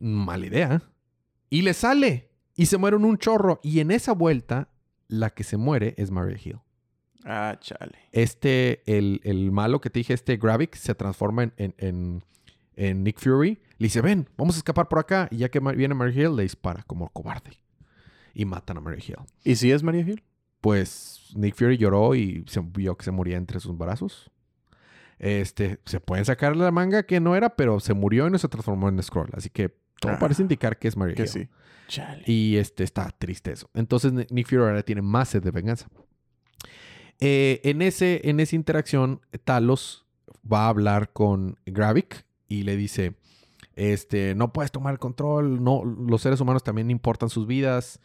Mala 0.00 0.46
idea. 0.46 0.82
Y 1.50 1.62
le 1.62 1.74
sale. 1.74 2.30
Y 2.54 2.66
se 2.66 2.78
mueren 2.78 3.04
un 3.04 3.18
chorro. 3.18 3.60
Y 3.62 3.80
en 3.80 3.90
esa 3.90 4.12
vuelta, 4.12 4.68
la 5.08 5.30
que 5.30 5.44
se 5.44 5.56
muere 5.56 5.94
es 5.98 6.10
Maria 6.10 6.38
Hill. 6.42 6.58
Ah, 7.24 7.56
chale. 7.60 7.98
Este, 8.12 8.82
el, 8.86 9.20
el 9.24 9.50
malo 9.52 9.80
que 9.80 9.90
te 9.90 9.98
dije, 10.00 10.14
este 10.14 10.36
Gravik, 10.36 10.74
se 10.76 10.94
transforma 10.94 11.42
en, 11.44 11.52
en, 11.56 11.74
en- 11.78 12.24
en 12.76 13.02
Nick 13.04 13.18
Fury. 13.18 13.58
Le 13.78 13.86
dice, 13.86 14.00
ven, 14.00 14.28
vamos 14.36 14.54
a 14.56 14.58
escapar 14.58 14.88
por 14.88 14.98
acá. 14.98 15.28
Y 15.30 15.38
ya 15.38 15.48
que 15.48 15.60
viene 15.60 15.94
Mary 15.94 16.12
Hill, 16.20 16.36
le 16.36 16.42
dispara 16.44 16.82
como 16.86 17.08
cobarde. 17.10 17.58
y 18.34 18.44
matan 18.44 18.76
a 18.78 18.80
Mary 18.80 19.02
Hill. 19.06 19.16
¿Y 19.44 19.56
si 19.56 19.72
es 19.72 19.82
María 19.82 20.02
Hill? 20.02 20.22
Pues 20.60 21.30
Nick 21.34 21.54
Fury 21.56 21.76
lloró 21.78 22.14
y 22.14 22.44
se 22.48 22.60
vio 22.60 22.96
que 22.96 23.04
se 23.04 23.10
moría 23.12 23.36
entre 23.38 23.60
sus 23.60 23.76
brazos. 23.76 24.30
Este, 25.18 25.80
se 25.86 26.00
pueden 26.00 26.24
sacar 26.26 26.54
la 26.56 26.70
manga 26.70 27.04
que 27.04 27.20
no 27.20 27.34
era, 27.36 27.56
pero 27.56 27.80
se 27.80 27.94
murió 27.94 28.26
y 28.26 28.30
no 28.30 28.38
se 28.38 28.48
transformó 28.48 28.88
en 28.88 29.02
Scroll. 29.02 29.30
Así 29.32 29.48
que 29.48 29.74
todo 30.00 30.12
Ah, 30.12 30.18
parece 30.18 30.42
indicar 30.42 30.78
que 30.78 30.88
es 30.88 30.96
Mary 30.96 31.14
Que 31.14 31.22
Hill. 31.22 31.28
sí. 31.28 31.48
Chale. 31.88 32.22
Y 32.26 32.56
este 32.56 32.82
está 32.84 33.10
triste 33.16 33.52
eso. 33.52 33.70
Entonces 33.74 34.12
Ni- 34.12 34.26
Nick 34.30 34.48
Fury 34.48 34.60
ahora 34.62 34.82
tiene 34.82 35.02
más 35.02 35.28
sed 35.28 35.42
de 35.42 35.50
venganza. 35.52 35.88
Eh, 37.20 37.60
en, 37.64 37.80
ese, 37.82 38.28
en 38.28 38.40
esa 38.40 38.56
interacción, 38.56 39.20
Talos 39.44 40.04
va 40.50 40.66
a 40.66 40.68
hablar 40.68 41.12
con 41.12 41.58
Gravik 41.64 42.24
y 42.48 42.62
le 42.64 42.76
dice: 42.76 43.14
este, 43.74 44.34
No 44.34 44.52
puedes 44.52 44.70
tomar 44.72 44.92
el 44.92 44.98
control, 44.98 45.62
no, 45.62 45.84
los 45.84 46.22
seres 46.22 46.40
humanos 46.40 46.62
también 46.62 46.90
importan 46.90 47.28
sus 47.30 47.46
vidas. 47.46 48.00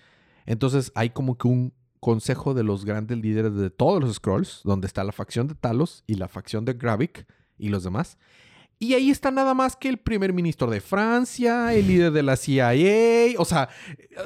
Entonces 0.45 0.91
hay 0.95 1.09
como 1.09 1.37
que 1.37 1.47
un 1.47 1.73
consejo 1.99 2.53
de 2.53 2.63
los 2.63 2.83
grandes 2.85 3.17
líderes 3.19 3.53
de 3.55 3.69
todos 3.69 4.01
los 4.01 4.15
Scrolls, 4.15 4.61
donde 4.63 4.87
está 4.87 5.03
la 5.03 5.11
facción 5.11 5.47
de 5.47 5.55
Talos 5.55 6.03
y 6.07 6.15
la 6.15 6.27
facción 6.27 6.65
de 6.65 6.73
Gravik 6.73 7.27
y 7.57 7.69
los 7.69 7.83
demás. 7.83 8.17
Y 8.83 8.95
ahí 8.95 9.11
está 9.11 9.29
nada 9.29 9.53
más 9.53 9.75
que 9.75 9.89
el 9.89 9.97
primer 9.99 10.33
ministro 10.33 10.67
de 10.71 10.81
Francia, 10.81 11.71
el 11.71 11.85
líder 11.87 12.11
de 12.11 12.23
la 12.23 12.35
CIA, 12.35 13.39
o 13.39 13.45
sea, 13.45 13.69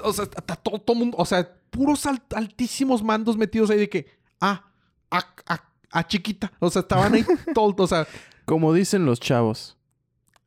o 0.04 0.14
sea, 0.14 0.24
está 0.24 0.56
todo, 0.56 0.80
todo 0.80 0.96
mundo, 0.96 1.18
o 1.20 1.26
sea, 1.26 1.58
puros 1.70 2.06
al- 2.06 2.24
altísimos 2.34 3.04
mandos 3.04 3.36
metidos 3.36 3.70
ahí 3.70 3.78
de 3.80 3.90
que, 3.90 4.08
ah, 4.40 4.64
a, 5.12 5.18
a, 5.46 5.64
a 5.92 6.08
chiquita, 6.08 6.54
o 6.60 6.70
sea, 6.70 6.84
estaban 6.84 7.14
ahí 7.14 7.26
todos, 7.54 7.76
o 7.80 7.86
sea, 7.88 8.08
Como 8.46 8.72
dicen 8.74 9.06
los 9.06 9.20
chavos. 9.20 9.76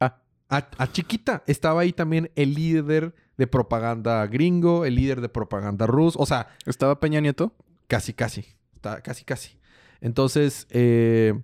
a, 0.00 0.16
a 0.48 0.90
chiquita 0.90 1.42
estaba 1.46 1.82
ahí 1.82 1.92
también 1.92 2.30
el 2.34 2.54
líder 2.54 3.14
de 3.36 3.46
propaganda 3.46 4.26
gringo, 4.26 4.86
el 4.86 4.94
líder 4.94 5.20
de 5.20 5.28
propaganda 5.28 5.86
ruso, 5.86 6.18
o 6.18 6.24
sea, 6.24 6.48
¿Estaba 6.64 6.98
Peña 6.98 7.20
Nieto? 7.20 7.54
Casi, 7.88 8.14
casi. 8.14 8.46
Está 8.74 9.02
casi, 9.02 9.24
casi. 9.24 9.58
Entonces, 10.00 10.66
eh, 10.70 11.34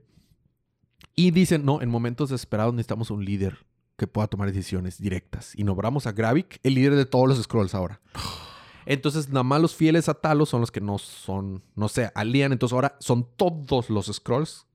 y 1.16 1.30
dicen, 1.30 1.64
no, 1.64 1.80
en 1.82 1.88
momentos 1.88 2.30
desesperados 2.30 2.74
necesitamos 2.74 3.10
un 3.10 3.24
líder 3.24 3.58
que 3.96 4.06
pueda 4.06 4.26
tomar 4.26 4.48
decisiones 4.50 4.98
directas. 5.00 5.52
Y 5.56 5.62
nombramos 5.64 6.06
a 6.06 6.12
Gravik, 6.12 6.58
el 6.62 6.74
líder 6.74 6.94
de 6.96 7.06
todos 7.06 7.28
los 7.28 7.42
scrolls 7.42 7.74
ahora. 7.74 8.00
Entonces, 8.86 9.28
nada 9.28 9.44
más 9.44 9.62
los 9.62 9.74
fieles 9.74 10.08
a 10.08 10.14
Talos 10.14 10.48
son 10.50 10.60
los 10.60 10.70
que 10.70 10.80
no 10.80 10.98
son, 10.98 11.62
no 11.74 11.88
sé, 11.88 12.10
alían. 12.14 12.52
Entonces, 12.52 12.74
ahora 12.74 12.96
son 13.00 13.26
todos 13.36 13.88
los 13.88 14.06
scrolls 14.12 14.66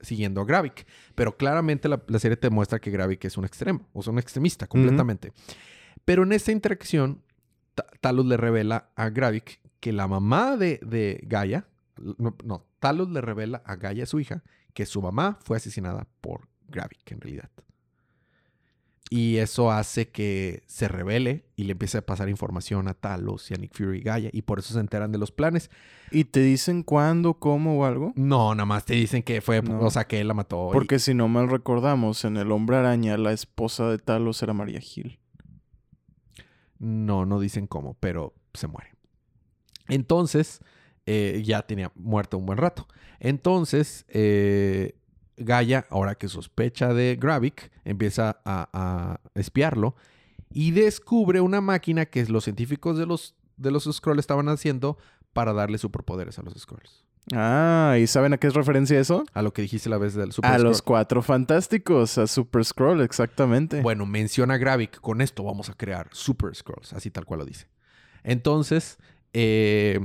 siguiendo 0.00 0.40
a 0.40 0.44
Gravik. 0.46 0.86
Pero 1.14 1.36
claramente 1.36 1.88
la, 1.88 2.02
la 2.06 2.18
serie 2.18 2.36
te 2.36 2.48
muestra 2.48 2.78
que 2.78 2.90
Gravik 2.90 3.24
es 3.26 3.36
un 3.36 3.44
extremo, 3.44 3.86
o 3.92 4.02
sea, 4.02 4.12
un 4.12 4.18
extremista 4.18 4.66
completamente. 4.66 5.32
Pero 6.06 6.22
en 6.22 6.32
esta 6.32 6.52
interacción, 6.52 7.22
Ta- 7.74 7.86
Talos 8.00 8.24
le 8.24 8.36
revela 8.38 8.90
a 8.96 9.10
Gravik 9.10 9.60
que 9.80 9.92
la 9.92 10.06
mamá 10.08 10.56
de, 10.56 10.80
de 10.82 11.20
Gaia, 11.24 11.66
no, 12.16 12.34
no, 12.44 12.64
Talos 12.78 13.10
le 13.10 13.20
revela 13.20 13.62
a 13.66 13.76
Gaia, 13.76 14.06
su 14.06 14.20
hija, 14.20 14.42
que 14.74 14.86
su 14.86 15.00
mamá 15.02 15.38
fue 15.42 15.56
asesinada 15.56 16.06
por 16.20 16.48
Gravik 16.68 17.10
en 17.12 17.20
realidad. 17.20 17.50
Y 19.12 19.38
eso 19.38 19.72
hace 19.72 20.08
que 20.10 20.62
se 20.68 20.86
revele 20.86 21.44
y 21.56 21.64
le 21.64 21.72
empiece 21.72 21.98
a 21.98 22.06
pasar 22.06 22.28
información 22.28 22.86
a 22.86 22.94
Talos 22.94 23.50
y 23.50 23.54
a 23.54 23.56
Nick 23.56 23.74
Fury 23.76 23.98
y 23.98 24.02
Gaia. 24.02 24.30
Y 24.32 24.42
por 24.42 24.60
eso 24.60 24.72
se 24.72 24.78
enteran 24.78 25.10
de 25.10 25.18
los 25.18 25.32
planes. 25.32 25.68
¿Y 26.12 26.26
te 26.26 26.38
dicen 26.40 26.84
cuándo, 26.84 27.34
cómo 27.34 27.80
o 27.80 27.84
algo? 27.86 28.12
No, 28.14 28.54
nada 28.54 28.66
más 28.66 28.84
te 28.84 28.94
dicen 28.94 29.24
que 29.24 29.40
fue, 29.40 29.62
No. 29.62 29.80
o 29.80 29.90
sea, 29.90 30.04
que 30.06 30.20
él 30.20 30.28
la 30.28 30.34
mató. 30.34 30.68
y- 30.70 30.74
Porque 30.74 31.00
si 31.00 31.12
no 31.12 31.26
mal 31.26 31.48
recordamos, 31.50 32.24
en 32.24 32.36
El 32.36 32.52
Hombre 32.52 32.76
Araña, 32.76 33.16
la 33.18 33.32
esposa 33.32 33.90
de 33.90 33.98
Talos 33.98 34.40
era 34.44 34.52
María 34.52 34.78
Gil. 34.78 35.18
No, 36.78 37.26
no 37.26 37.40
dicen 37.40 37.66
cómo, 37.66 37.94
pero 37.98 38.32
se 38.54 38.68
muere. 38.68 38.90
Entonces, 39.88 40.60
eh, 41.12 41.42
ya 41.44 41.62
tenía 41.62 41.90
muerto 41.96 42.38
un 42.38 42.46
buen 42.46 42.58
rato. 42.58 42.86
Entonces, 43.18 44.04
eh, 44.08 44.94
Gaia, 45.36 45.86
ahora 45.90 46.14
que 46.14 46.28
sospecha 46.28 46.94
de 46.94 47.16
Gravik, 47.20 47.72
empieza 47.84 48.40
a, 48.44 48.68
a 48.72 49.20
espiarlo 49.34 49.96
y 50.52 50.70
descubre 50.70 51.40
una 51.40 51.60
máquina 51.60 52.06
que 52.06 52.24
los 52.26 52.44
científicos 52.44 52.96
de 52.96 53.06
los, 53.06 53.34
de 53.56 53.72
los 53.72 53.88
Skrulls 53.90 54.20
estaban 54.20 54.48
haciendo 54.48 54.98
para 55.32 55.52
darle 55.52 55.78
superpoderes 55.78 56.38
a 56.38 56.42
los 56.42 56.54
Skrulls. 56.54 57.04
Ah, 57.32 57.96
¿y 58.00 58.06
saben 58.06 58.32
a 58.32 58.38
qué 58.38 58.46
es 58.46 58.54
referencia 58.54 58.98
eso? 58.98 59.24
A 59.34 59.42
lo 59.42 59.52
que 59.52 59.62
dijiste 59.62 59.88
la 59.88 59.98
vez 59.98 60.14
del 60.14 60.32
Super 60.32 60.50
a 60.50 60.58
los 60.58 60.80
cuatro 60.80 61.22
fantásticos, 61.22 62.18
a 62.18 62.26
Super 62.26 62.64
Scroll, 62.64 63.02
exactamente. 63.02 63.82
Bueno, 63.82 64.06
menciona 64.06 64.58
Gravik. 64.58 65.00
Con 65.00 65.20
esto 65.20 65.42
vamos 65.42 65.70
a 65.70 65.74
crear 65.74 66.08
Super 66.12 66.54
Scrolls. 66.54 66.92
Así 66.92 67.10
tal 67.10 67.26
cual 67.26 67.40
lo 67.40 67.46
dice. 67.46 67.66
Entonces, 68.22 68.98
eh, 69.32 70.00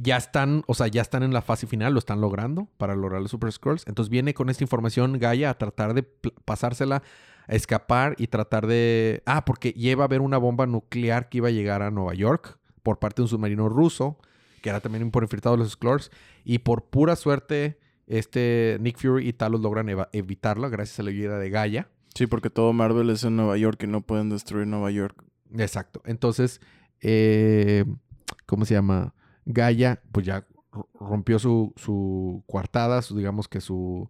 ya 0.00 0.16
están, 0.16 0.62
o 0.66 0.74
sea, 0.74 0.86
ya 0.88 1.02
están 1.02 1.22
en 1.22 1.32
la 1.32 1.42
fase 1.42 1.66
final, 1.66 1.92
lo 1.92 1.98
están 1.98 2.20
logrando 2.20 2.68
para 2.78 2.94
lograr 2.94 3.20
los 3.20 3.30
Super 3.30 3.52
Scrolls. 3.52 3.84
Entonces 3.86 4.10
viene 4.10 4.34
con 4.34 4.50
esta 4.50 4.64
información 4.64 5.18
Gaia 5.18 5.50
a 5.50 5.58
tratar 5.58 5.94
de 5.94 6.02
pasársela, 6.44 7.02
a 7.46 7.54
escapar 7.54 8.14
y 8.18 8.28
tratar 8.28 8.66
de... 8.66 9.22
Ah, 9.26 9.44
porque 9.44 9.72
lleva 9.72 10.04
a 10.04 10.08
ver 10.08 10.20
una 10.20 10.38
bomba 10.38 10.66
nuclear 10.66 11.28
que 11.28 11.38
iba 11.38 11.48
a 11.48 11.52
llegar 11.52 11.82
a 11.82 11.90
Nueva 11.90 12.14
York 12.14 12.58
por 12.82 12.98
parte 12.98 13.16
de 13.16 13.22
un 13.22 13.28
submarino 13.28 13.68
ruso, 13.68 14.18
que 14.62 14.70
era 14.70 14.80
también 14.80 15.10
por 15.10 15.22
infiltrado 15.22 15.56
de 15.56 15.62
los 15.62 15.72
Scrolls. 15.72 16.10
Y 16.44 16.58
por 16.60 16.84
pura 16.84 17.16
suerte, 17.16 17.78
este 18.06 18.78
Nick 18.80 18.98
Fury 18.98 19.28
y 19.28 19.32
Talos 19.32 19.60
logran 19.60 19.88
eva- 19.88 20.08
evitarlo 20.12 20.68
gracias 20.70 21.00
a 21.00 21.02
la 21.02 21.10
ayuda 21.10 21.38
de 21.38 21.50
Gaia. 21.50 21.88
Sí, 22.14 22.26
porque 22.26 22.48
todo 22.48 22.72
Marvel 22.72 23.10
es 23.10 23.24
en 23.24 23.36
Nueva 23.36 23.56
York 23.56 23.82
y 23.82 23.86
no 23.86 24.00
pueden 24.00 24.30
destruir 24.30 24.66
Nueva 24.66 24.90
York. 24.90 25.22
Exacto. 25.56 26.00
Entonces, 26.04 26.60
eh, 27.00 27.84
¿cómo 28.46 28.64
se 28.64 28.74
llama? 28.74 29.14
Gaia, 29.46 30.00
pues 30.12 30.26
ya 30.26 30.46
rompió 30.98 31.38
su, 31.38 31.72
su 31.76 32.42
coartada, 32.46 33.02
su- 33.02 33.16
digamos 33.16 33.48
que 33.48 33.60
su... 33.60 34.08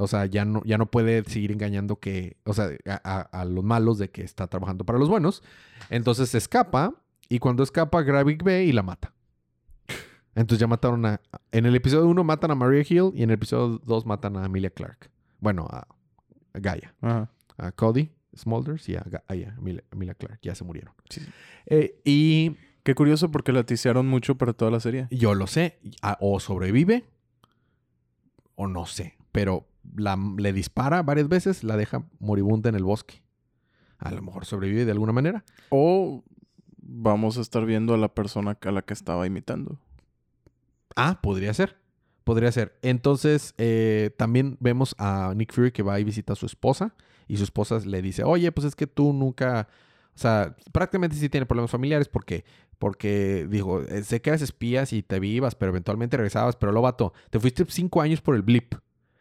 O 0.00 0.06
sea, 0.06 0.26
ya 0.26 0.44
no, 0.44 0.62
ya 0.64 0.78
no 0.78 0.86
puede 0.90 1.24
seguir 1.24 1.50
engañando 1.50 1.96
que... 1.96 2.36
O 2.44 2.54
sea, 2.54 2.68
a, 2.86 3.44
los 3.44 3.64
malos 3.64 3.98
de 3.98 4.10
que 4.10 4.22
está 4.22 4.46
trabajando 4.46 4.84
para 4.84 4.98
los 4.98 5.08
buenos. 5.08 5.42
Entonces 5.90 6.28
se 6.28 6.38
escapa 6.38 6.94
y 7.28 7.40
cuando 7.40 7.62
escapa, 7.64 8.02
Gravik 8.02 8.42
ve 8.44 8.64
y 8.64 8.72
la 8.72 8.82
mata. 8.84 9.12
Entonces 10.34 10.60
ya 10.60 10.68
mataron 10.68 11.04
a... 11.04 11.20
En 11.50 11.66
el 11.66 11.74
episodio 11.74 12.06
1 12.06 12.22
matan 12.24 12.52
a 12.52 12.54
Maria 12.54 12.84
Hill 12.88 13.10
y 13.14 13.22
en 13.24 13.30
el 13.30 13.34
episodio 13.34 13.80
2 13.84 14.06
matan 14.06 14.36
a 14.36 14.46
Emilia 14.46 14.70
Clark. 14.70 15.10
Bueno, 15.40 15.66
a, 15.68 15.78
a 16.52 16.58
Gaia 16.60 16.94
Ajá. 17.00 17.30
a 17.56 17.72
Cody 17.72 18.10
Smulders 18.36 18.88
y 18.88 18.94
a, 18.94 19.02
Ga- 19.02 19.24
a 19.26 19.34
ella, 19.34 19.54
Emilia, 19.58 19.82
Emilia 19.90 20.14
Clark. 20.14 20.38
Ya 20.42 20.54
se 20.54 20.62
murieron. 20.62 20.94
Sí. 21.10 21.22
Eh, 21.66 22.00
y 22.04 22.56
Qué 22.88 22.94
curioso 22.94 23.30
porque 23.30 23.52
la 23.52 23.64
tisearon 23.64 24.06
mucho 24.08 24.36
para 24.38 24.54
toda 24.54 24.70
la 24.70 24.80
serie. 24.80 25.08
yo 25.10 25.34
lo 25.34 25.46
sé. 25.46 25.78
a- 26.00 26.16
o 26.22 26.40
sobrevive 26.40 27.04
o 28.54 28.66
no 28.66 28.86
sé. 28.86 29.18
Pero 29.30 29.68
la, 29.94 30.16
le 30.38 30.54
dispara 30.54 31.02
varias 31.02 31.28
veces, 31.28 31.64
la 31.64 31.76
deja 31.76 32.06
moribunda 32.18 32.70
en 32.70 32.76
el 32.76 32.84
bosque. 32.84 33.22
A 33.98 34.10
lo 34.10 34.22
mejor 34.22 34.46
sobrevive 34.46 34.86
de 34.86 34.92
alguna 34.92 35.12
manera. 35.12 35.44
O 35.68 36.24
vamos 36.78 37.36
a 37.36 37.42
estar 37.42 37.66
viendo 37.66 37.92
a 37.92 37.98
la 37.98 38.14
persona 38.14 38.56
a 38.58 38.70
la 38.70 38.80
que 38.80 38.94
estaba 38.94 39.26
imitando. 39.26 39.78
Ah, 40.96 41.18
podría 41.22 41.52
ser. 41.52 41.76
Podría 42.24 42.50
ser. 42.52 42.78
Entonces, 42.80 43.52
eh, 43.58 44.12
también 44.16 44.56
vemos 44.60 44.94
a 44.96 45.34
Nick 45.36 45.52
Fury 45.52 45.72
que 45.72 45.82
va 45.82 46.00
y 46.00 46.04
visita 46.04 46.32
a 46.32 46.36
su 46.36 46.46
esposa. 46.46 46.94
Y 47.26 47.36
su 47.36 47.44
esposa 47.44 47.80
le 47.84 48.00
dice, 48.00 48.24
oye, 48.24 48.50
pues 48.50 48.66
es 48.66 48.74
que 48.74 48.86
tú 48.86 49.12
nunca... 49.12 49.68
O 50.14 50.18
sea, 50.20 50.56
prácticamente 50.72 51.16
sí 51.16 51.28
tiene 51.28 51.44
problemas 51.44 51.70
familiares 51.70 52.08
porque... 52.08 52.46
Porque 52.78 53.46
dijo, 53.50 53.82
eh, 53.82 54.04
sé 54.04 54.20
que 54.20 54.30
eres 54.30 54.42
espías 54.42 54.92
y 54.92 55.02
te 55.02 55.18
vivas, 55.18 55.54
pero 55.54 55.70
eventualmente 55.70 56.16
regresabas. 56.16 56.56
Pero 56.56 56.72
lo 56.72 56.80
vato, 56.82 57.12
te 57.30 57.40
fuiste 57.40 57.64
cinco 57.68 58.00
años 58.00 58.20
por 58.20 58.34
el 58.36 58.42
blip. 58.42 58.74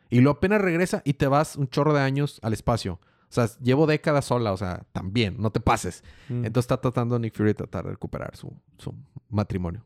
Y 0.10 0.22
luego 0.22 0.38
apenas 0.38 0.62
regresa 0.62 1.02
y 1.04 1.14
te 1.16 1.28
vas 1.28 1.56
un 1.56 1.68
chorro 1.68 1.94
de 1.94 2.02
años 2.02 2.40
al 2.44 2.54
espacio. 2.54 3.00
O 3.30 3.34
sea, 3.34 3.50
llevo 3.62 3.88
décadas 3.88 4.26
sola, 4.26 4.54
o 4.54 4.58
sea, 4.58 4.86
también, 4.94 5.36
no 5.38 5.52
te 5.52 5.60
pases. 5.60 6.04
Mm. 6.30 6.46
Entonces 6.46 6.64
está 6.66 6.80
tratando 6.80 7.20
Nick 7.20 7.36
Fury 7.36 7.50
de 7.50 7.54
tratar 7.56 7.84
de 7.86 7.92
recuperar 7.92 8.36
su, 8.38 8.54
su 8.78 8.94
matrimonio. 9.30 9.84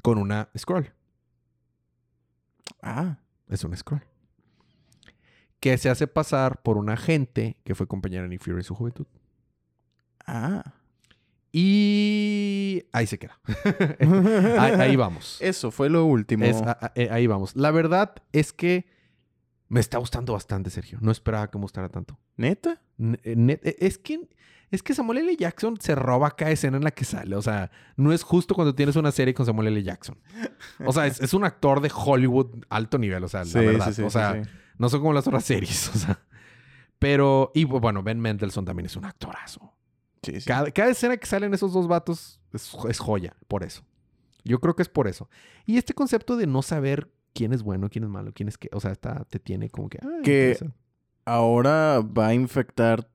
Con 0.00 0.16
una 0.16 0.48
scroll. 0.56 0.90
ah, 2.82 3.18
Es 3.48 3.64
un 3.64 3.76
scroll. 3.76 4.02
Que 5.60 5.76
se 5.76 5.90
hace 5.90 6.06
pasar 6.06 6.62
por 6.62 6.76
un 6.78 6.88
agente 6.88 7.58
que 7.64 7.74
fue 7.74 7.86
compañero 7.88 8.22
de 8.22 8.28
Nick 8.30 8.42
Fury 8.42 8.58
en 8.58 8.64
su 8.64 8.74
juventud. 8.74 9.06
ah. 10.26 10.74
Y 11.52 12.84
ahí 12.92 13.06
se 13.06 13.18
queda. 13.18 13.38
ahí, 14.58 14.72
ahí 14.72 14.96
vamos. 14.96 15.38
Eso 15.40 15.70
fue 15.70 15.88
lo 15.90 16.04
último. 16.04 16.44
Es- 16.44 16.60
a- 16.62 16.78
a- 16.80 16.92
eh, 16.94 17.08
ahí 17.10 17.26
vamos. 17.26 17.56
La 17.56 17.70
verdad 17.70 18.14
es 18.32 18.52
que 18.52 18.86
me 19.68 19.80
está 19.80 19.98
gustando 19.98 20.32
bastante, 20.32 20.70
Sergio. 20.70 20.98
No 21.00 21.10
esperaba 21.10 21.50
que 21.50 21.58
me 21.58 21.62
gustara 21.62 21.88
tanto. 21.88 22.18
¿Neta? 22.36 22.80
N- 22.98 23.18
eh, 23.22 23.36
net- 23.36 23.60
eh, 23.62 23.76
es 23.80 23.98
que 23.98 24.28
es 24.70 24.82
que 24.82 24.94
Samuel 24.94 25.18
L. 25.18 25.34
Jackson 25.36 25.78
se 25.80 25.94
roba 25.94 26.36
cada 26.36 26.50
escena 26.50 26.76
en 26.76 26.84
la 26.84 26.90
que 26.90 27.04
sale. 27.06 27.34
O 27.36 27.40
sea, 27.42 27.70
no 27.96 28.12
es 28.12 28.22
justo 28.22 28.54
cuando 28.54 28.74
tienes 28.74 28.96
una 28.96 29.10
serie 29.12 29.32
con 29.32 29.46
Samuel 29.46 29.68
L. 29.68 29.82
Jackson. 29.82 30.18
O 30.84 30.92
sea, 30.92 31.06
es, 31.06 31.20
es 31.22 31.32
un 31.32 31.44
actor 31.44 31.80
de 31.80 31.90
Hollywood 31.94 32.64
alto 32.68 32.98
nivel. 32.98 33.24
O 33.24 33.28
sea, 33.28 33.44
la 33.44 33.60
verdad. 33.60 33.88
o 34.04 34.10
sea, 34.10 34.42
no 34.76 34.88
son 34.90 35.00
como 35.00 35.12
las 35.14 35.26
otras 35.26 35.44
series. 35.44 35.88
O 35.94 35.98
sea. 35.98 36.20
Pero, 36.98 37.52
y 37.54 37.64
bueno, 37.64 38.02
Ben 38.02 38.20
Mendelssohn 38.20 38.64
también 38.66 38.86
es 38.86 38.96
un 38.96 39.04
actorazo. 39.06 39.72
Sí, 40.22 40.40
sí. 40.40 40.46
Cada, 40.46 40.70
cada 40.70 40.90
escena 40.90 41.16
que 41.16 41.26
salen 41.26 41.54
esos 41.54 41.72
dos 41.72 41.86
vatos 41.88 42.40
es, 42.52 42.74
es 42.88 42.98
joya, 42.98 43.36
por 43.46 43.62
eso. 43.62 43.82
Yo 44.44 44.60
creo 44.60 44.74
que 44.74 44.82
es 44.82 44.88
por 44.88 45.08
eso. 45.08 45.28
Y 45.66 45.76
este 45.76 45.94
concepto 45.94 46.36
de 46.36 46.46
no 46.46 46.62
saber 46.62 47.10
quién 47.34 47.52
es 47.52 47.62
bueno, 47.62 47.88
quién 47.90 48.04
es 48.04 48.10
malo, 48.10 48.32
quién 48.34 48.48
es 48.48 48.56
que, 48.58 48.68
o 48.72 48.80
sea, 48.80 48.92
está, 48.92 49.24
te 49.24 49.38
tiene 49.38 49.68
como 49.70 49.88
que... 49.88 49.98
Que-. 50.24 50.58
Ahora 51.24 52.00
va 52.00 52.28
a 52.28 52.34
infectar 52.34 53.08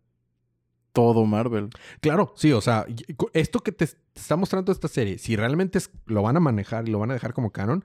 todo 0.91 1.25
Marvel. 1.25 1.69
Claro, 1.99 2.33
sí, 2.35 2.51
o 2.51 2.61
sea, 2.61 2.85
esto 3.33 3.59
que 3.61 3.71
te, 3.71 3.85
está 4.15 4.35
mostrando 4.35 4.71
esta 4.71 4.87
serie, 4.87 5.17
si 5.17 5.35
realmente 5.35 5.79
es- 5.79 5.89
lo 6.05 6.21
van 6.21 6.37
a 6.37 6.39
manejar 6.39 6.87
y 6.87 6.91
lo 6.91 6.99
van 6.99 7.09
a 7.09 7.15
dejar 7.15 7.33
como 7.33 7.51
canon, 7.51 7.83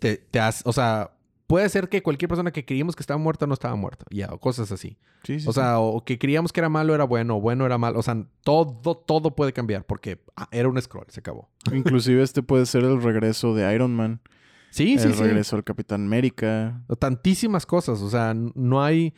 te, 0.00 0.16
te 0.16 0.40
hace, 0.40 0.62
o 0.66 0.72
sea, 0.72 1.12
puede 1.46 1.68
ser 1.68 1.88
que 1.88 2.02
cualquier 2.02 2.28
persona 2.28 2.50
que 2.50 2.64
creíamos 2.64 2.96
que 2.96 3.02
estaba 3.02 3.18
muerta 3.18 3.46
no 3.46 3.54
estaba 3.54 3.76
muerta, 3.76 4.04
ya, 4.10 4.28
o 4.32 4.38
cosas 4.38 4.72
así. 4.72 4.96
Sí, 5.24 5.40
sí, 5.40 5.48
O 5.48 5.52
sea, 5.52 5.78
o 5.78 6.04
que 6.04 6.18
creíamos 6.18 6.52
que 6.52 6.60
era 6.60 6.68
malo 6.68 6.94
era 6.94 7.04
bueno, 7.04 7.36
o 7.36 7.40
bueno 7.40 7.66
era 7.66 7.78
malo, 7.78 7.98
o 7.98 8.02
sea, 8.02 8.26
todo, 8.42 8.96
todo 8.96 9.34
puede 9.34 9.52
cambiar 9.52 9.84
porque 9.84 10.22
ah, 10.36 10.48
era 10.50 10.68
un 10.68 10.80
scroll, 10.80 11.06
se 11.08 11.20
acabó. 11.20 11.50
Inclusive 11.72 12.22
este 12.22 12.42
puede 12.42 12.66
ser 12.66 12.84
el 12.84 13.02
regreso 13.02 13.54
de 13.54 13.74
Iron 13.74 13.94
Man. 13.94 14.20
Sí, 14.70 14.98
sí, 14.98 15.06
el 15.06 15.14
sí. 15.14 15.22
regreso 15.22 15.56
del 15.56 15.64
Capitán 15.64 16.06
América. 16.06 16.82
Tantísimas 16.98 17.66
cosas, 17.66 18.00
o 18.00 18.08
sea, 18.08 18.34
no 18.34 18.82
hay, 18.82 19.12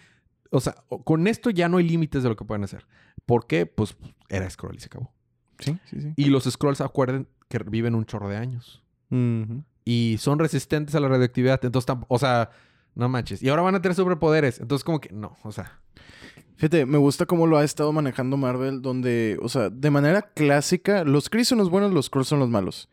o 0.51 0.61
sea, 0.61 0.75
con 1.05 1.29
esto 1.29 1.51
ya 1.51 1.69
no 1.69 1.77
hay 1.77 1.89
límites 1.89 2.25
de 2.25 2.29
lo 2.29 2.37
que 2.37 2.45
pueden 2.45 2.65
hacer. 2.65 2.87
¿Por 3.25 3.47
qué? 3.47 3.65
Pues 3.65 3.97
era 4.29 4.51
scroll 4.51 4.75
y 4.77 4.81
se 4.81 4.87
acabó. 4.87 5.13
Sí, 5.61 5.79
sí, 5.85 6.01
sí. 6.01 6.13
Y 6.17 6.25
los 6.27 6.45
scrolls, 6.45 6.81
acuerden 6.81 7.29
que 7.49 7.59
viven 7.59 7.95
un 7.95 8.05
chorro 8.05 8.29
de 8.29 8.37
años. 8.37 8.83
Ujú. 9.11 9.63
Y 9.85 10.17
son 10.19 10.39
resistentes 10.39 10.95
a 10.95 11.01
la 11.01 11.09
radioactividad. 11.09 11.65
Entonces, 11.65 11.95
o 12.09 12.19
sea, 12.19 12.51
no 12.95 13.09
manches. 13.09 13.43
Y 13.43 13.49
ahora 13.49 13.63
van 13.63 13.75
a 13.75 13.83
tener 13.83 13.95
superpoderes. 13.95 14.61
Entonces, 14.61 14.85
como 14.85 15.01
que 15.01 15.11
no, 15.13 15.37
o 15.43 15.53
sea. 15.53 15.81
Fíjate, 16.57 16.87
me 16.87 16.99
gusta 16.99 17.27
cómo 17.27 17.47
lo 17.47 17.59
ha 17.59 17.65
estado 17.65 17.93
manejando 17.93 18.37
Marvel, 18.37 18.81
donde, 18.81 19.39
o 19.43 19.49
sea, 19.49 19.71
de 19.71 19.91
manera 19.91 20.23
clásica, 20.23 21.03
los 21.05 21.29
Kree 21.29 21.45
son 21.45 21.59
los 21.59 21.69
buenos, 21.69 21.93
los 21.93 22.07
Skrull 22.07 22.25
son 22.25 22.39
los 22.39 22.49
malos. 22.49 22.89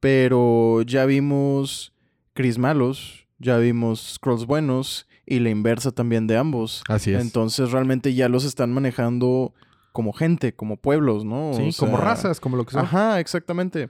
Pero 0.00 0.82
ya 0.82 1.06
vimos 1.06 1.92
Kree 2.34 2.58
malos, 2.58 3.26
ya 3.38 3.56
vimos 3.58 4.14
Skrulls 4.14 4.46
buenos 4.46 5.06
y 5.24 5.38
la 5.38 5.50
inversa 5.50 5.92
también 5.92 6.26
de 6.26 6.36
ambos. 6.36 6.82
Así 6.88 7.14
Entonces 7.14 7.70
realmente 7.70 8.14
ya 8.14 8.28
los 8.28 8.44
están 8.44 8.72
manejando 8.72 9.54
como 9.92 10.12
gente, 10.12 10.54
como 10.54 10.76
pueblos, 10.76 11.24
¿no? 11.24 11.52
sí, 11.54 11.70
O 11.70 11.76
como 11.76 11.96
razas, 11.96 12.40
como 12.40 12.56
lo 12.56 12.64
que 12.64 12.72
son. 12.72 12.84
Ajá, 12.84 13.20
exactamente. 13.20 13.88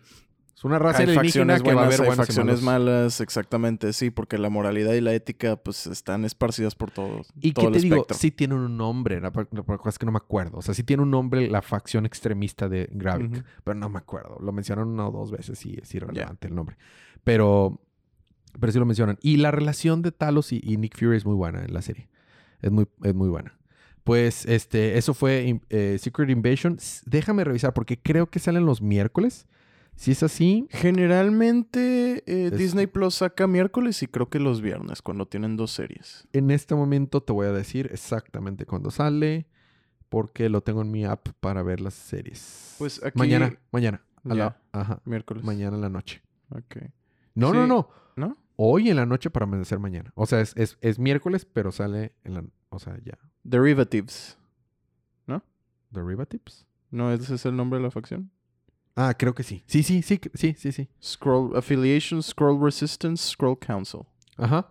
Es 0.58 0.64
una 0.64 0.80
raza 0.80 0.98
hay 0.98 1.04
alienígena 1.04 1.54
facciones 1.54 1.62
que 1.62 1.72
va 1.72 1.82
a 1.82 1.86
haber 1.86 2.00
hay 2.00 2.16
facciones 2.16 2.62
malas, 2.62 3.20
exactamente, 3.20 3.92
sí, 3.92 4.10
porque 4.10 4.38
la 4.38 4.50
moralidad 4.50 4.92
y 4.94 5.00
la 5.00 5.14
ética 5.14 5.54
pues 5.54 5.86
están 5.86 6.24
esparcidas 6.24 6.74
por 6.74 6.90
todos. 6.90 7.28
Y 7.40 7.52
todo 7.52 7.66
que 7.66 7.66
el 7.68 7.72
te 7.74 7.80
digo, 7.84 7.94
espectro. 7.98 8.16
sí 8.16 8.32
tiene 8.32 8.56
un 8.56 8.76
nombre, 8.76 9.20
la 9.20 9.30
par- 9.30 9.46
es 9.86 9.98
que 9.98 10.04
no 10.06 10.10
me 10.10 10.16
acuerdo. 10.18 10.58
O 10.58 10.62
sea, 10.62 10.74
sí 10.74 10.82
tiene 10.82 11.04
un 11.04 11.12
nombre 11.12 11.48
la 11.48 11.62
facción 11.62 12.06
extremista 12.06 12.68
de 12.68 12.88
Gravik, 12.90 13.44
pero 13.62 13.78
no 13.78 13.88
me 13.88 13.98
acuerdo. 13.98 14.36
Lo 14.40 14.50
mencionaron 14.50 14.88
una 14.88 15.06
o 15.06 15.12
dos 15.12 15.30
veces 15.30 15.64
y 15.64 15.78
es 15.80 15.94
irrelevante 15.94 16.48
el 16.48 16.56
nombre. 16.56 16.76
Pero, 17.22 17.80
pero 18.58 18.72
sí 18.72 18.80
lo 18.80 18.84
mencionan. 18.84 19.16
Y 19.22 19.36
la 19.36 19.52
relación 19.52 20.02
de 20.02 20.10
Talos 20.10 20.50
y, 20.50 20.60
y 20.60 20.76
Nick 20.76 20.98
Fury 20.98 21.16
es 21.18 21.24
muy 21.24 21.36
buena 21.36 21.64
en 21.64 21.72
la 21.72 21.82
serie. 21.82 22.08
Es 22.62 22.72
muy, 22.72 22.88
es 23.04 23.14
muy 23.14 23.28
buena. 23.28 23.56
Pues 24.02 24.44
este, 24.46 24.98
eso 24.98 25.14
fue 25.14 25.60
eh, 25.70 25.98
Secret 26.00 26.30
Invasion. 26.30 26.78
Déjame 27.06 27.44
revisar 27.44 27.74
porque 27.74 27.96
creo 27.96 28.28
que 28.28 28.40
salen 28.40 28.66
los 28.66 28.82
miércoles. 28.82 29.46
Si 30.00 30.12
es 30.12 30.22
así, 30.22 30.68
Generalmente 30.70 32.22
eh, 32.26 32.50
Es- 32.52 32.58
Disney 32.58 32.86
Plus 32.86 33.16
saca 33.16 33.46
miércoles 33.48 34.00
y 34.02 34.06
creo 34.06 34.28
que 34.30 34.38
los 34.38 34.60
viernes, 34.60 35.02
cuando 35.02 35.26
tienen 35.26 35.56
dos 35.56 35.72
series. 35.72 36.28
en 36.32 36.50
este 36.52 36.74
momento 36.76 37.20
te 37.20 37.32
voy 37.32 37.46
a 37.48 37.52
decir 37.52 37.88
exactamente 37.92 38.64
cuándo 38.64 38.90
sale. 38.92 39.46
Porque 40.08 40.48
lo 40.48 40.62
tengo 40.62 40.80
en 40.80 40.90
mi 40.90 41.04
app 41.04 41.28
para 41.40 41.62
ver 41.62 41.80
las 41.82 41.92
series. 41.92 42.76
Pues 42.78 43.02
aquí... 43.04 43.18
Mañana, 43.18 43.58
mañana. 43.72 44.02
a 44.24 44.34
la- 44.34 44.56
ajá. 44.72 45.02
Miércoles. 45.04 45.44
Mañana 45.44 45.76
en 45.76 45.82
la 45.82 45.90
noche. 45.90 46.22
Ok. 46.50 46.76
No, 47.34 47.52
no, 47.52 47.62
Sí. 47.64 47.68
no. 47.68 47.88
¿No? 48.16 48.36
Hoy 48.56 48.88
en 48.88 48.96
la 48.96 49.04
noche 49.04 49.28
para 49.28 49.44
amanecer 49.44 49.78
mañana. 49.78 50.10
O 50.14 50.24
sea, 50.24 50.40
es, 50.40 50.56
es, 50.56 50.78
es 50.80 50.98
miércoles, 50.98 51.44
pero 51.44 51.72
sale 51.72 52.14
en 52.24 52.34
la... 52.34 52.44
O 52.70 52.78
sea, 52.78 52.96
ya. 53.04 53.18
Derivatives. 53.42 54.38
¿Derivatives? 55.90 56.66
¿No 56.90 57.10
ese 57.12 57.34
es 57.34 57.46
el 57.46 57.56
nombre 57.56 57.78
de 57.78 57.84
la 57.84 57.90
facción? 57.90 58.30
Ah, 59.00 59.14
creo 59.16 59.32
que 59.32 59.44
sí. 59.44 59.62
Sí, 59.68 59.84
sí, 59.84 60.02
sí, 60.02 60.20
sí, 60.34 60.56
sí, 60.58 60.72
sí. 60.72 60.88
Scroll 61.00 61.56
Affiliation, 61.56 62.20
Scroll 62.20 62.60
Resistance, 62.60 63.30
Scroll 63.30 63.56
Council. 63.56 64.00
Ajá. 64.36 64.68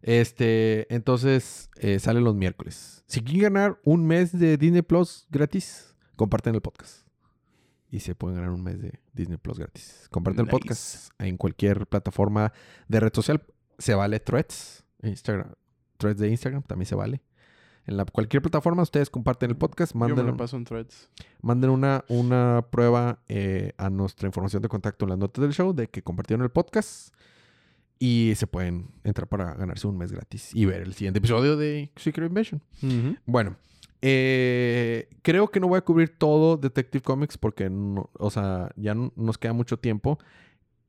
Este, 0.00 0.92
entonces 0.94 1.68
eh, 1.76 1.98
sale 1.98 2.22
los 2.22 2.34
miércoles. 2.34 3.04
Si 3.06 3.20
quieren 3.20 3.52
ganar 3.52 3.78
un 3.84 4.06
mes 4.06 4.32
de 4.32 4.56
Disney 4.56 4.80
Plus 4.80 5.26
gratis, 5.28 5.94
comparten 6.16 6.54
el 6.54 6.62
podcast. 6.62 7.06
Y 7.90 8.00
se 8.00 8.14
pueden 8.14 8.36
ganar 8.38 8.50
un 8.50 8.62
mes 8.62 8.80
de 8.80 8.98
Disney 9.12 9.36
Plus 9.36 9.58
gratis. 9.58 10.08
Comparten 10.10 10.46
el 10.46 10.50
podcast 10.50 11.10
en 11.18 11.36
cualquier 11.36 11.86
plataforma 11.86 12.54
de 12.88 13.00
red 13.00 13.12
social. 13.12 13.44
Se 13.76 13.94
vale 13.94 14.20
Threads, 14.20 14.86
Instagram, 15.02 15.52
Threads 15.98 16.18
de 16.18 16.30
Instagram 16.30 16.62
también 16.62 16.86
se 16.86 16.94
vale. 16.94 17.20
En 17.86 17.96
la, 17.96 18.04
cualquier 18.04 18.42
plataforma 18.42 18.82
ustedes 18.82 19.10
comparten 19.10 19.50
el 19.50 19.56
podcast, 19.56 19.92
Yo 19.92 19.98
me 20.00 20.06
manden, 20.08 20.26
lo 20.26 20.36
paso 20.36 20.56
en 20.56 20.64
threads. 20.64 21.08
manden 21.40 21.70
una, 21.70 22.04
una 22.08 22.66
prueba 22.70 23.20
eh, 23.28 23.72
a 23.78 23.90
nuestra 23.90 24.26
información 24.26 24.62
de 24.62 24.68
contacto 24.68 25.04
en 25.04 25.10
las 25.10 25.18
notas 25.18 25.42
del 25.42 25.52
show 25.52 25.72
de 25.72 25.88
que 25.88 26.02
compartieron 26.02 26.42
el 26.42 26.50
podcast 26.50 27.14
y 27.98 28.32
se 28.36 28.46
pueden 28.46 28.88
entrar 29.04 29.28
para 29.28 29.54
ganarse 29.54 29.86
un 29.86 29.96
mes 29.96 30.12
gratis 30.12 30.50
y 30.54 30.64
ver 30.66 30.82
el 30.82 30.94
siguiente 30.94 31.18
episodio 31.18 31.56
de 31.56 31.90
Secret 31.96 32.28
Invasion. 32.28 32.60
Bueno, 33.24 33.56
eh, 34.02 35.08
creo 35.22 35.48
que 35.50 35.60
no 35.60 35.68
voy 35.68 35.78
a 35.78 35.82
cubrir 35.82 36.16
todo 36.18 36.56
Detective 36.56 37.02
Comics 37.02 37.38
porque, 37.38 37.70
no, 37.70 38.10
o 38.18 38.30
sea, 38.30 38.70
ya 38.76 38.94
no- 38.94 39.12
nos 39.16 39.38
queda 39.38 39.52
mucho 39.52 39.78
tiempo. 39.78 40.18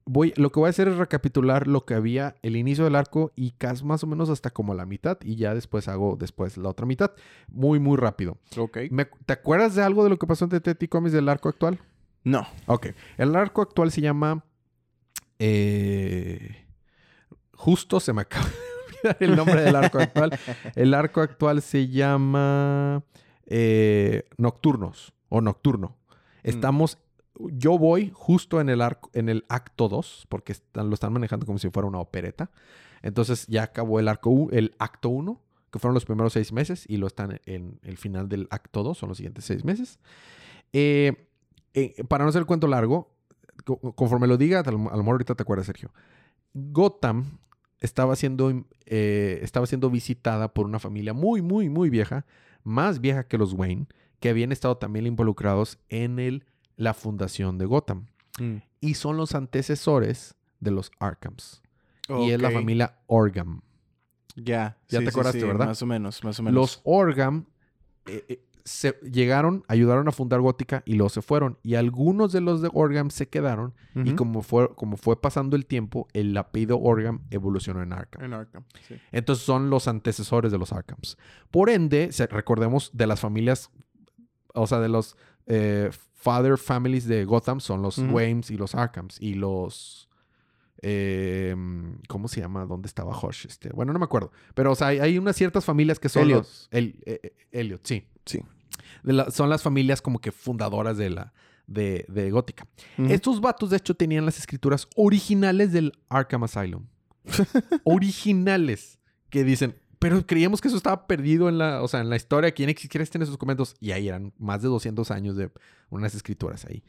Voy, 0.10 0.34
lo 0.38 0.52
que 0.52 0.60
voy 0.62 0.68
a 0.68 0.70
hacer 0.70 0.88
es 0.88 0.96
recapitular 0.96 1.68
lo 1.68 1.86
que 1.86 1.94
había 1.94 2.36
el 2.42 2.56
inicio 2.56 2.86
del 2.86 2.96
arco 2.96 3.34
y 3.36 3.52
casi 3.52 3.84
más 3.84 4.04
o 4.04 4.08
menos 4.08 4.30
hasta 4.30 4.50
como 4.52 4.74
la 4.74 4.86
mitad 4.86 5.18
y 5.22 5.36
ya 5.36 5.54
después 5.54 5.88
hago 5.90 6.16
después 6.18 6.56
la 6.58 6.70
otra 6.70 6.86
mitad. 6.86 7.12
Muy, 7.50 7.80
muy 7.80 7.98
rápido. 7.98 8.38
Ok. 8.58 8.78
Me- 8.90 9.10
¿Te 9.26 9.34
acuerdas 9.34 9.76
de 9.76 9.84
algo 9.84 10.04
de 10.06 10.10
lo 10.10 10.18
que 10.18 10.26
pasó 10.26 10.46
en 10.46 10.50
Detective 10.52 10.88
Comics 10.90 11.12
del 11.14 11.28
arco 11.28 11.50
actual? 11.50 11.80
No. 12.24 12.48
Ok. 12.68 12.88
El 13.18 13.36
arco 13.36 13.62
actual 13.62 13.92
se 13.92 14.00
llama. 14.02 14.44
eh, 15.40 16.66
justo 17.54 18.00
se 18.00 18.14
me 18.14 18.22
acaba 18.24 18.46
de 18.46 19.10
olvidar 19.10 19.18
el 19.20 19.36
nombre 19.36 19.62
del 19.62 19.76
arco 19.76 20.00
actual. 20.00 20.38
El 20.76 20.94
arco 20.94 21.22
actual 21.22 21.62
se 21.62 21.88
llama. 21.90 23.04
eh, 23.46 24.24
Nocturnos 24.38 25.14
o 25.30 25.42
Nocturno. 25.42 25.96
Estamos. 26.44 26.98
Yo 27.52 27.78
voy 27.78 28.12
justo 28.14 28.60
en 28.62 28.70
el 28.70 28.82
arco, 28.82 29.10
en 29.14 29.30
el 29.30 29.46
acto 29.50 29.88
2, 29.90 30.26
porque 30.30 30.54
están- 30.54 30.90
lo 30.90 30.94
están 30.94 31.14
manejando 31.14 31.46
como 31.46 31.60
si 31.60 31.70
fuera 31.70 31.88
una 31.88 32.00
opereta. 32.00 32.50
Entonces 33.02 33.46
ya 33.48 33.64
acabó 33.64 34.00
el 34.00 34.08
arco 34.08 34.50
el 34.52 34.74
acto 34.80 35.10
1, 35.10 35.42
que 35.72 35.80
fueron 35.80 35.94
los 35.94 36.06
primeros 36.06 36.34
seis 36.34 36.52
meses, 36.52 36.86
y 36.88 36.98
lo 36.98 37.08
están 37.08 37.40
en 37.46 37.80
el 37.84 37.98
final 37.98 38.28
del 38.30 38.48
acto 38.50 38.84
2, 38.84 38.98
son 38.98 39.10
los 39.10 39.18
siguientes 39.18 39.46
seis 39.46 39.64
meses. 39.64 40.00
Eh, 40.74 41.28
eh, 41.74 42.04
para 42.08 42.24
no 42.24 42.30
hacer 42.30 42.40
el 42.40 42.46
cuento 42.46 42.68
largo, 42.68 43.14
co- 43.66 43.80
conforme 43.94 44.28
lo 44.28 44.38
diga, 44.38 44.62
a 44.62 44.72
lo 44.72 44.78
mejor 44.80 45.08
ahorita 45.14 45.36
te 45.36 45.44
acuerdas, 45.44 45.68
Sergio. 45.68 45.92
Gotham 46.54 47.38
estaba 47.80 48.16
siendo, 48.16 48.52
eh, 48.86 49.40
estaba 49.44 49.68
siendo 49.68 49.90
visitada 49.90 50.54
por 50.54 50.66
una 50.66 50.80
familia 50.80 51.14
muy, 51.14 51.42
muy, 51.42 51.70
muy 51.70 51.90
vieja, 51.90 52.26
más 52.64 53.00
vieja 53.00 53.28
que 53.28 53.38
los 53.38 53.54
Wayne, 53.54 53.88
que 54.20 54.30
habían 54.30 54.52
estado 54.52 54.78
también 54.78 55.06
involucrados 55.06 55.78
en 55.90 56.18
el, 56.20 56.46
la 56.78 56.94
fundación 56.94 57.58
de 57.58 57.66
Gotham. 57.66 58.08
Mm. 58.40 58.58
Y 58.80 58.94
son 58.94 59.18
los 59.18 59.36
antecesores 59.36 60.36
de 60.60 60.72
los 60.72 60.92
Arkhams. 61.00 61.62
Y 62.08 62.32
es 62.32 62.42
la 62.42 62.52
familia 62.52 63.00
Orgam. 63.08 63.62
Ya. 64.36 64.78
Ya 64.88 65.00
te 65.00 65.10
acordaste, 65.10 65.44
¿verdad? 65.44 65.68
Más 65.68 65.82
o 65.82 65.86
menos, 65.86 66.24
más 66.24 66.40
o 66.40 66.44
menos. 66.44 66.56
Los 66.56 66.82
Orgam 66.86 67.48
eh, 68.06 68.24
eh, 68.30 68.44
se 68.64 69.00
llegaron, 69.02 69.64
ayudaron 69.68 70.08
a 70.08 70.12
fundar 70.12 70.40
Gótica 70.42 70.84
y 70.86 70.94
luego 70.94 71.10
se 71.10 71.22
fueron. 71.22 71.58
Y 71.64 71.76
algunos 71.76 72.32
de 72.32 72.42
los 72.42 72.62
de 72.62 72.70
Orgam 72.74 73.10
se 73.10 73.28
quedaron. 73.28 73.74
Y 73.96 74.14
como 74.14 74.44
fue, 74.44 74.74
como 74.76 74.96
fue 74.96 75.20
pasando 75.20 75.56
el 75.56 75.66
tiempo, 75.66 76.08
el 76.14 76.38
apellido 76.38 76.80
Orgam 76.80 77.22
evolucionó 77.32 77.82
en 77.82 77.94
Arkham. 77.94 78.24
En 78.24 78.34
Arkham, 78.34 78.64
sí. 78.88 78.96
Entonces 79.12 79.44
son 79.44 79.70
los 79.70 79.88
antecesores 79.88 80.52
de 80.52 80.58
los 80.60 80.72
Arkhams. 80.72 81.18
Por 81.50 81.70
ende, 81.70 82.12
recordemos 82.30 82.92
de 82.94 83.08
las 83.08 83.20
familias, 83.20 83.72
o 84.54 84.68
sea, 84.68 84.80
de 84.80 84.90
los 84.90 85.18
eh, 85.48 85.90
father 86.14 86.58
families 86.58 87.08
de 87.08 87.26
Gotham 87.26 87.60
son 87.60 87.82
los 87.82 87.98
Ujú. 87.98 88.12
Waynes 88.14 88.52
y 88.52 88.58
los 88.58 88.76
Arkhams. 88.76 89.18
Y 89.22 89.34
los... 89.36 90.08
eh, 90.82 91.56
¿Cómo 92.08 92.28
se 92.28 92.42
llama? 92.42 92.66
¿Dónde 92.66 92.88
estaba 92.88 93.18
Hush? 93.18 93.46
Este, 93.48 93.70
bueno, 93.70 93.94
no 93.94 94.00
me 94.00 94.06
acuerdo. 94.06 94.32
Pero, 94.54 94.72
o 94.72 94.76
sea, 94.76 94.88
hay, 94.88 95.00
hay 95.00 95.18
unas 95.18 95.36
ciertas 95.36 95.66
familias 95.66 96.00
que 96.00 96.10
son 96.10 96.24
Elliot. 96.24 96.40
los... 96.40 96.68
El, 96.72 97.02
eh, 97.06 97.20
eh, 97.24 97.34
Elliot, 97.52 97.82
sí. 97.86 98.06
Sí. 98.26 98.42
De 99.04 99.14
la- 99.14 99.32
son 99.32 99.50
las 99.50 99.62
familias 99.64 100.02
como 100.02 100.20
que 100.20 100.32
fundadoras 100.32 100.98
de 100.98 101.10
la... 101.10 101.34
De, 101.66 102.06
de 102.08 102.32
Gótica. 102.32 102.66
Estos 102.98 103.42
vatos, 103.42 103.72
de 103.72 103.76
hecho, 103.78 103.94
tenían 103.94 104.26
las 104.26 104.38
escrituras 104.40 104.88
originales 104.96 105.74
del 105.74 105.92
Arkham 106.08 106.44
Asylum. 106.46 106.86
originales. 107.84 109.00
Que 109.30 109.44
dicen, 109.44 109.76
Pero 110.00 110.26
creíamos 110.26 110.62
que 110.62 110.68
eso 110.68 110.78
estaba 110.78 111.08
perdido 111.08 111.50
en 111.50 111.58
la, 111.58 111.82
o 111.82 111.88
sea, 111.88 112.02
en 112.02 112.10
la 112.10 112.16
historia. 112.16 112.52
¿Quién 112.52 112.74
quiere 112.74 113.06
tiene 113.06 113.26
sus 113.26 113.34
documentos? 113.34 113.76
Y 113.80 113.92
ahí 113.92 114.08
eran 114.08 114.34
más 114.38 114.62
de 114.62 114.68
200 114.68 115.10
años 115.12 115.36
de 115.36 115.52
unas 115.90 116.14
escrituras 116.14 116.66
ahí. 116.66 116.84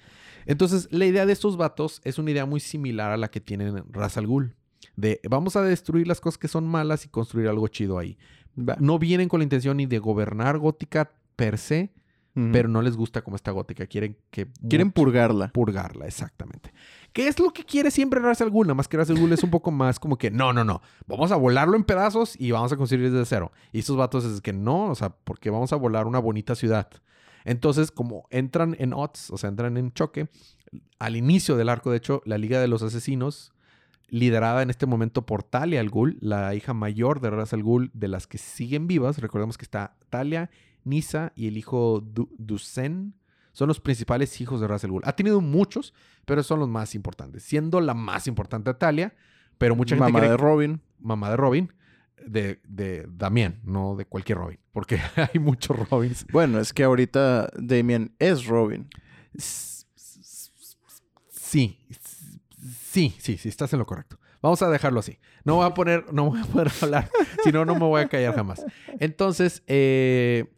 Entonces, 0.46 0.88
la 0.90 1.06
idea 1.06 1.24
de 1.24 1.32
estos 1.32 1.56
vatos 1.56 2.00
es 2.04 2.18
una 2.18 2.30
idea 2.30 2.44
muy 2.44 2.60
similar 2.60 3.10
a 3.12 3.16
la 3.16 3.30
que 3.30 3.40
tienen 3.40 3.84
Ras 3.90 4.16
al 4.16 4.26
Ghul. 4.26 4.54
De 4.96 5.20
vamos 5.28 5.56
a 5.56 5.62
destruir 5.62 6.06
las 6.06 6.20
cosas 6.20 6.38
que 6.38 6.48
son 6.48 6.66
malas 6.66 7.04
y 7.04 7.08
construir 7.08 7.48
algo 7.48 7.68
chido 7.68 7.98
ahí. 7.98 8.18
No 8.54 8.98
vienen 8.98 9.28
con 9.28 9.40
la 9.40 9.44
intención 9.44 9.76
ni 9.76 9.86
de 9.86 9.98
gobernar 9.98 10.58
Gótica 10.58 11.12
per 11.36 11.58
se, 11.58 11.92
pero 12.52 12.68
no 12.68 12.82
les 12.82 12.96
gusta 12.96 13.22
cómo 13.22 13.36
está 13.36 13.50
Gótica. 13.50 13.86
Quieren 13.86 14.16
que... 14.30 14.48
Quieren 14.68 14.92
purgarla. 14.92 15.48
Purgarla, 15.48 16.06
exactamente. 16.06 16.72
¿Qué 17.12 17.28
es 17.28 17.38
lo 17.38 17.50
que 17.50 17.64
quiere 17.64 17.90
siempre 17.90 18.20
Ras 18.20 18.40
al 18.40 18.50
Ghul? 18.50 18.66
Nada 18.66 18.74
más 18.74 18.88
que 18.88 18.96
Ras 18.96 19.10
al 19.10 19.18
Ghul 19.18 19.32
es 19.32 19.42
un 19.42 19.50
poco 19.50 19.70
más 19.70 19.98
como 19.98 20.18
que, 20.18 20.30
no, 20.30 20.52
no, 20.52 20.64
no. 20.64 20.82
Vamos 21.06 21.32
a 21.32 21.36
volarlo 21.36 21.76
en 21.76 21.84
pedazos 21.84 22.34
y 22.38 22.50
vamos 22.50 22.72
a 22.72 22.76
construir 22.76 23.10
desde 23.10 23.24
cero. 23.24 23.52
Y 23.72 23.80
estos 23.80 23.96
vatos 23.96 24.24
es 24.24 24.40
que 24.40 24.52
no, 24.52 24.90
o 24.90 24.94
sea, 24.94 25.10
porque 25.10 25.50
vamos 25.50 25.72
a 25.72 25.76
volar 25.76 26.06
una 26.06 26.18
bonita 26.18 26.54
ciudad. 26.54 26.88
Entonces, 27.44 27.90
como 27.90 28.26
entran 28.30 28.76
en 28.78 28.92
odds, 28.92 29.30
o 29.30 29.38
sea, 29.38 29.48
entran 29.48 29.76
en 29.76 29.92
choque, 29.92 30.28
al 30.98 31.16
inicio 31.16 31.56
del 31.56 31.70
arco, 31.70 31.90
de 31.90 31.96
hecho, 31.96 32.22
la 32.24 32.38
Liga 32.38 32.60
de 32.60 32.68
los 32.68 32.82
Asesinos 32.82 33.52
liderada 34.08 34.62
en 34.62 34.70
este 34.70 34.86
momento 34.86 35.26
por 35.26 35.42
Talia 35.42 35.80
al 35.80 35.90
Ghul, 35.90 36.18
la 36.20 36.54
hija 36.54 36.74
mayor 36.74 37.20
de 37.20 37.30
Ras 37.30 37.52
al 37.52 37.62
Ghul, 37.62 37.90
de 37.94 38.08
las 38.08 38.26
que 38.26 38.38
siguen 38.38 38.86
vivas. 38.86 39.18
Recordemos 39.18 39.58
que 39.58 39.64
está 39.64 39.96
Talia, 40.10 40.50
Nisa 40.84 41.32
y 41.36 41.48
el 41.48 41.56
hijo 41.56 42.02
Dusen. 42.02 43.14
Son 43.52 43.68
los 43.68 43.80
principales 43.80 44.40
hijos 44.40 44.60
de 44.60 44.68
Ras 44.68 44.84
al 44.84 44.90
Ghul. 44.90 45.02
Ha 45.04 45.14
tenido 45.16 45.40
muchos, 45.40 45.94
pero 46.24 46.42
son 46.42 46.60
los 46.60 46.68
más 46.68 46.94
importantes. 46.94 47.42
Siendo 47.42 47.80
la 47.80 47.94
más 47.94 48.26
importante 48.26 48.72
Talia, 48.74 49.14
pero 49.58 49.74
mucha 49.74 49.96
gente 49.96 50.12
Mamá 50.12 50.26
de 50.26 50.36
Robin. 50.36 50.80
Mamá 51.00 51.30
de 51.30 51.36
Robin. 51.36 51.72
De, 52.26 52.60
de 52.66 53.06
Damián, 53.08 53.60
no 53.64 53.94
de 53.96 54.04
cualquier 54.04 54.38
Robin. 54.38 54.58
Porque 54.72 55.00
hay 55.16 55.40
muchos 55.40 55.88
Robins. 55.88 56.26
Bueno, 56.32 56.58
es 56.60 56.72
que 56.72 56.84
ahorita 56.84 57.50
Damian 57.56 58.14
es 58.18 58.46
Robin. 58.46 58.88
Sí, 61.28 61.78
Sí, 62.98 63.14
sí, 63.18 63.36
sí, 63.36 63.48
estás 63.48 63.72
en 63.74 63.78
lo 63.78 63.86
correcto. 63.86 64.18
Vamos 64.40 64.62
a 64.62 64.70
dejarlo 64.70 65.00
así. 65.00 65.18
No 65.44 65.56
voy 65.56 65.66
a 65.66 65.74
poner, 65.74 66.12
no 66.12 66.30
voy 66.30 66.40
a 66.40 66.44
poder 66.44 66.70
hablar, 66.82 67.10
si 67.44 67.52
no, 67.52 67.64
no 67.64 67.74
me 67.74 67.80
voy 67.80 68.00
a 68.02 68.08
callar 68.08 68.34
jamás. 68.34 68.64
Entonces, 68.98 69.62
eh, 69.66 70.52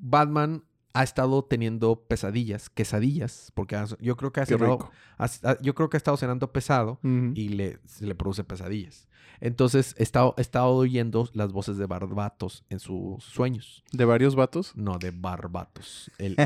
Batman 0.00 0.64
ha 0.94 1.02
estado 1.02 1.44
teniendo 1.44 1.96
pesadillas, 2.06 2.70
quesadillas, 2.70 3.50
porque 3.54 3.76
yo 4.00 4.16
creo 4.16 4.32
que 4.32 4.40
ha, 4.40 4.46
cenado, 4.46 4.90
yo 5.60 5.74
creo 5.74 5.90
que 5.90 5.96
ha 5.96 5.98
estado 5.98 6.16
cenando 6.16 6.52
pesado 6.52 7.00
y 7.02 7.48
le, 7.48 7.80
le 8.00 8.14
produce 8.14 8.44
pesadillas. 8.44 9.08
Entonces, 9.40 9.96
he 9.98 10.04
estado, 10.04 10.34
estado 10.38 10.72
oyendo 10.72 11.28
las 11.32 11.52
voces 11.52 11.76
de 11.78 11.86
Barbatos 11.86 12.64
en 12.70 12.78
sus 12.78 13.24
sueños. 13.24 13.82
¿De 13.92 14.04
varios 14.04 14.36
vatos? 14.36 14.72
No, 14.76 14.96
de 14.98 15.10
Barbatos. 15.10 16.12
El, 16.18 16.36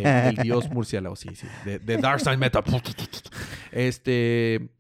dios 0.43 0.71
murciélago, 0.73 1.15
sí, 1.15 1.29
sí. 1.35 1.47
De, 1.67 1.79
de 1.79 1.99
Darkseid 1.99 2.39
Meta. 2.39 2.65
Este 3.71 4.71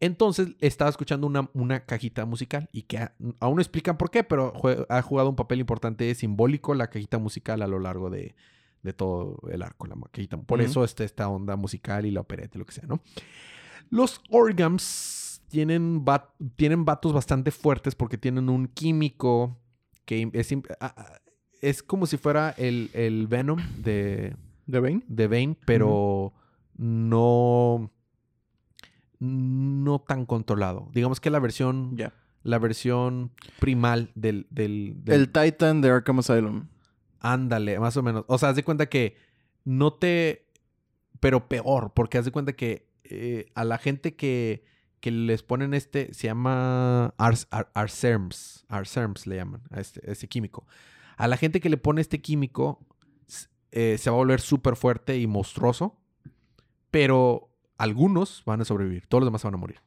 entonces 0.00 0.50
estaba 0.60 0.90
escuchando 0.90 1.26
una, 1.26 1.50
una 1.54 1.84
cajita 1.84 2.24
musical 2.24 2.68
y 2.72 2.82
que 2.82 3.08
aún 3.40 3.56
no 3.56 3.60
explican 3.60 3.96
por 3.96 4.10
qué, 4.10 4.22
pero 4.22 4.52
ha 4.88 5.02
jugado 5.02 5.28
un 5.28 5.36
papel 5.36 5.58
importante 5.58 6.14
simbólico 6.14 6.74
la 6.74 6.88
cajita 6.88 7.18
musical 7.18 7.62
a 7.62 7.66
lo 7.66 7.80
largo 7.80 8.08
de, 8.08 8.36
todo 8.92 9.38
el 9.50 9.62
arco. 9.62 9.86
La 9.86 9.96
cajita. 10.10 10.36
Por 10.36 10.60
eso 10.60 10.84
está 10.84 11.04
esta 11.04 11.28
onda 11.28 11.56
musical 11.56 12.06
y 12.06 12.10
la 12.10 12.20
opereta, 12.20 12.58
lo 12.58 12.66
que 12.66 12.72
sea, 12.72 12.84
¿no? 12.86 13.00
Los 13.90 14.20
orgams 14.30 15.42
tienen, 15.48 16.04
tienen 16.56 16.84
vatos 16.84 17.12
bastante 17.12 17.50
fuertes 17.50 17.94
porque 17.94 18.18
tienen 18.18 18.48
un 18.48 18.68
químico 18.68 19.58
que 20.04 20.30
es, 20.32 20.54
es 21.60 21.82
como 21.82 22.06
si 22.06 22.16
fuera 22.16 22.54
el, 22.56 23.26
Venom 23.28 23.60
de... 23.78 24.36
¿De 24.66 24.80
Bane? 24.80 25.02
De 25.08 25.28
Bane, 25.28 25.56
pero 25.64 26.34
no 26.76 27.90
no 29.20 30.00
tan 30.00 30.26
controlado. 30.26 30.88
Digamos 30.92 31.20
que 31.20 31.30
la 31.30 31.38
versión. 31.38 31.96
La 32.44 32.58
versión 32.58 33.32
primal 33.58 34.10
del, 34.14 34.46
del, 34.50 34.96
El 35.06 35.30
Titan 35.30 35.80
de 35.80 35.90
Arkham 35.90 36.20
Asylum. 36.20 36.68
Ándale, 37.20 37.78
más 37.78 37.96
o 37.96 38.02
menos. 38.02 38.24
O 38.28 38.38
sea, 38.38 38.50
haz 38.50 38.56
de 38.56 38.64
cuenta 38.64 38.86
que 38.86 39.16
no 39.64 39.92
te. 39.92 40.46
Pero 41.20 41.48
peor, 41.48 41.92
porque 41.94 42.18
haz 42.18 42.24
de 42.24 42.30
cuenta 42.30 42.52
que 42.52 42.88
eh, 43.04 43.46
a 43.54 43.64
la 43.64 43.78
gente 43.78 44.14
que, 44.14 44.64
que 45.00 45.10
les 45.10 45.42
ponen 45.42 45.74
este. 45.74 46.12
Se 46.14 46.28
llama 46.28 47.14
Arserms. 47.16 48.64
Arserms 48.68 49.26
le 49.26 49.36
llaman 49.36 49.62
a 49.70 49.80
este, 49.80 50.10
este, 50.10 50.28
químico. 50.28 50.66
A 51.16 51.26
la 51.26 51.36
gente 51.36 51.60
que 51.60 51.70
le 51.70 51.76
pone 51.76 52.00
este 52.00 52.20
químico. 52.20 52.84
Eh, 53.70 53.98
se 53.98 54.08
va 54.08 54.16
a 54.16 54.18
volver 54.18 54.40
súper 54.40 54.76
fuerte 54.76 55.18
y 55.18 55.26
monstruoso. 55.26 56.00
Pero 56.90 57.50
algunos 57.76 58.42
van 58.44 58.60
a 58.60 58.64
sobrevivir, 58.64 59.06
todos 59.06 59.22
los 59.22 59.28
demás 59.28 59.44
van 59.44 59.54
a 59.54 59.58
morir. 59.58 59.80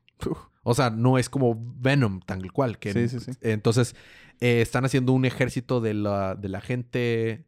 O 0.64 0.74
sea, 0.74 0.90
no 0.90 1.18
es 1.18 1.30
como 1.30 1.58
Venom 1.80 2.20
tal 2.22 2.52
cual. 2.52 2.78
Que, 2.78 2.94
sí, 2.94 3.10
sí, 3.10 3.20
sí. 3.20 3.32
Entonces, 3.42 3.96
eh, 4.40 4.62
están 4.62 4.86
haciendo 4.86 5.14
un 5.14 5.26
ejército 5.26 5.82
de 5.82 5.94
la, 5.94 6.36
de 6.36 6.50
la 6.50 6.62
gente 6.62 7.46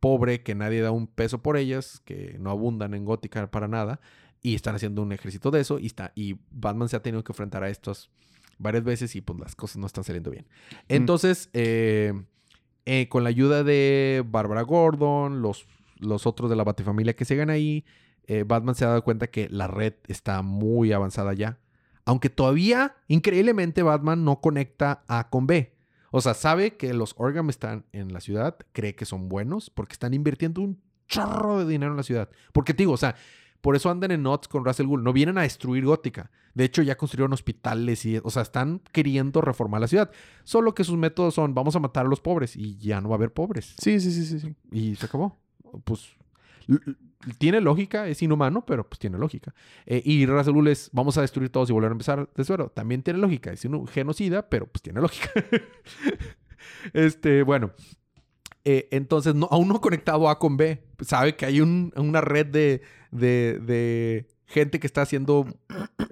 pobre 0.00 0.42
que 0.42 0.54
nadie 0.54 0.80
da 0.80 0.90
un 0.90 1.06
peso 1.06 1.42
por 1.42 1.56
ellas, 1.56 2.00
que 2.04 2.36
no 2.38 2.50
abundan 2.50 2.94
en 2.94 3.04
gótica 3.04 3.50
para 3.50 3.68
nada, 3.68 4.00
y 4.42 4.54
están 4.54 4.74
haciendo 4.74 5.02
un 5.02 5.12
ejército 5.12 5.50
de 5.50 5.60
eso, 5.60 5.78
y, 5.78 5.86
está, 5.86 6.12
y 6.14 6.36
Batman 6.50 6.88
se 6.88 6.96
ha 6.96 7.02
tenido 7.02 7.24
que 7.24 7.32
enfrentar 7.32 7.64
a 7.64 7.70
estos 7.70 8.10
varias 8.58 8.84
veces 8.84 9.14
y 9.16 9.20
pues 9.20 9.38
las 9.38 9.54
cosas 9.54 9.78
no 9.78 9.86
están 9.86 10.04
saliendo 10.04 10.30
bien. 10.30 10.46
Mm. 10.70 10.74
Entonces, 10.88 11.48
eh, 11.52 12.12
eh, 12.86 13.08
con 13.08 13.24
la 13.24 13.30
ayuda 13.30 13.64
de 13.64 14.24
Barbara 14.26 14.62
Gordon, 14.62 15.42
los, 15.42 15.66
los 15.98 16.26
otros 16.26 16.50
de 16.50 16.56
la 16.56 16.64
Batifamilia 16.64 17.14
que 17.14 17.24
siguen 17.24 17.50
ahí, 17.50 17.84
eh, 18.26 18.44
Batman 18.46 18.74
se 18.74 18.84
ha 18.84 18.88
dado 18.88 19.04
cuenta 19.04 19.28
que 19.28 19.48
la 19.48 19.66
red 19.66 19.94
está 20.06 20.42
muy 20.42 20.92
avanzada 20.92 21.32
ya. 21.32 21.58
Aunque 22.08 22.30
todavía, 22.30 22.96
increíblemente, 23.06 23.82
Batman 23.82 24.24
no 24.24 24.40
conecta 24.40 25.04
A 25.08 25.28
con 25.28 25.46
B. 25.46 25.74
O 26.10 26.22
sea, 26.22 26.32
sabe 26.32 26.78
que 26.78 26.94
los 26.94 27.14
Orgam 27.18 27.50
están 27.50 27.84
en 27.92 28.14
la 28.14 28.20
ciudad, 28.20 28.56
cree 28.72 28.94
que 28.94 29.04
son 29.04 29.28
buenos 29.28 29.68
porque 29.68 29.92
están 29.92 30.14
invirtiendo 30.14 30.62
un 30.62 30.80
chorro 31.06 31.58
de 31.58 31.70
dinero 31.70 31.92
en 31.92 31.98
la 31.98 32.02
ciudad. 32.02 32.30
Porque 32.54 32.72
te 32.72 32.84
digo, 32.84 32.92
o 32.92 32.96
sea, 32.96 33.14
por 33.60 33.76
eso 33.76 33.90
andan 33.90 34.10
en 34.10 34.22
Knots 34.22 34.48
con 34.48 34.64
Russell 34.64 34.86
Gould. 34.86 35.04
No 35.04 35.12
vienen 35.12 35.36
a 35.36 35.42
destruir 35.42 35.84
Gótica. 35.84 36.30
De 36.54 36.64
hecho, 36.64 36.80
ya 36.80 36.96
construyeron 36.96 37.34
hospitales 37.34 38.06
y, 38.06 38.16
o 38.16 38.30
sea, 38.30 38.40
están 38.40 38.80
queriendo 38.90 39.42
reformar 39.42 39.82
la 39.82 39.88
ciudad. 39.88 40.10
Solo 40.44 40.74
que 40.74 40.84
sus 40.84 40.96
métodos 40.96 41.34
son, 41.34 41.52
vamos 41.52 41.76
a 41.76 41.78
matar 41.78 42.06
a 42.06 42.08
los 42.08 42.22
pobres 42.22 42.56
y 42.56 42.78
ya 42.78 43.02
no 43.02 43.10
va 43.10 43.16
a 43.16 43.18
haber 43.18 43.34
pobres. 43.34 43.74
Sí, 43.76 44.00
sí, 44.00 44.12
sí, 44.12 44.24
sí. 44.24 44.40
sí. 44.40 44.54
Y 44.72 44.96
se 44.96 45.04
acabó. 45.04 45.38
Pues 45.84 46.16
tiene 47.38 47.60
lógica, 47.60 48.08
es 48.08 48.22
inhumano, 48.22 48.64
pero 48.64 48.88
pues 48.88 48.98
tiene 48.98 49.18
lógica. 49.18 49.54
Eh, 49.86 50.02
y 50.04 50.24
Razalul 50.26 50.68
es, 50.68 50.90
vamos 50.92 51.18
a 51.18 51.22
destruir 51.22 51.50
todos 51.50 51.68
y 51.70 51.72
volver 51.72 51.90
a 51.90 51.92
empezar 51.92 52.28
de 52.34 52.44
cero. 52.44 52.72
También 52.74 53.02
tiene 53.02 53.18
lógica, 53.18 53.52
es 53.52 53.64
un 53.64 53.86
genocida, 53.86 54.48
pero 54.48 54.66
pues 54.66 54.82
tiene 54.82 55.00
lógica. 55.00 55.30
este, 56.92 57.42
bueno. 57.42 57.72
Eh, 58.64 58.88
entonces, 58.90 59.34
no, 59.34 59.48
aún 59.50 59.68
no 59.68 59.80
conectado 59.80 60.28
A 60.28 60.38
con 60.38 60.56
B. 60.56 60.82
Sabe 61.00 61.36
que 61.36 61.46
hay 61.46 61.60
una 61.60 62.20
red 62.20 62.46
de, 62.46 62.82
de 63.10 64.26
gente 64.48 64.80
que 64.80 64.86
está 64.86 65.02
haciendo 65.02 65.46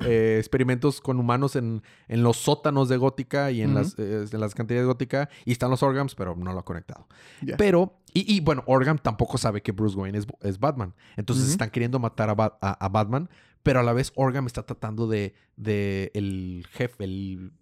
eh, 0.05 0.37
experimentos 0.39 1.01
con 1.01 1.19
humanos 1.19 1.57
en, 1.57 1.83
en, 2.07 2.23
los 2.23 2.37
sótanos 2.37 2.89
de 2.89 2.99
Gótica 2.99 3.51
y 3.51 3.63
en, 3.63 3.75
las, 3.75 3.99
eh, 3.99 4.27
en 4.31 4.41
las 4.41 4.55
cantidades 4.55 4.85
de 4.85 4.87
Gótica. 4.87 5.29
Y 5.45 5.53
están 5.53 5.71
los 5.71 5.83
Orgams, 5.83 6.15
pero 6.15 6.37
no 6.37 6.53
lo 6.53 6.61
ha 6.61 6.65
conectado. 6.65 7.09
Pero, 7.57 7.99
y, 8.25 8.41
bueno, 8.41 8.63
Orgam 8.67 8.99
tampoco 8.99 9.37
sabe 9.39 9.63
que 9.63 9.73
Bruce 9.73 9.97
Wayne 9.97 10.19
es, 10.19 10.27
es 10.43 10.59
Batman. 10.59 10.95
Entonces 11.17 11.49
están 11.49 11.71
queriendo 11.71 11.99
matar 11.99 12.31
a, 12.31 12.59
a, 12.61 12.89
Batman, 12.89 13.29
pero 13.63 13.81
a 13.81 13.83
la 13.83 13.93
vez 13.93 14.13
Orgam 14.15 14.47
está 14.47 14.65
tratando 14.65 15.07
de, 15.07 15.35
de 15.57 16.11
el 16.15 16.67
jefe, 16.71 17.05
el, 17.05 17.53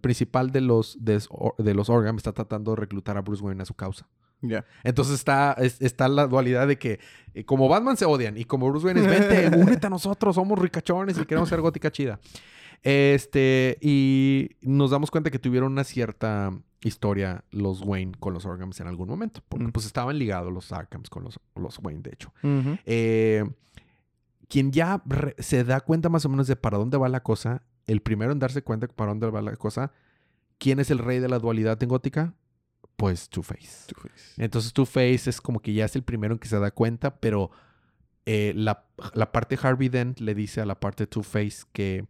principal 0.00 0.50
de 0.50 0.60
los, 0.60 0.96
de, 1.04 1.22
de 1.58 1.74
los 1.74 1.88
Orgam 1.88 2.16
está 2.16 2.32
tratando 2.32 2.72
de 2.72 2.76
reclutar 2.76 3.16
a 3.16 3.20
Bruce 3.20 3.42
Wayne 3.42 3.62
a 3.62 3.66
su 3.66 3.74
causa. 3.74 4.08
Entonces 4.84 5.14
está, 5.14 5.52
está 5.52 6.08
la 6.08 6.26
dualidad 6.26 6.66
de 6.66 6.78
que 6.78 6.98
eh, 7.34 7.44
como 7.44 7.68
Batman 7.68 7.96
se 7.96 8.06
odian 8.06 8.38
y 8.38 8.44
como 8.44 8.70
Bruce 8.70 8.86
Wayne 8.86 9.00
es, 9.00 9.06
vente, 9.06 9.56
únete 9.56 9.86
a 9.86 9.90
nosotros, 9.90 10.34
somos 10.34 10.58
ricachones 10.58 11.18
y 11.18 11.26
queremos 11.26 11.48
ser 11.48 11.60
gótica 11.60 11.90
chida. 11.90 12.18
Este, 12.82 13.76
y 13.82 14.56
nos 14.62 14.90
damos 14.90 15.10
cuenta 15.10 15.30
que 15.30 15.38
tuvieron 15.38 15.72
una 15.72 15.84
cierta 15.84 16.52
historia 16.82 17.44
los 17.50 17.82
Wayne 17.82 18.12
con 18.18 18.34
los 18.34 18.46
Arkhams 18.46 18.80
en 18.80 18.86
algún 18.86 19.08
momento, 19.08 19.42
porque 19.48 19.68
pues 19.68 19.86
estaban 19.86 20.18
ligados 20.18 20.52
los 20.52 20.72
Arkhams 20.72 21.10
con 21.10 21.24
los, 21.24 21.38
los 21.54 21.78
Wayne, 21.78 22.02
de 22.02 22.10
hecho. 22.10 22.32
Eh, 22.86 23.44
quien 24.48 24.72
ya 24.72 25.02
se 25.38 25.64
da 25.64 25.80
cuenta 25.80 26.08
más 26.08 26.24
o 26.24 26.28
menos 26.28 26.46
de 26.46 26.56
para 26.56 26.78
dónde 26.78 26.96
va 26.96 27.08
la 27.08 27.22
cosa, 27.22 27.62
el 27.86 28.00
primero 28.00 28.32
en 28.32 28.38
darse 28.38 28.62
cuenta 28.62 28.86
de 28.86 28.94
para 28.94 29.10
dónde 29.10 29.30
va 29.30 29.42
la 29.42 29.56
cosa, 29.56 29.92
¿quién 30.58 30.80
es 30.80 30.90
el 30.90 30.98
rey 30.98 31.18
de 31.18 31.28
la 31.28 31.38
dualidad 31.38 31.82
en 31.82 31.88
gótica? 31.88 32.34
pues 33.00 33.30
Two-Face. 33.30 33.94
Entonces 34.36 34.74
Two-Face 34.74 35.30
es 35.30 35.40
como 35.40 35.60
que 35.60 35.72
ya 35.72 35.86
es 35.86 35.96
el 35.96 36.02
primero 36.02 36.34
en 36.34 36.38
que 36.38 36.48
se 36.48 36.58
da 36.58 36.70
cuenta, 36.70 37.16
pero 37.16 37.50
eh, 38.26 38.52
la, 38.54 38.84
parte 39.32 39.56
de 39.56 39.66
Harvey 39.66 39.88
Dent 39.88 40.20
le 40.20 40.34
dice 40.34 40.60
a 40.60 40.66
la 40.66 40.78
parte 40.78 41.06
Two-Face 41.06 41.62
que 41.72 42.06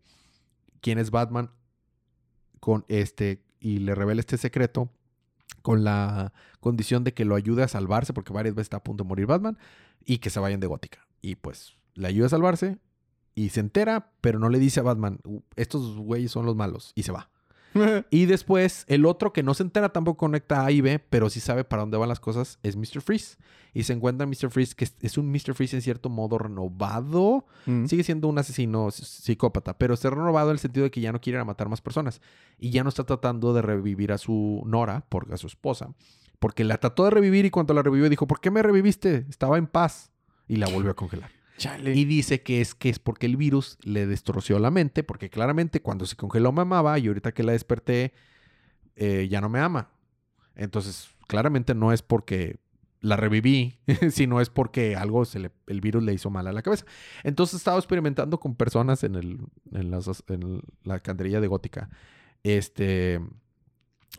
quién 0.81 0.99
es 0.99 1.13
Batman 1.13 1.53
con 2.59 2.85
este 2.89 3.41
y 3.61 3.79
le 3.79 3.95
revela 3.95 4.21
este 4.21 4.39
secreto 4.39 4.91
con 5.63 5.85
la 5.85 6.33
condición 6.61 7.05
de 7.05 7.13
que 7.13 7.25
lo 7.25 7.35
ayude 7.35 7.63
a 7.63 7.69
salvarse, 7.69 8.13
porque 8.13 8.33
varias 8.33 8.55
veces 8.55 8.67
está 8.67 8.79
a 8.79 8.83
punto 8.85 9.05
de 9.05 9.09
morir 9.09 9.27
Batman, 9.27 9.59
y 10.05 10.19
que 10.19 10.31
se 10.31 10.41
vayan 10.41 10.61
de 10.61 10.67
Gótica. 10.67 11.07
Y 11.21 11.37
pues 11.37 11.75
le 11.95 12.09
ayuda 12.09 12.27
a 12.27 12.31
salvarse 12.31 12.79
y 13.35 13.51
se 13.51 13.61
entera, 13.61 14.13
pero 14.21 14.39
no 14.39 14.49
le 14.49 14.59
dice 14.59 14.81
a 14.81 14.85
Batman, 14.85 15.21
"Uh, 15.25 15.41
estos 15.57 15.97
güeyes 15.99 16.31
son 16.31 16.47
los 16.47 16.57
malos, 16.57 16.93
y 16.95 17.03
se 17.03 17.13
va. 17.13 17.31
Y 18.11 18.27
después, 18.27 18.85
el 18.89 19.07
otro 19.07 19.33
que 19.33 19.43
no 19.43 19.55
se 19.55 19.63
entera 19.63 19.91
tampoco 19.91 20.19
conecta 20.19 20.65
A 20.65 20.71
y 20.71 20.81
B, 20.81 20.99
pero 20.99 21.31
sí 21.31 21.41
sabe 21.41 21.65
para 21.65 21.83
dónde 21.83 21.97
van 21.99 22.09
las 22.09 22.21
cosas, 22.21 22.59
es 22.63 22.77
Mr. 22.77 23.01
Freeze. 23.01 23.37
Y 23.73 23.85
se 23.85 23.93
encuentra 23.93 24.27
Mr. 24.27 24.51
Freeze, 24.51 24.75
que 24.75 24.89
es- 25.01 25.17
un 25.19 25.31
Mr. 25.31 25.55
Freeze 25.55 25.77
en 25.77 25.83
cierto 25.83 26.09
modo 26.09 26.39
renovado. 26.39 27.47
Mm. 27.67 27.87
Sigue 27.87 28.03
siendo 28.03 28.27
un 28.29 28.39
asesino 28.39 28.91
psicópata, 28.91 29.79
pero 29.79 29.95
está 29.95 30.11
renovado 30.11 30.51
en 30.51 30.55
el 30.55 30.59
sentido 30.59 30.85
de 30.85 30.91
que 30.91 31.01
ya 31.01 31.13
no 31.13 31.21
quiere 31.21 31.37
ir 31.37 31.41
a 31.43 31.45
matar 31.45 31.69
más 31.69 31.81
personas. 31.81 32.21
Y 32.59 32.71
ya 32.71 32.83
no 32.83 32.89
está 32.89 33.05
tratando 33.05 33.53
de 33.55 33.63
revivir 33.63 34.11
a 34.13 34.19
su 34.19 34.63
Nora, 34.67 35.05
por, 35.09 35.33
a 35.33 35.37
su 35.37 35.47
esposa. 35.47 35.95
Porque 36.41 36.65
la 36.65 36.79
trató 36.79 37.05
de 37.05 37.11
revivir 37.11 37.45
y 37.45 37.51
cuando 37.51 37.75
la 37.75 37.83
revivió 37.83 38.09
dijo, 38.09 38.27
¿por 38.27 38.41
qué 38.41 38.51
me 38.51 38.63
reviviste? 38.63 39.27
Estaba 39.29 39.59
en 39.59 39.67
paz. 39.67 40.11
Y 40.49 40.57
la 40.57 40.69
volvió 40.69 40.91
a 40.91 40.95
congelar. 40.95 41.31
Y 41.95 42.05
dice 42.05 42.43
que 42.43 42.61
es 42.61 42.75
que 42.75 42.89
es 42.89 42.99
porque 42.99 43.27
el 43.27 43.37
virus 43.37 43.79
le 43.83 44.07
destroció 44.07 44.59
la 44.59 44.71
mente, 44.71 45.03
porque 45.05 45.31
claramente 45.31 45.81
cuando 45.83 46.07
se 46.07 46.17
congeló 46.17 46.53
me 46.53 46.63
amaba 46.63 46.99
y 46.99 47.07
ahorita 47.09 47.33
que 47.33 47.43
la 47.43 47.53
desperté 47.53 48.13
eh, 48.97 49.29
ya 49.31 49.41
no 49.41 49.49
me 49.49 49.61
ama. 49.61 49.91
Entonces, 50.57 51.09
claramente 51.27 51.75
no 51.75 51.93
es 51.93 52.03
porque 52.03 52.59
la 53.01 53.17
reviví, 53.17 53.79
sino 54.11 54.41
es 54.41 54.51
porque 54.51 54.97
algo 54.97 55.25
se 55.25 55.39
le, 55.39 55.51
el 55.67 55.81
virus 55.81 56.03
le 56.03 56.13
hizo 56.13 56.29
mal 56.31 56.47
a 56.47 56.53
la 56.53 56.63
cabeza. 56.63 56.85
Entonces 57.25 57.57
estaba 57.57 57.79
experimentando 57.79 58.39
con 58.41 58.55
personas 58.57 59.05
en, 59.05 59.15
el, 59.15 59.39
en, 59.73 59.91
las- 59.91 60.25
la 60.85 61.01
cantería 61.01 61.41
de 61.41 61.47
gótica. 61.47 61.89
Este. 62.43 63.21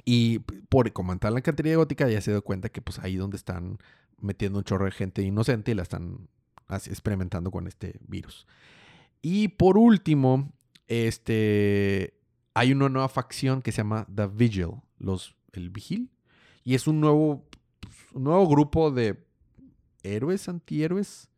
Y 0.05 0.39
por 0.39 0.91
comentar 0.93 1.29
en 1.29 1.35
la 1.35 1.41
cantería 1.41 1.73
de 1.73 1.77
gótica 1.77 2.07
ya 2.09 2.21
se 2.21 2.31
dio 2.31 2.43
cuenta 2.43 2.69
que 2.69 2.81
pues 2.81 2.99
ahí 2.99 3.17
donde 3.17 3.37
están 3.37 3.77
metiendo 4.19 4.59
un 4.59 4.63
chorro 4.63 4.85
de 4.85 4.91
gente 4.91 5.21
inocente 5.21 5.71
y 5.71 5.75
la 5.75 5.83
están 5.83 6.27
experimentando 6.77 7.51
con 7.51 7.67
este 7.67 7.99
virus. 8.07 8.47
Y 9.21 9.49
por 9.49 9.77
último, 9.77 10.51
este, 10.87 12.13
hay 12.53 12.71
una 12.71 12.89
nueva 12.89 13.09
facción 13.09 13.61
que 13.61 13.71
se 13.71 13.77
llama 13.77 14.07
The 14.13 14.27
Vigil, 14.27 14.71
los, 14.97 15.35
el 15.53 15.69
Vigil. 15.69 16.09
Y 16.63 16.75
es 16.75 16.87
un 16.87 16.99
nuevo, 17.01 17.45
un 18.13 18.23
nuevo 18.23 18.47
grupo 18.47 18.91
de 18.91 19.23
héroes, 20.03 20.47
antihéroes, 20.49 21.29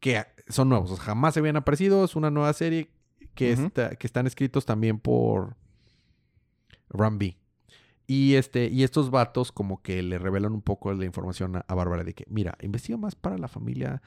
que 0.00 0.24
son 0.48 0.68
nuevos. 0.68 0.98
jamás 1.00 1.34
se 1.34 1.40
habían 1.40 1.56
aparecido. 1.56 2.04
Es 2.04 2.16
una 2.16 2.30
nueva 2.30 2.52
serie 2.52 2.90
que, 3.34 3.52
está- 3.66 3.96
que 3.96 4.06
están 4.06 4.26
escritos 4.26 4.64
también 4.66 4.98
por 4.98 5.56
Rambi. 6.90 7.36
Y, 8.06 8.34
este, 8.36 8.68
y 8.68 8.84
estos 8.84 9.10
vatos 9.10 9.52
como 9.52 9.82
que 9.82 10.02
le 10.02 10.18
revelan 10.18 10.52
un 10.52 10.62
poco 10.62 10.92
la 10.94 11.04
información 11.04 11.56
a, 11.56 11.64
a 11.68 11.74
Bárbara 11.74 12.04
de 12.04 12.14
que, 12.14 12.24
mira, 12.28 12.56
investiga 12.62 12.96
más 12.96 13.14
para 13.14 13.36
la 13.36 13.48
familia. 13.48 14.00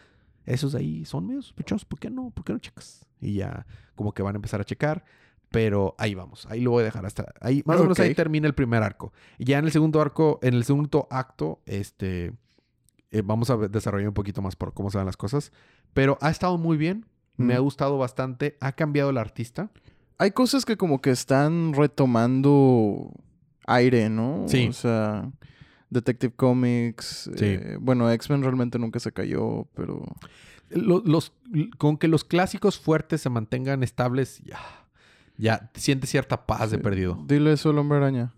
Esos 0.45 0.71
de 0.73 0.79
ahí 0.79 1.05
son 1.05 1.27
medio 1.27 1.41
sospechosos. 1.41 1.85
¿Por 1.85 1.99
qué 1.99 2.09
no? 2.09 2.29
¿Por 2.31 2.43
qué 2.43 2.53
no 2.53 2.59
checas? 2.59 3.05
Y 3.19 3.35
ya 3.35 3.65
como 3.95 4.13
que 4.13 4.23
van 4.23 4.35
a 4.35 4.37
empezar 4.37 4.59
a 4.61 4.63
checar. 4.63 5.03
Pero 5.49 5.95
ahí 5.97 6.15
vamos. 6.15 6.45
Ahí 6.49 6.61
lo 6.61 6.71
voy 6.71 6.81
a 6.81 6.85
dejar 6.85 7.05
hasta... 7.05 7.33
Ahí, 7.41 7.61
más 7.65 7.77
o 7.79 7.83
menos 7.83 7.99
ahí 7.99 8.15
termina 8.15 8.47
el 8.47 8.53
primer 8.53 8.81
arco. 8.83 9.11
Y 9.37 9.43
ya 9.45 9.59
en 9.59 9.65
el 9.65 9.71
segundo 9.71 9.99
arco, 9.99 10.39
en 10.41 10.53
el 10.53 10.63
segundo 10.63 11.07
acto, 11.11 11.59
este... 11.65 12.31
eh, 13.11 13.21
vamos 13.23 13.49
a 13.49 13.57
desarrollar 13.57 14.07
un 14.07 14.13
poquito 14.13 14.41
más 14.41 14.55
por 14.55 14.73
cómo 14.73 14.89
se 14.89 14.97
van 14.97 15.05
las 15.07 15.17
cosas. 15.17 15.51
Pero 15.93 16.17
ha 16.21 16.29
estado 16.29 16.57
muy 16.57 16.77
bien. 16.77 17.05
Me 17.35 17.53
Mm. 17.53 17.57
ha 17.57 17.59
gustado 17.59 17.97
bastante. 17.97 18.57
Ha 18.61 18.71
cambiado 18.71 19.09
el 19.09 19.17
artista. 19.17 19.69
Hay 20.17 20.31
cosas 20.31 20.63
que 20.65 20.77
como 20.77 21.01
que 21.01 21.09
están 21.11 21.73
retomando 21.73 23.11
aire, 23.67 24.09
¿no? 24.09 24.45
Sí. 24.47 24.67
O 24.69 24.73
sea, 24.73 25.31
Detective 25.91 26.33
Comics. 26.35 27.29
Sí. 27.35 27.45
eh, 27.45 27.77
bueno, 27.79 28.09
X-Men 28.09 28.41
realmente 28.41 28.79
nunca 28.79 28.99
se 28.99 29.11
cayó, 29.11 29.67
pero... 29.75 30.03
Lo- 30.69 31.03
los, 31.05 31.33
con 31.77 31.97
que 31.97 32.07
los 32.07 32.23
clásicos 32.23 32.79
fuertes 32.79 33.21
se 33.21 33.29
mantengan 33.29 33.83
estables, 33.83 34.39
ya, 34.45 34.57
ya 35.37 35.69
siente 35.75 36.07
cierta 36.07 36.45
paz 36.47 36.71
de 36.71 36.77
perdido. 36.79 37.21
Dile 37.27 37.51
eso 37.53 37.69
al 37.71 37.77
hombre 37.77 37.97
araña. 37.97 38.33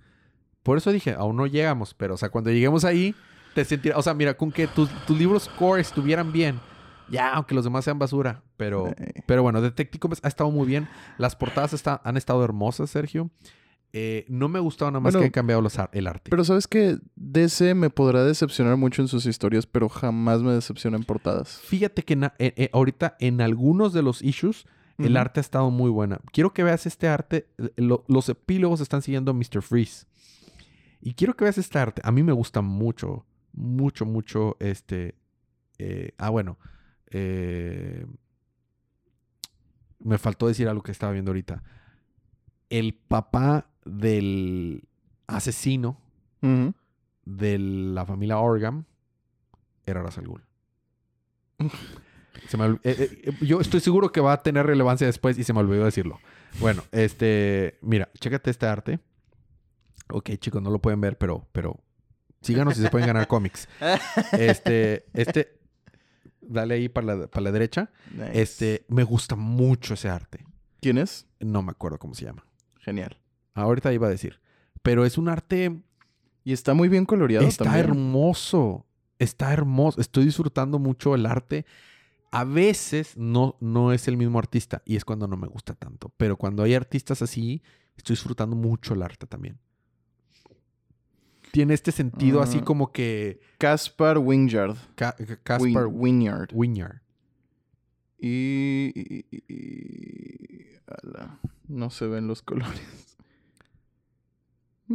Por 0.63 0.77
eso 0.77 0.91
dije, 0.91 1.11
aún 1.13 1.35
no 1.35 1.45
llegamos, 1.45 1.93
pero, 1.93 2.15
o 2.15 2.17
sea, 2.17 2.29
cuando 2.29 2.49
lleguemos 2.49 2.85
ahí, 2.85 3.13
te 3.53 3.63
sentirás, 3.65 3.99
o 3.99 4.01
sea, 4.01 4.15
mira, 4.15 4.33
con 4.35 4.51
que 4.51 4.65
tus, 4.65 4.89
tus 5.05 5.15
libros 5.17 5.47
core 5.59 5.81
estuvieran 5.81 6.31
bien, 6.31 6.59
ya, 7.07 7.33
aunque 7.33 7.53
los 7.53 7.65
demás 7.65 7.85
sean 7.85 7.99
basura, 7.99 8.41
pero, 8.57 8.87
Eh, 8.97 9.21
pero 9.27 9.43
bueno, 9.43 9.61
Detective 9.61 9.99
Comics 9.99 10.21
ha 10.23 10.27
estado 10.27 10.49
muy 10.49 10.65
bien. 10.65 10.87
Las 11.19 11.35
portadas 11.35 11.73
está- 11.73 12.01
han 12.03 12.17
estado 12.17 12.43
hermosas, 12.43 12.89
Sergio. 12.89 13.29
Eh, 13.95 14.25
no 14.27 14.49
me 14.49 14.57
ha 14.57 14.61
gustado 14.61 14.89
nada 14.89 14.99
más 15.01 15.13
Bueno, 15.13 15.19
que 15.21 15.25
han 15.27 15.31
cambiado 15.31 15.61
los 15.61 15.77
ar- 15.77 15.91
el 15.93 16.07
arte. 16.07 16.31
Pero 16.31 16.43
sabes 16.43 16.67
que 16.67 16.97
DC 17.15 17.75
me 17.75 17.91
podrá 17.91 18.23
decepcionar 18.23 18.75
mucho 18.75 19.03
en 19.03 19.07
sus 19.07 19.27
historias, 19.27 19.67
pero 19.67 19.87
jamás 19.87 20.41
me 20.41 20.51
decepciona 20.51 20.97
en 20.97 21.03
portadas. 21.03 21.59
Fíjate 21.61 22.01
que 22.03 22.15
na- 22.15 22.33
eh, 22.39 22.53
eh, 22.57 22.69
ahorita 22.73 23.15
en 23.19 23.39
algunos 23.39 23.93
de 23.93 24.01
los 24.01 24.21
issues 24.23 24.65
el 24.97 25.17
arte 25.17 25.39
ha 25.39 25.41
estado 25.41 25.69
muy 25.69 25.89
buena. 25.91 26.19
Quiero 26.31 26.53
que 26.53 26.63
veas 26.63 26.85
este 26.85 27.07
arte. 27.07 27.47
Lo- 27.75 28.03
los 28.07 28.29
epílogos 28.29 28.79
están 28.81 29.01
siguiendo 29.01 29.31
a 29.31 29.33
Mr. 29.33 29.61
Freeze. 29.61 30.05
Y 31.01 31.13
quiero 31.15 31.35
que 31.35 31.43
veas 31.43 31.57
este 31.57 31.77
arte. 31.77 32.01
A 32.05 32.11
mí 32.11 32.23
me 32.23 32.31
gusta 32.31 32.61
mucho, 32.61 33.25
mucho, 33.51 34.05
mucho 34.05 34.55
este... 34.59 35.15
ah, 36.17 36.29
bueno. 36.29 36.57
me 39.99 40.17
faltó 40.17 40.47
decir 40.47 40.67
algo 40.67 40.81
que 40.83 40.91
estaba 40.91 41.11
viendo 41.13 41.31
ahorita. 41.31 41.63
El 42.69 42.93
papá 42.93 43.69
del 43.85 44.87
asesino 45.27 45.97
de 47.25 47.57
la 47.57 48.05
familia 48.05 48.37
Orgam 48.39 48.85
era 49.85 50.01
Ra's 50.01 50.17
al 50.17 50.27
Ghul. 50.27 50.43
Se 52.47 52.57
me 52.57 52.65
eh, 52.65 52.79
eh, 52.83 53.21
eh, 53.23 53.33
yo 53.41 53.61
estoy 53.61 53.79
seguro 53.79 54.11
que 54.11 54.19
va 54.19 54.33
a 54.33 54.43
tener 54.43 54.65
relevancia 54.65 55.07
después 55.07 55.37
y 55.37 55.43
se 55.43 55.53
me 55.53 55.59
olvidó 55.59 55.85
decirlo. 55.85 56.19
Bueno, 56.59 56.83
este, 56.91 57.77
mira, 57.81 58.09
chécate 58.19 58.49
este 58.51 58.65
arte. 58.65 58.99
Ok, 60.09 60.31
chicos, 60.37 60.61
no 60.61 60.69
lo 60.69 60.79
pueden 60.79 60.99
ver, 60.99 61.17
pero, 61.17 61.47
pero 61.51 61.79
síganos 62.41 62.75
si 62.75 62.81
se 62.81 62.89
pueden 62.89 63.07
ganar 63.07 63.27
cómics. 63.27 63.67
Este, 64.33 65.05
este, 65.13 65.59
dale 66.41 66.75
ahí 66.75 66.89
para 66.89 67.15
la, 67.15 67.27
para 67.27 67.43
la 67.45 67.51
derecha. 67.51 67.91
Nice. 68.11 68.41
Este, 68.41 68.85
me 68.89 69.03
gusta 69.03 69.35
mucho 69.35 69.93
ese 69.93 70.09
arte. 70.09 70.45
¿Quién 70.81 70.97
es? 70.97 71.27
No 71.39 71.63
me 71.63 71.71
acuerdo 71.71 71.97
cómo 71.97 72.13
se 72.13 72.25
llama. 72.25 72.45
Genial. 72.79 73.22
Ahorita 73.53 73.93
iba 73.93 74.07
a 74.07 74.09
decir. 74.09 74.39
Pero 74.81 75.05
es 75.05 75.17
un 75.17 75.29
arte 75.29 75.81
Y 76.43 76.51
está 76.53 76.73
muy 76.73 76.89
bien 76.89 77.05
coloreado 77.05 77.47
Está 77.47 77.63
también. 77.65 77.85
hermoso. 77.85 78.85
Está 79.19 79.53
hermoso. 79.53 80.01
Estoy 80.01 80.25
disfrutando 80.25 80.77
mucho 80.79 81.15
el 81.15 81.25
arte. 81.25 81.65
A 82.31 82.43
veces 82.43 83.15
no, 83.15 83.55
no 83.61 83.93
es 83.93 84.07
el 84.07 84.17
mismo 84.17 84.39
artista 84.39 84.81
y 84.85 84.95
es 84.97 85.05
cuando 85.05 85.27
no 85.27 85.37
me 85.37 85.47
gusta 85.47 85.73
tanto. 85.75 86.11
Pero 86.17 86.35
cuando 86.35 86.63
hay 86.63 86.73
artistas 86.73 87.21
así, 87.21 87.61
estoy 87.95 88.15
disfrutando 88.15 88.55
mucho 88.55 88.93
el 88.95 89.03
arte 89.03 89.25
también. 89.27 89.59
Tiene 91.51 91.75
este 91.75 91.91
sentido 91.91 92.41
así 92.41 92.57
Ah. 92.61 92.65
como 92.65 92.91
que 92.91 93.39
Caspar 93.59 94.17
Wingyard. 94.17 94.75
Ca- 94.95 95.15
Caspar 95.43 95.85
Win- 95.85 95.93
Winyard. 95.93 96.49
Winyard. 96.53 97.01
Y... 98.17 98.91
y- 98.95 99.25
y- 99.29 99.53
y- 99.53 100.65
ala, 100.87 101.39
No 101.67 101.89
se 101.91 102.07
ven 102.07 102.27
los 102.27 102.41
colores. 102.41 103.12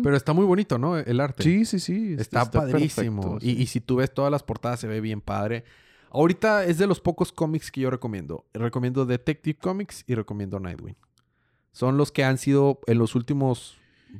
Pero 0.03 0.17
está 0.17 0.33
muy 0.33 0.45
bonito, 0.45 0.79
¿no? 0.79 0.97
El 0.99 1.21
arte. 1.21 1.43
Sí, 1.43 1.65
sí, 1.65 1.79
sí. 1.79 2.17
Está, 2.19 2.51
padrísimo. 2.51 3.23
perfecto, 3.23 3.47
y, 3.47 3.55
sí. 3.57 3.63
y 3.63 3.67
si 3.67 3.81
tú 3.81 3.97
ves 3.97 4.13
todas 4.13 4.31
las 4.31 4.43
portadas, 4.43 4.81
se 4.81 4.87
ve 4.89 5.01
bien 5.01 5.21
padre. 5.21 5.65
Ahorita 6.11 6.65
es 6.65 6.79
de 6.79 6.87
los 6.87 7.01
pocos 7.01 7.33
cómics 7.33 7.71
que 7.71 7.83
yo 7.83 7.91
recomiendo. 7.91 8.47
Recomiendo 8.55 9.05
Detective 9.07 9.59
Comics 9.59 10.05
y 10.07 10.15
recomiendo 10.15 10.59
Nightwing. 10.59 10.97
Son 11.73 11.97
los 11.97 12.11
que 12.13 12.25
han 12.25 12.39
sido 12.39 12.81
en 12.87 12.99
los 12.99 13.15
últimos 13.15 13.77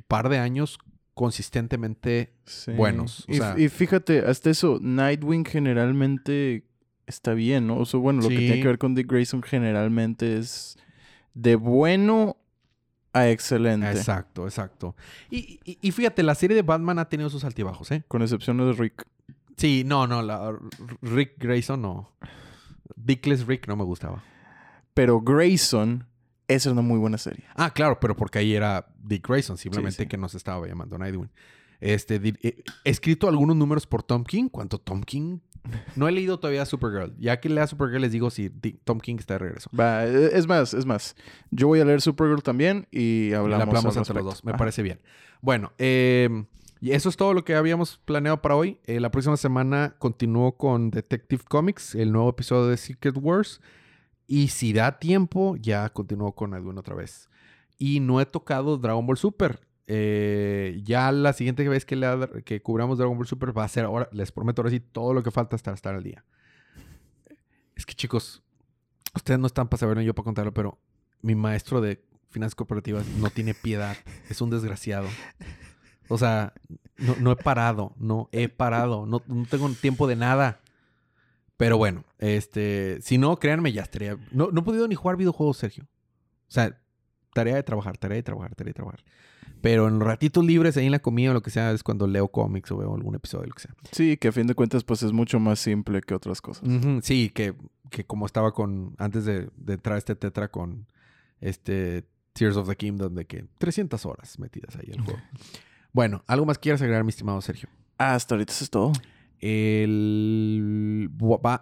par 0.07 0.29
de 0.29 0.37
años 0.37 0.77
consistentemente 1.15 2.31
Sí. 2.45 2.71
buenos, 2.71 3.25
o 3.27 3.31
Y, 3.31 3.35
sea- 3.37 3.55
y 3.57 3.69
fíjate, 3.69 4.19
hasta 4.19 4.49
eso, 4.49 4.79
Nightwing 4.81 5.43
generalmente 5.45 6.63
está 7.07 7.33
bien, 7.33 7.67
¿no? 7.67 7.77
O 7.77 7.85
sea, 7.85 7.99
bueno, 7.99 8.21
lo 8.21 8.29
que 8.29 8.37
tiene 8.37 8.61
que 8.61 8.67
ver 8.67 8.77
con 8.77 8.95
Dick 8.95 9.11
Grayson 9.11 9.41
generalmente 9.43 10.37
es 10.37 10.77
de 11.33 11.55
bueno 11.55 12.37
a 13.19 13.29
excelente. 13.29 13.89
Exacto, 13.91 14.45
exacto. 14.45 14.95
Y, 15.29 15.59
y- 15.63 15.77
y 15.81 15.91
fíjate, 15.91 16.23
la 16.23 16.35
serie 16.35 16.55
de 16.55 16.61
Batman 16.61 16.99
ha 16.99 17.09
tenido 17.09 17.29
sus 17.29 17.43
altibajos, 17.43 17.91
¿eh? 17.91 18.03
Con 18.07 18.21
excepción 18.21 18.57
de 18.57 18.73
Rick. 18.73 19.05
Sí, 19.57 19.83
no, 19.85 20.07
no, 20.07 20.21
la, 20.21 20.57
Rick 21.01 21.33
Grayson 21.37 21.81
no. 21.81 22.09
Dickless 22.95 23.45
Rick 23.45 23.67
no 23.67 23.75
me 23.75 23.83
gustaba. 23.83 24.23
Pero 24.93 25.21
Grayson, 25.21 26.05
esa 26.47 26.69
es 26.69 26.73
una 26.73 26.81
muy 26.81 26.97
buena 26.97 27.17
serie. 27.17 27.45
Ah, 27.55 27.71
claro, 27.71 27.99
pero 27.99 28.15
porque 28.15 28.39
ahí 28.39 28.53
era 28.53 28.87
Dick 29.01 29.27
Grayson, 29.27 29.57
simplemente 29.57 30.03
sí. 30.03 30.07
que 30.09 30.17
no 30.17 30.29
se 30.29 30.37
estaba 30.37 30.67
llamando 30.67 30.97
Nightwing. 30.97 31.29
Este, 31.81 32.19
eh, 32.41 32.63
escrito 32.83 33.29
algunos 33.29 33.55
números 33.55 33.87
por 33.87 34.03
Tom 34.03 34.23
King, 34.23 34.49
cuando 34.49 34.79
Tom 34.79 35.01
King 35.01 35.39
No 35.95 36.07
he 36.07 36.11
leído 36.11 36.39
todavía 36.39 36.65
Supergirl. 36.65 37.15
Ya 37.19 37.39
que 37.39 37.49
lea 37.49 37.67
Supergirl 37.67 38.01
les 38.01 38.11
digo 38.11 38.29
si 38.29 38.49
Tom 38.49 38.99
King 38.99 39.17
está 39.19 39.35
de 39.35 39.39
regreso. 39.39 39.69
Va, 39.77 40.05
eh, 40.05 40.31
es 40.33 40.47
más, 40.47 40.73
es 40.73 40.85
más. 40.85 41.15
Yo 41.51 41.67
voy 41.67 41.79
a 41.79 41.85
leer 41.85 42.01
Supergirl 42.01 42.41
también 42.41 42.87
y 42.91 43.29
Y 43.29 43.33
hablamos, 43.33 43.65
la 43.65 43.79
hablamos 43.79 43.97
entre 43.97 44.15
los 44.15 44.25
dos. 44.25 44.43
Me 44.45 44.51
Ajá. 44.51 44.57
parece 44.57 44.81
bien. 44.81 45.01
Bueno, 45.41 45.71
eh, 45.77 46.45
y 46.81 46.91
eso 46.91 47.09
es 47.09 47.17
todo 47.17 47.33
lo 47.33 47.43
que 47.43 47.55
habíamos 47.55 47.97
planeado 48.05 48.41
para 48.41 48.55
hoy. 48.55 48.79
Eh, 48.85 48.99
la 48.99 49.11
próxima 49.11 49.37
semana 49.37 49.95
continúo 49.99 50.57
con 50.57 50.91
Detective 50.91 51.43
Comics, 51.47 51.95
el 51.95 52.11
nuevo 52.11 52.29
episodio 52.29 52.67
de 52.67 52.77
Secret 52.77 53.17
Wars. 53.17 53.61
Y 54.27 54.49
si 54.49 54.73
da 54.73 54.99
tiempo, 54.99 55.55
ya 55.57 55.89
continúo 55.89 56.33
con 56.33 56.53
Edwin 56.53 56.77
otra 56.77 56.95
vez. 56.95 57.29
Y 57.77 57.99
no 57.99 58.21
he 58.21 58.25
tocado 58.25 58.77
Dragon 58.77 59.05
Ball 59.05 59.17
Super. 59.17 59.59
Eh, 59.91 60.81
ya 60.83 61.11
la 61.11 61.33
siguiente 61.33 61.67
vez 61.67 61.83
que, 61.83 61.95
lea- 61.95 62.29
que 62.45 62.61
cubramos 62.61 62.99
Dragon 62.99 63.17
Ball 63.17 63.25
Super 63.25 63.57
va 63.57 63.63
a 63.63 63.67
ser 63.67 63.85
ahora, 63.85 64.07
les 64.11 64.31
prometo 64.31 64.61
ahora 64.61 64.69
sí, 64.69 64.79
todo 64.79 65.15
lo 65.15 65.23
que 65.23 65.31
falta 65.31 65.55
hasta 65.55 65.73
estar 65.73 65.95
al 65.95 66.03
día. 66.03 66.23
Es 67.75 67.87
que 67.87 67.95
chicos, 67.95 68.43
ustedes 69.15 69.39
no 69.39 69.47
están 69.47 69.67
para 69.67 69.79
saberlo, 69.79 70.03
yo 70.03 70.13
para 70.13 70.25
contarlo, 70.25 70.53
pero 70.53 70.77
mi 71.23 71.33
maestro 71.33 71.81
de 71.81 72.03
finanzas 72.29 72.53
corporativas 72.55 73.05
no 73.17 73.31
tiene 73.31 73.55
piedad. 73.55 73.97
Es 74.29 74.41
un 74.41 74.51
desgraciado. 74.51 75.07
O 76.07 76.17
sea, 76.19 76.53
no, 76.97 77.15
no 77.19 77.31
he 77.31 77.35
parado, 77.35 77.93
no 77.97 78.29
he 78.31 78.47
parado, 78.47 79.05
no, 79.07 79.23
no 79.27 79.45
tengo 79.45 79.67
tiempo 79.71 80.05
de 80.07 80.15
nada. 80.15 80.59
Pero 81.57 81.77
bueno, 81.77 82.03
este, 82.19 82.99
si 83.01 83.17
no, 83.17 83.37
créanme, 83.39 83.71
ya 83.73 83.81
estaría. 83.81 84.17
No, 84.31 84.49
no 84.51 84.61
he 84.61 84.63
podido 84.63 84.87
ni 84.87 84.93
jugar 84.95 85.17
videojuegos, 85.17 85.57
Sergio. 85.57 85.85
O 86.47 86.51
sea, 86.51 86.79
tarea 87.33 87.55
de 87.55 87.63
trabajar, 87.63 87.97
tarea 87.97 88.15
de 88.17 88.23
trabajar, 88.23 88.53
tarea 88.55 88.69
de 88.69 88.75
trabajar. 88.75 89.03
Pero 89.61 89.87
en 89.87 89.99
los 89.99 90.07
ratitos 90.07 90.45
libres, 90.45 90.77
ahí 90.77 90.85
en 90.85 90.91
la 90.91 90.99
comida 90.99 91.31
o 91.31 91.33
lo 91.33 91.41
que 91.41 91.49
sea, 91.49 91.71
es 91.71 91.83
cuando 91.83 92.07
leo 92.07 92.29
cómics 92.29 92.71
o 92.71 92.77
veo 92.77 92.95
algún 92.95 93.15
episodio, 93.15 93.47
lo 93.47 93.53
que 93.53 93.63
sea. 93.63 93.75
Sí, 93.91 94.15
que 94.17 94.29
a 94.29 94.31
fin 94.31 94.47
de 94.47 94.55
cuentas, 94.55 94.83
pues 94.83 95.03
es 95.03 95.11
mucho 95.11 95.39
más 95.39 95.59
simple 95.59 96.01
que 96.01 96.13
otras 96.13 96.41
cosas. 96.41 96.67
Sí, 97.01 97.29
que, 97.29 97.55
que 97.89 98.05
como 98.05 98.25
estaba 98.25 98.53
con, 98.53 98.95
antes 98.97 99.25
de, 99.25 99.49
de 99.57 99.73
entrar 99.73 99.95
a 99.95 99.97
este 99.97 100.15
tetra 100.15 100.49
con 100.49 100.87
este 101.41 102.05
Tears 102.33 102.55
of 102.55 102.69
the 102.69 102.75
Kingdom, 102.75 103.15
de 103.15 103.25
que 103.25 103.45
300 103.57 104.05
horas 104.05 104.39
metidas 104.39 104.75
ahí 104.77 104.87
en 104.87 104.99
el 104.99 105.01
juego. 105.01 105.19
bueno, 105.93 106.23
¿algo 106.27 106.45
más 106.45 106.57
quieras 106.57 106.81
agregar, 106.81 107.03
mi 107.03 107.09
estimado 107.09 107.41
Sergio? 107.41 107.69
Hasta 107.97 108.35
ahorita 108.35 108.53
eso 108.53 108.63
es 108.63 108.69
todo. 108.69 108.93
El, 109.39 111.09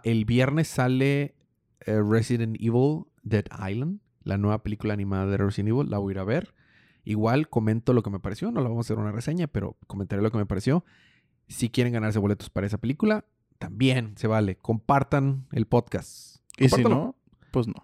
el 0.03 0.25
viernes 0.25 0.67
sale 0.67 1.36
eh, 1.82 2.01
Resident 2.07 2.57
Evil 2.59 3.05
Dead 3.23 3.45
Island, 3.67 3.99
la 4.23 4.38
nueva 4.38 4.61
película 4.63 4.93
animada 4.93 5.25
de 5.28 5.38
Resident 5.38 5.69
Evil. 5.69 5.89
La 5.89 5.97
voy 5.97 6.11
a 6.11 6.13
ir 6.13 6.19
a 6.19 6.23
ver. 6.23 6.53
Igual 7.08 7.47
comento 7.47 7.93
lo 7.93 8.03
que 8.03 8.10
me 8.10 8.20
pareció. 8.20 8.51
No 8.51 8.60
la 8.60 8.68
vamos 8.68 8.86
a 8.86 8.88
hacer 8.88 8.99
una 8.99 9.14
reseña, 9.14 9.47
pero 9.47 9.78
comentaré 9.88 10.22
lo 10.22 10.30
que 10.30 10.38
me 10.38 10.45
pareció. 10.45 10.84
Si 11.47 11.70
quieren 11.70 11.93
ganarse 11.93 12.20
boletos 12.20 12.49
para 12.49 12.68
esa 12.68 12.80
película, 12.80 13.24
también 13.60 14.18
se 14.18 14.28
vale. 14.28 14.58
Compartan 14.58 15.47
el 15.53 15.68
podcast. 15.68 16.41
Y 16.58 16.68
si 16.68 16.84
no, 16.84 17.16
pues 17.51 17.66
no. 17.66 17.76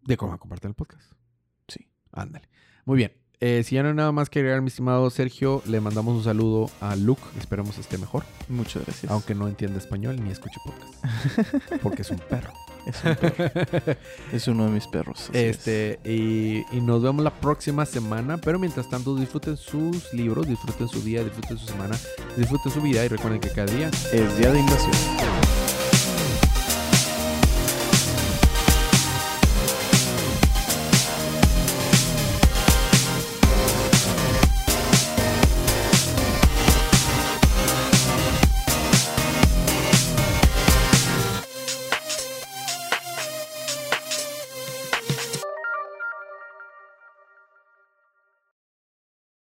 De 0.00 0.16
cómo 0.16 0.38
compartan 0.38 0.70
el 0.70 0.74
podcast. 0.76 1.12
Sí. 1.68 1.90
Ándale. 2.10 2.48
Muy 2.86 2.96
bien. 2.96 3.19
Eh, 3.42 3.62
si 3.64 3.76
ya 3.76 3.82
no 3.82 3.88
hay 3.88 3.94
nada 3.94 4.12
más 4.12 4.28
que 4.28 4.40
agregar, 4.40 4.60
mi 4.60 4.68
estimado 4.68 5.08
Sergio, 5.08 5.62
le 5.66 5.80
mandamos 5.80 6.14
un 6.14 6.22
saludo 6.22 6.70
a 6.80 6.94
Luke. 6.94 7.22
Esperemos 7.38 7.78
esté 7.78 7.96
mejor. 7.96 8.22
Muchas 8.48 8.84
gracias. 8.84 9.10
Aunque 9.10 9.34
no 9.34 9.48
entienda 9.48 9.78
español 9.78 10.22
ni 10.22 10.30
escuche 10.30 10.60
podcast. 10.62 11.54
Porque 11.82 12.02
es 12.02 12.10
un 12.10 12.18
perro. 12.18 12.52
Es, 12.84 13.02
un 13.02 13.16
perro. 13.16 13.96
Es 14.32 14.46
uno 14.46 14.66
de 14.66 14.70
mis 14.72 14.86
perros. 14.86 15.30
es. 15.32 15.56
este, 15.56 16.00
y, 16.04 16.64
y 16.76 16.80
nos 16.82 17.02
vemos 17.02 17.24
la 17.24 17.32
próxima 17.32 17.86
semana. 17.86 18.36
Pero 18.36 18.58
mientras 18.58 18.90
tanto, 18.90 19.16
disfruten 19.16 19.56
sus 19.56 20.12
libros, 20.12 20.46
disfruten 20.46 20.88
su 20.88 21.00
día, 21.02 21.24
disfruten 21.24 21.56
su 21.56 21.66
semana, 21.66 21.98
disfruten 22.36 22.70
su 22.70 22.82
vida 22.82 23.02
y 23.06 23.08
recuerden 23.08 23.40
que 23.40 23.48
cada 23.48 23.72
día 23.72 23.88
Es 24.12 24.36
día 24.36 24.52
de 24.52 24.60
invasión. 24.60 25.59